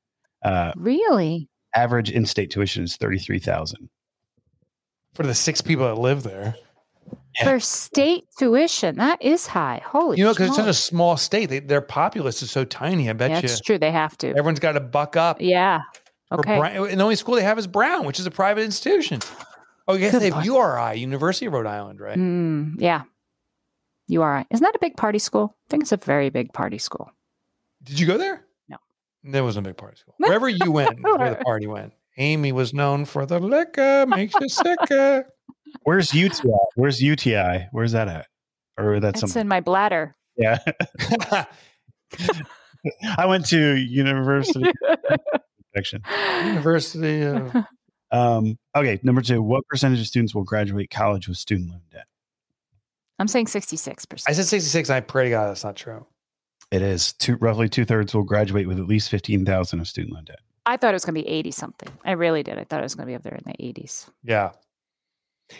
Uh, 0.42 0.72
Really? 0.76 1.48
average 1.74 2.10
in-state 2.10 2.50
tuition 2.50 2.84
is 2.84 2.96
thirty-three 2.96 3.40
thousand. 3.40 3.88
For 5.14 5.24
the 5.24 5.34
six 5.34 5.60
people 5.60 5.86
that 5.86 6.00
live 6.00 6.22
there, 6.22 6.54
Yeah. 7.40 7.44
For 7.44 7.60
state 7.60 8.24
tuition, 8.38 8.96
that 8.96 9.20
is 9.22 9.46
high. 9.48 9.82
Holy, 9.84 10.18
you 10.18 10.24
know, 10.24 10.32
because 10.32 10.48
it's 10.48 10.56
such 10.56 10.68
a 10.68 10.74
small 10.74 11.16
state, 11.16 11.46
they, 11.46 11.58
their 11.58 11.80
populace 11.80 12.42
is 12.42 12.50
so 12.52 12.64
tiny. 12.64 13.10
I 13.10 13.12
bet 13.12 13.30
Yeah, 13.30 13.38
you 13.38 13.44
it's 13.44 13.60
true. 13.60 13.78
They 13.78 13.90
have 13.90 14.16
to. 14.18 14.28
everyone's 14.28 14.60
got 14.60 14.72
to 14.72 14.80
buck 14.80 15.16
up. 15.16 15.40
Yeah. 15.40 15.80
Okay. 16.32 16.58
Brown- 16.58 16.88
and 16.90 16.98
the 17.00 17.04
only 17.04 17.16
school 17.16 17.34
they 17.34 17.42
have 17.42 17.58
is 17.58 17.66
Brown, 17.66 18.06
which 18.06 18.18
is 18.20 18.26
a 18.26 18.30
private 18.30 18.62
institution. 18.62 19.20
Oh, 19.86 19.94
yes, 19.94 20.12
Good 20.12 20.22
they 20.22 20.26
have 20.26 20.34
point. 20.34 20.46
URI, 20.46 20.94
University 21.00 21.46
of 21.46 21.52
Rhode 21.52 21.66
Island, 21.66 22.00
right? 22.00 22.16
Mm, 22.16 22.76
yeah. 22.78 23.02
You 24.06 24.22
are. 24.22 24.44
Isn't 24.50 24.64
that 24.64 24.74
a 24.74 24.78
big 24.78 24.96
party 24.96 25.18
school? 25.18 25.54
I 25.66 25.70
think 25.70 25.82
it's 25.82 25.92
a 25.92 25.96
very 25.96 26.30
big 26.30 26.52
party 26.52 26.78
school. 26.78 27.10
Did 27.84 28.00
you 28.00 28.06
go 28.06 28.18
there? 28.18 28.44
No. 28.68 28.76
There 29.22 29.44
wasn't 29.44 29.66
a 29.66 29.70
big 29.70 29.76
party 29.76 29.96
school. 29.96 30.14
Wherever 30.18 30.48
you 30.48 30.72
went, 30.72 31.00
where 31.02 31.30
the 31.30 31.36
party 31.44 31.66
went. 31.66 31.92
Amy 32.16 32.52
was 32.52 32.72
known 32.74 33.04
for 33.04 33.26
the 33.26 33.38
liquor, 33.40 34.06
makes 34.08 34.34
you 34.40 34.48
sicker. 34.48 35.24
Where's 35.82 36.14
UTI? 36.14 36.48
Where's 36.76 37.02
UTI? 37.02 37.66
Where's 37.72 37.92
that 37.92 38.08
at? 38.08 38.26
Or 38.78 39.00
that's 39.00 39.14
It's 39.22 39.32
something? 39.32 39.40
in 39.42 39.48
my 39.48 39.60
bladder. 39.60 40.16
yeah. 40.36 40.58
I 43.18 43.26
went 43.26 43.46
to 43.46 43.74
university 43.76 44.70
section. 45.74 46.02
University 46.44 47.22
of 47.22 47.54
Um, 48.10 48.58
okay, 48.76 49.00
number 49.02 49.22
two. 49.22 49.42
What 49.42 49.66
percentage 49.68 50.00
of 50.00 50.06
students 50.06 50.34
will 50.34 50.44
graduate 50.44 50.90
college 50.90 51.26
with 51.28 51.36
student 51.38 51.70
loan 51.70 51.80
debt? 51.90 52.06
I'm 53.18 53.28
saying 53.28 53.46
66%. 53.46 54.24
I 54.28 54.32
said 54.32 54.44
66. 54.44 54.90
I 54.90 55.00
pray 55.00 55.24
to 55.24 55.30
God 55.30 55.48
that's 55.48 55.64
not 55.64 55.76
true. 55.76 56.06
It 56.74 56.82
is 56.82 57.12
two, 57.12 57.36
roughly 57.36 57.68
two 57.68 57.84
thirds 57.84 58.12
will 58.14 58.24
graduate 58.24 58.66
with 58.66 58.80
at 58.80 58.86
least 58.86 59.08
fifteen 59.08 59.44
thousand 59.44 59.78
of 59.78 59.86
student 59.86 60.12
loan 60.14 60.24
debt. 60.24 60.40
I 60.66 60.76
thought 60.76 60.90
it 60.90 60.96
was 60.96 61.04
going 61.04 61.14
to 61.14 61.22
be 61.22 61.28
80 61.28 61.50
something. 61.50 61.88
I 62.04 62.12
really 62.12 62.42
did. 62.42 62.58
I 62.58 62.64
thought 62.64 62.80
it 62.80 62.84
was 62.84 62.94
going 62.94 63.06
to 63.06 63.10
be 63.10 63.14
up 63.14 63.22
there 63.22 63.34
in 63.34 63.44
the 63.44 63.52
80s. 63.62 64.08
Yeah. 64.22 64.52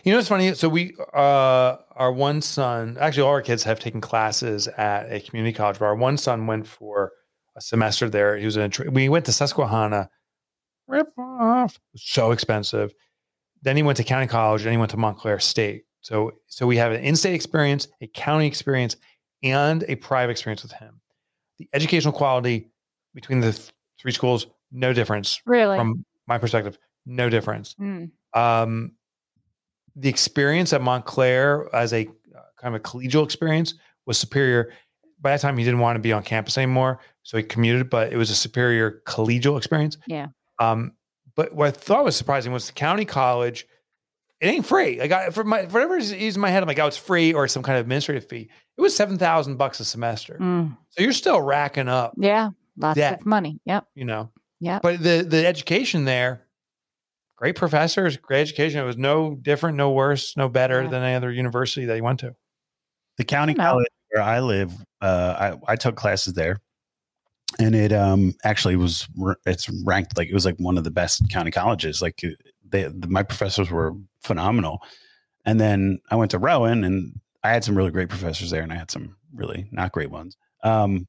You 0.02 0.12
know 0.12 0.18
what's 0.18 0.28
funny? 0.28 0.54
So 0.54 0.68
we, 0.68 0.96
uh, 1.12 1.76
our 1.94 2.10
one 2.10 2.40
son, 2.40 2.96
actually, 2.98 3.24
all 3.24 3.28
our 3.28 3.42
kids 3.42 3.62
have 3.64 3.78
taken 3.78 4.00
classes 4.00 4.66
at 4.66 5.12
a 5.12 5.20
community 5.20 5.54
college, 5.54 5.78
but 5.78 5.84
our 5.84 5.94
one 5.94 6.16
son 6.16 6.46
went 6.46 6.66
for 6.66 7.12
a 7.54 7.60
semester 7.60 8.08
there. 8.08 8.38
He 8.38 8.46
was 8.46 8.56
in. 8.56 8.62
A, 8.62 8.68
tra- 8.70 8.90
we 8.90 9.10
went 9.10 9.26
to 9.26 9.32
Susquehanna. 9.32 10.08
Rip 10.88 11.08
off. 11.18 11.78
So 11.96 12.30
expensive. 12.30 12.94
Then 13.62 13.76
he 13.76 13.82
went 13.82 13.98
to 13.98 14.04
county 14.04 14.26
college. 14.26 14.64
Then 14.64 14.72
he 14.72 14.78
went 14.78 14.90
to 14.92 14.96
Montclair 14.96 15.38
State. 15.38 15.84
So, 16.00 16.32
so 16.46 16.66
we 16.66 16.78
have 16.78 16.92
an 16.92 17.02
in-state 17.02 17.34
experience, 17.34 17.88
a 18.00 18.06
county 18.06 18.46
experience, 18.46 18.96
and 19.42 19.84
a 19.86 19.96
private 19.96 20.32
experience 20.32 20.62
with 20.62 20.72
him. 20.72 21.02
The 21.58 21.68
educational 21.72 22.12
quality 22.12 22.70
between 23.14 23.40
the 23.40 23.52
th- 23.52 23.70
three 24.00 24.12
schools, 24.12 24.46
no 24.72 24.92
difference 24.92 25.40
Really? 25.46 25.76
from 25.78 26.04
my 26.26 26.38
perspective. 26.38 26.78
No 27.06 27.28
difference 27.28 27.74
Mm. 27.80 28.10
um, 28.34 28.92
the 29.94 30.08
experience 30.08 30.72
at 30.72 30.80
Montclair 30.82 31.68
as 31.74 31.92
a 31.92 32.06
uh, 32.34 32.40
kind 32.60 32.74
of 32.74 32.80
a 32.80 32.82
collegial 32.82 33.24
experience 33.24 33.74
was 34.06 34.18
superior. 34.18 34.72
By 35.20 35.30
that 35.30 35.40
time, 35.40 35.56
he 35.56 35.64
didn't 35.64 35.78
want 35.80 35.96
to 35.96 36.00
be 36.00 36.12
on 36.12 36.22
campus 36.24 36.58
anymore, 36.58 36.98
so 37.22 37.36
he 37.36 37.42
commuted. 37.44 37.88
But 37.90 38.12
it 38.12 38.16
was 38.16 38.30
a 38.30 38.34
superior 38.34 39.02
collegial 39.06 39.56
experience. 39.56 39.96
Yeah. 40.08 40.28
Um, 40.58 40.94
but 41.36 41.54
what 41.54 41.68
I 41.68 41.70
thought 41.70 42.04
was 42.04 42.16
surprising 42.16 42.52
was 42.52 42.66
the 42.66 42.72
county 42.72 43.04
college. 43.04 43.66
It 44.44 44.48
ain't 44.48 44.66
free. 44.66 45.00
Like 45.00 45.10
I, 45.10 45.30
for 45.30 45.42
my 45.42 45.62
for 45.66 45.72
whatever 45.74 45.96
is 45.96 46.12
is 46.12 46.34
in 46.36 46.42
my 46.42 46.50
head, 46.50 46.62
I'm 46.62 46.66
like, 46.68 46.78
oh, 46.78 46.86
it's 46.86 46.96
free 46.98 47.32
or 47.32 47.48
some 47.48 47.62
kind 47.62 47.78
of 47.78 47.82
administrative 47.86 48.28
fee. 48.28 48.50
It 48.76 48.80
was 48.80 48.94
seven 48.94 49.16
thousand 49.16 49.56
bucks 49.56 49.80
a 49.80 49.84
semester. 49.86 50.36
Mm. 50.40 50.76
So 50.90 51.02
you're 51.02 51.12
still 51.12 51.40
racking 51.40 51.88
up, 51.88 52.12
Yeah. 52.18 52.50
Lots 52.76 52.96
Debt. 52.96 53.20
of 53.20 53.26
money. 53.26 53.60
Yep. 53.64 53.86
you 53.94 54.04
know. 54.04 54.30
Yeah. 54.60 54.80
But 54.82 55.02
the 55.02 55.24
the 55.26 55.46
education 55.46 56.04
there, 56.04 56.42
great 57.36 57.56
professors, 57.56 58.16
great 58.18 58.40
education. 58.42 58.80
It 58.80 58.84
was 58.84 58.98
no 58.98 59.34
different, 59.34 59.76
no 59.78 59.92
worse, 59.92 60.36
no 60.36 60.48
better 60.50 60.82
Yeah. 60.82 60.88
than 60.90 61.02
any 61.02 61.14
other 61.14 61.32
university 61.32 61.86
that 61.86 61.96
you 61.96 62.04
went 62.04 62.20
to. 62.20 62.34
The 63.16 63.24
county 63.24 63.54
college 63.54 63.86
where 64.10 64.22
I 64.22 64.40
live, 64.40 64.72
uh, 65.00 65.54
I, 65.66 65.72
I 65.72 65.76
took 65.76 65.96
classes 65.96 66.34
there, 66.34 66.60
and 67.58 67.74
it 67.74 67.92
um 67.92 68.34
actually 68.44 68.76
was 68.76 69.08
it's 69.46 69.70
ranked 69.84 70.18
like 70.18 70.28
it 70.28 70.34
was 70.34 70.44
like 70.44 70.56
one 70.58 70.76
of 70.76 70.84
the 70.84 70.90
best 70.90 71.28
county 71.30 71.50
colleges. 71.50 72.02
Like 72.02 72.20
they, 72.74 72.82
the, 72.84 73.08
my 73.08 73.22
professors 73.22 73.70
were 73.70 73.92
phenomenal, 74.22 74.82
and 75.44 75.58
then 75.60 76.00
I 76.10 76.16
went 76.16 76.30
to 76.32 76.38
Rowan, 76.38 76.84
and 76.84 77.20
I 77.42 77.50
had 77.50 77.64
some 77.64 77.76
really 77.76 77.90
great 77.90 78.08
professors 78.08 78.50
there, 78.50 78.62
and 78.62 78.72
I 78.72 78.76
had 78.76 78.90
some 78.90 79.16
really 79.34 79.68
not 79.72 79.92
great 79.92 80.10
ones. 80.10 80.36
Um, 80.62 81.06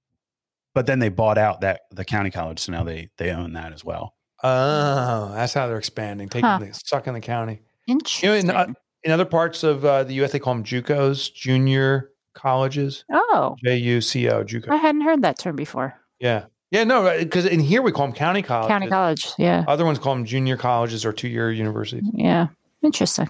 but 0.73 0.85
then 0.85 0.99
they 0.99 1.09
bought 1.09 1.37
out 1.37 1.61
that 1.61 1.81
the 1.91 2.05
county 2.05 2.31
college, 2.31 2.59
so 2.59 2.71
now 2.71 2.83
they 2.83 3.09
they 3.17 3.31
own 3.31 3.53
that 3.53 3.73
as 3.73 3.83
well. 3.83 4.13
Oh, 4.43 5.31
that's 5.33 5.53
how 5.53 5.67
they're 5.67 5.77
expanding, 5.77 6.29
taking 6.29 6.47
Huh. 6.49 6.59
the 6.59 6.73
sucking 6.73 7.13
the 7.13 7.21
county. 7.21 7.61
Interesting. 7.87 8.49
uh, 8.49 8.67
In 9.03 9.11
other 9.11 9.25
parts 9.25 9.63
of 9.63 9.85
uh, 9.85 10.03
the 10.03 10.13
U.S., 10.15 10.31
they 10.33 10.39
call 10.39 10.53
them 10.55 10.63
JUCOs, 10.63 11.33
junior 11.33 12.11
colleges. 12.33 13.05
Oh, 13.11 13.55
J 13.63 13.77
U 13.77 14.01
C 14.01 14.29
O, 14.29 14.43
JUCO. 14.43 14.69
I 14.69 14.75
hadn't 14.75 15.01
heard 15.01 15.21
that 15.21 15.39
term 15.39 15.55
before. 15.55 15.95
Yeah, 16.19 16.45
yeah, 16.71 16.83
no, 16.83 17.17
because 17.17 17.45
in 17.45 17.59
here 17.59 17.81
we 17.81 17.91
call 17.91 18.07
them 18.07 18.15
county 18.15 18.41
colleges. 18.41 18.67
County 18.69 18.87
college. 18.87 19.31
Yeah. 19.37 19.63
Other 19.67 19.85
ones 19.85 19.99
call 19.99 20.15
them 20.15 20.25
junior 20.25 20.57
colleges 20.57 21.05
or 21.05 21.13
two-year 21.13 21.51
universities. 21.51 22.03
Yeah. 22.13 22.47
Interesting. 22.81 23.29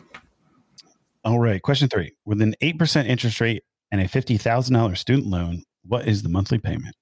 All 1.23 1.39
right. 1.39 1.61
Question 1.61 1.89
three. 1.89 2.13
With 2.25 2.41
an 2.41 2.55
8% 2.61 3.05
interest 3.07 3.41
rate 3.41 3.63
and 3.91 4.01
a 4.01 4.05
$50,000 4.05 4.97
student 4.97 5.27
loan, 5.27 5.63
what 5.83 6.07
is 6.07 6.23
the 6.23 6.29
monthly 6.29 6.59
payment? 6.59 6.95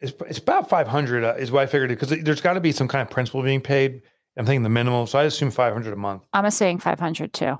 It's, 0.00 0.12
it's 0.28 0.38
about 0.38 0.68
500 0.68 1.24
uh, 1.24 1.34
is 1.38 1.50
what 1.50 1.62
I 1.62 1.66
figured 1.66 1.90
it 1.90 1.98
because 1.98 2.22
there's 2.22 2.40
got 2.40 2.54
to 2.54 2.60
be 2.60 2.72
some 2.72 2.88
kind 2.88 3.02
of 3.02 3.10
principal 3.10 3.42
being 3.42 3.60
paid. 3.60 4.02
I'm 4.36 4.44
thinking 4.44 4.62
the 4.62 4.68
minimum, 4.68 5.06
so 5.06 5.18
I 5.18 5.24
assume 5.24 5.50
500 5.50 5.92
a 5.92 5.96
month. 5.96 6.24
I'm 6.32 6.50
saying 6.50 6.80
500 6.80 7.32
too. 7.32 7.56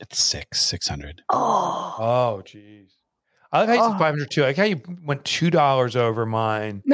It's 0.00 0.18
six, 0.18 0.64
600. 0.64 1.22
Oh. 1.30 1.96
Oh, 1.98 2.42
jeez. 2.44 2.92
I 3.52 3.60
like 3.60 3.68
how 3.68 3.74
you 3.74 3.80
Oh. 3.82 3.90
said 3.92 3.98
500 3.98 4.30
too. 4.30 4.42
I 4.42 4.46
like 4.48 4.56
how 4.56 4.64
you 4.64 4.80
went 5.04 5.24
two 5.24 5.50
dollars 5.50 5.96
over 5.96 6.26
mine. 6.26 6.82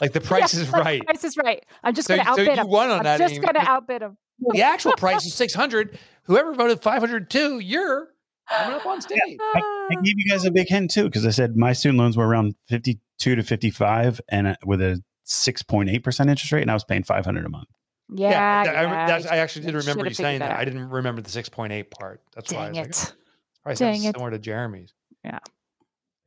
Like 0.00 0.12
the 0.12 0.20
price 0.20 0.52
is 0.54 0.68
right. 0.70 1.00
Price 1.06 1.22
is 1.22 1.36
right. 1.36 1.64
I'm 1.84 1.94
just 1.94 2.08
So, 2.08 2.16
going 2.16 2.24
to 2.26 2.30
outbid 2.32 2.46
so 2.46 2.50
outbid 2.50 2.56
you 2.58 2.64
him. 2.64 2.68
won 2.70 2.90
on 2.90 2.98
I'm 2.98 3.04
that. 3.04 3.20
just 3.20 3.40
going 3.40 3.54
to 3.54 3.60
outbid 3.60 4.02
him. 4.02 4.16
the 4.40 4.62
actual 4.62 4.92
price 4.96 5.24
is 5.24 5.32
600. 5.34 5.96
Whoever 6.24 6.52
voted 6.52 6.82
502, 6.82 7.60
you're 7.60 8.08
coming 8.50 8.74
up 8.74 8.84
on 8.86 9.00
stage. 9.00 9.20
I 9.54 9.94
gave 10.02 10.18
you 10.18 10.28
guys 10.28 10.44
a 10.44 10.50
big 10.50 10.68
hint 10.68 10.90
too, 10.90 11.04
because 11.04 11.24
I 11.24 11.30
said 11.30 11.56
my 11.56 11.72
student 11.72 11.98
loans 12.00 12.16
were 12.16 12.26
around 12.26 12.56
52 12.68 13.36
to 13.36 13.42
55 13.44 14.20
and 14.28 14.48
uh, 14.48 14.56
with 14.66 14.82
a 14.82 15.00
6.8% 15.28 16.20
interest 16.28 16.52
rate, 16.52 16.62
and 16.62 16.70
I 16.72 16.74
was 16.74 16.84
paying 16.84 17.04
500 17.04 17.46
a 17.46 17.48
month. 17.48 17.68
Yeah. 18.12 18.64
that- 18.64 18.76
I, 18.76 18.82
yeah, 18.82 19.06
that's, 19.06 19.26
I 19.26 19.36
actually 19.36 19.66
did 19.66 19.76
I 19.76 19.78
remember 19.78 20.06
you 20.08 20.14
saying 20.14 20.40
that. 20.40 20.48
that 20.48 20.58
I 20.58 20.64
didn't 20.64 20.88
remember 20.90 21.22
the 21.22 21.30
6.8 21.30 21.88
part. 21.90 22.20
That's 22.34 22.52
why 22.52 22.68
I 22.68 22.72
Dang 22.72 22.88
was 22.88 23.04
like, 23.04 23.08
it. 23.10 23.14
Probably 23.62 23.76
sounds 23.76 23.98
Dang 24.00 24.08
it. 24.10 24.14
similar 24.16 24.30
to 24.32 24.38
Jeremy's. 24.40 24.92
Yeah. 25.24 25.38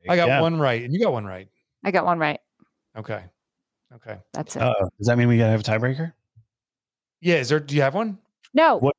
I 0.08 0.16
got 0.16 0.28
Yeah. 0.28 0.40
one 0.40 0.58
right, 0.58 0.82
and 0.84 0.92
you 0.92 1.00
got 1.00 1.12
one 1.12 1.24
right. 1.24 1.48
I 1.84 1.90
got 1.90 2.04
one 2.04 2.18
right. 2.18 2.40
Okay. 2.96 3.24
Okay. 3.94 4.18
That's 4.34 4.56
it. 4.56 4.62
Uh, 4.62 4.74
does 4.98 5.06
that 5.06 5.16
mean 5.16 5.28
we 5.28 5.38
got 5.38 5.44
to 5.46 5.50
have 5.52 5.60
a 5.60 5.62
tiebreaker? 5.64 6.12
Yeah. 7.20 7.36
Is 7.36 7.48
there? 7.48 7.60
Do 7.60 7.74
you 7.74 7.82
have 7.82 7.94
one? 7.94 8.18
no, 8.54 8.76
what- 8.78 8.96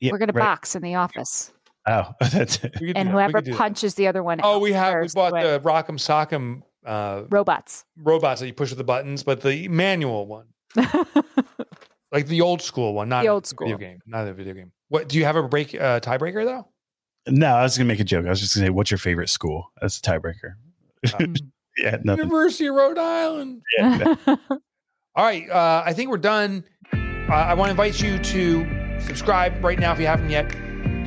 Yeah, 0.00 0.12
we're 0.12 0.18
going 0.18 0.28
to 0.28 0.34
right. 0.34 0.44
box 0.44 0.74
in 0.74 0.82
the 0.82 0.94
office. 0.96 1.52
Oh, 1.86 2.12
that's 2.32 2.56
it. 2.64 2.74
We 2.80 2.86
could 2.88 2.94
do 2.94 3.00
And 3.00 3.08
whoever 3.08 3.38
could 3.42 3.52
that. 3.52 3.56
punches 3.58 3.94
the 3.94 4.06
other 4.06 4.22
one 4.22 4.40
Oh, 4.42 4.56
out 4.56 4.62
we 4.62 4.72
have. 4.72 4.94
We 4.94 5.02
first 5.02 5.14
bought 5.16 5.32
wins. 5.32 5.44
the 5.44 5.60
Rock'em 5.60 5.98
Sock'em 5.98 6.62
uh, 6.86 7.24
robots. 7.30 7.84
robots 7.96 8.40
that 8.40 8.46
you 8.46 8.52
push 8.52 8.70
with 8.70 8.78
the 8.78 8.84
buttons, 8.84 9.22
but 9.22 9.40
the 9.40 9.68
manual 9.68 10.26
one, 10.26 10.46
like 12.12 12.26
the 12.26 12.40
old 12.40 12.62
school 12.62 12.94
one, 12.94 13.08
not 13.08 13.22
The 13.22 13.28
old 13.28 13.50
a 13.52 13.56
video 13.64 13.78
game, 13.78 14.00
not 14.06 14.26
a 14.26 14.32
video 14.32 14.54
game. 14.54 14.72
What 14.88 15.08
do 15.08 15.18
you 15.18 15.24
have 15.24 15.36
a 15.36 15.42
break 15.42 15.74
uh, 15.74 16.00
tiebreaker 16.00 16.44
though? 16.44 16.68
No, 17.28 17.54
I 17.54 17.62
was 17.62 17.78
going 17.78 17.86
to 17.86 17.92
make 17.92 18.00
a 18.00 18.04
joke. 18.04 18.26
I 18.26 18.30
was 18.30 18.40
just 18.40 18.54
going 18.54 18.62
to 18.64 18.66
say, 18.66 18.70
what's 18.70 18.90
your 18.90 18.98
favorite 18.98 19.28
school? 19.28 19.70
That's 19.80 20.00
the 20.00 20.10
tiebreaker. 20.10 20.54
Um, 21.20 21.34
Yeah, 21.78 21.96
nothing. 22.04 22.24
University 22.24 22.66
of 22.66 22.74
Rhode 22.74 22.98
Island. 22.98 23.62
Yeah, 23.78 24.14
All 25.16 25.24
right, 25.24 25.48
uh, 25.48 25.82
I 25.84 25.92
think 25.92 26.10
we're 26.10 26.18
done. 26.18 26.64
Uh, 26.92 27.32
I 27.32 27.54
want 27.54 27.68
to 27.68 27.70
invite 27.70 28.00
you 28.02 28.18
to 28.18 29.00
subscribe 29.00 29.62
right 29.64 29.78
now 29.78 29.92
if 29.92 29.98
you 29.98 30.06
haven't 30.06 30.30
yet. 30.30 30.50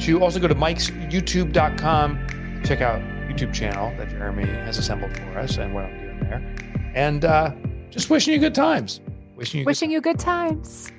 To 0.01 0.21
also 0.21 0.39
go 0.39 0.47
to 0.47 0.55
Mike's 0.55 0.89
YouTube.com, 0.89 2.61
check 2.65 2.81
out 2.81 2.99
YouTube 3.29 3.53
channel 3.53 3.95
that 3.97 4.09
Jeremy 4.09 4.45
has 4.45 4.77
assembled 4.77 5.15
for 5.15 5.39
us 5.39 5.57
and 5.57 5.73
what 5.73 5.85
I'm 5.85 5.99
doing 6.01 6.19
there, 6.21 6.91
and 6.95 7.23
uh, 7.25 7.51
just 7.89 8.09
wishing 8.09 8.33
you 8.33 8.39
good 8.39 8.55
times. 8.55 9.01
Wishing 9.35 9.59
you. 9.59 9.65
good 9.65 9.69
Wishing 9.69 9.91
you 9.91 10.01
good 10.01 10.19
times. 10.19 10.91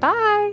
Bye. 0.00 0.52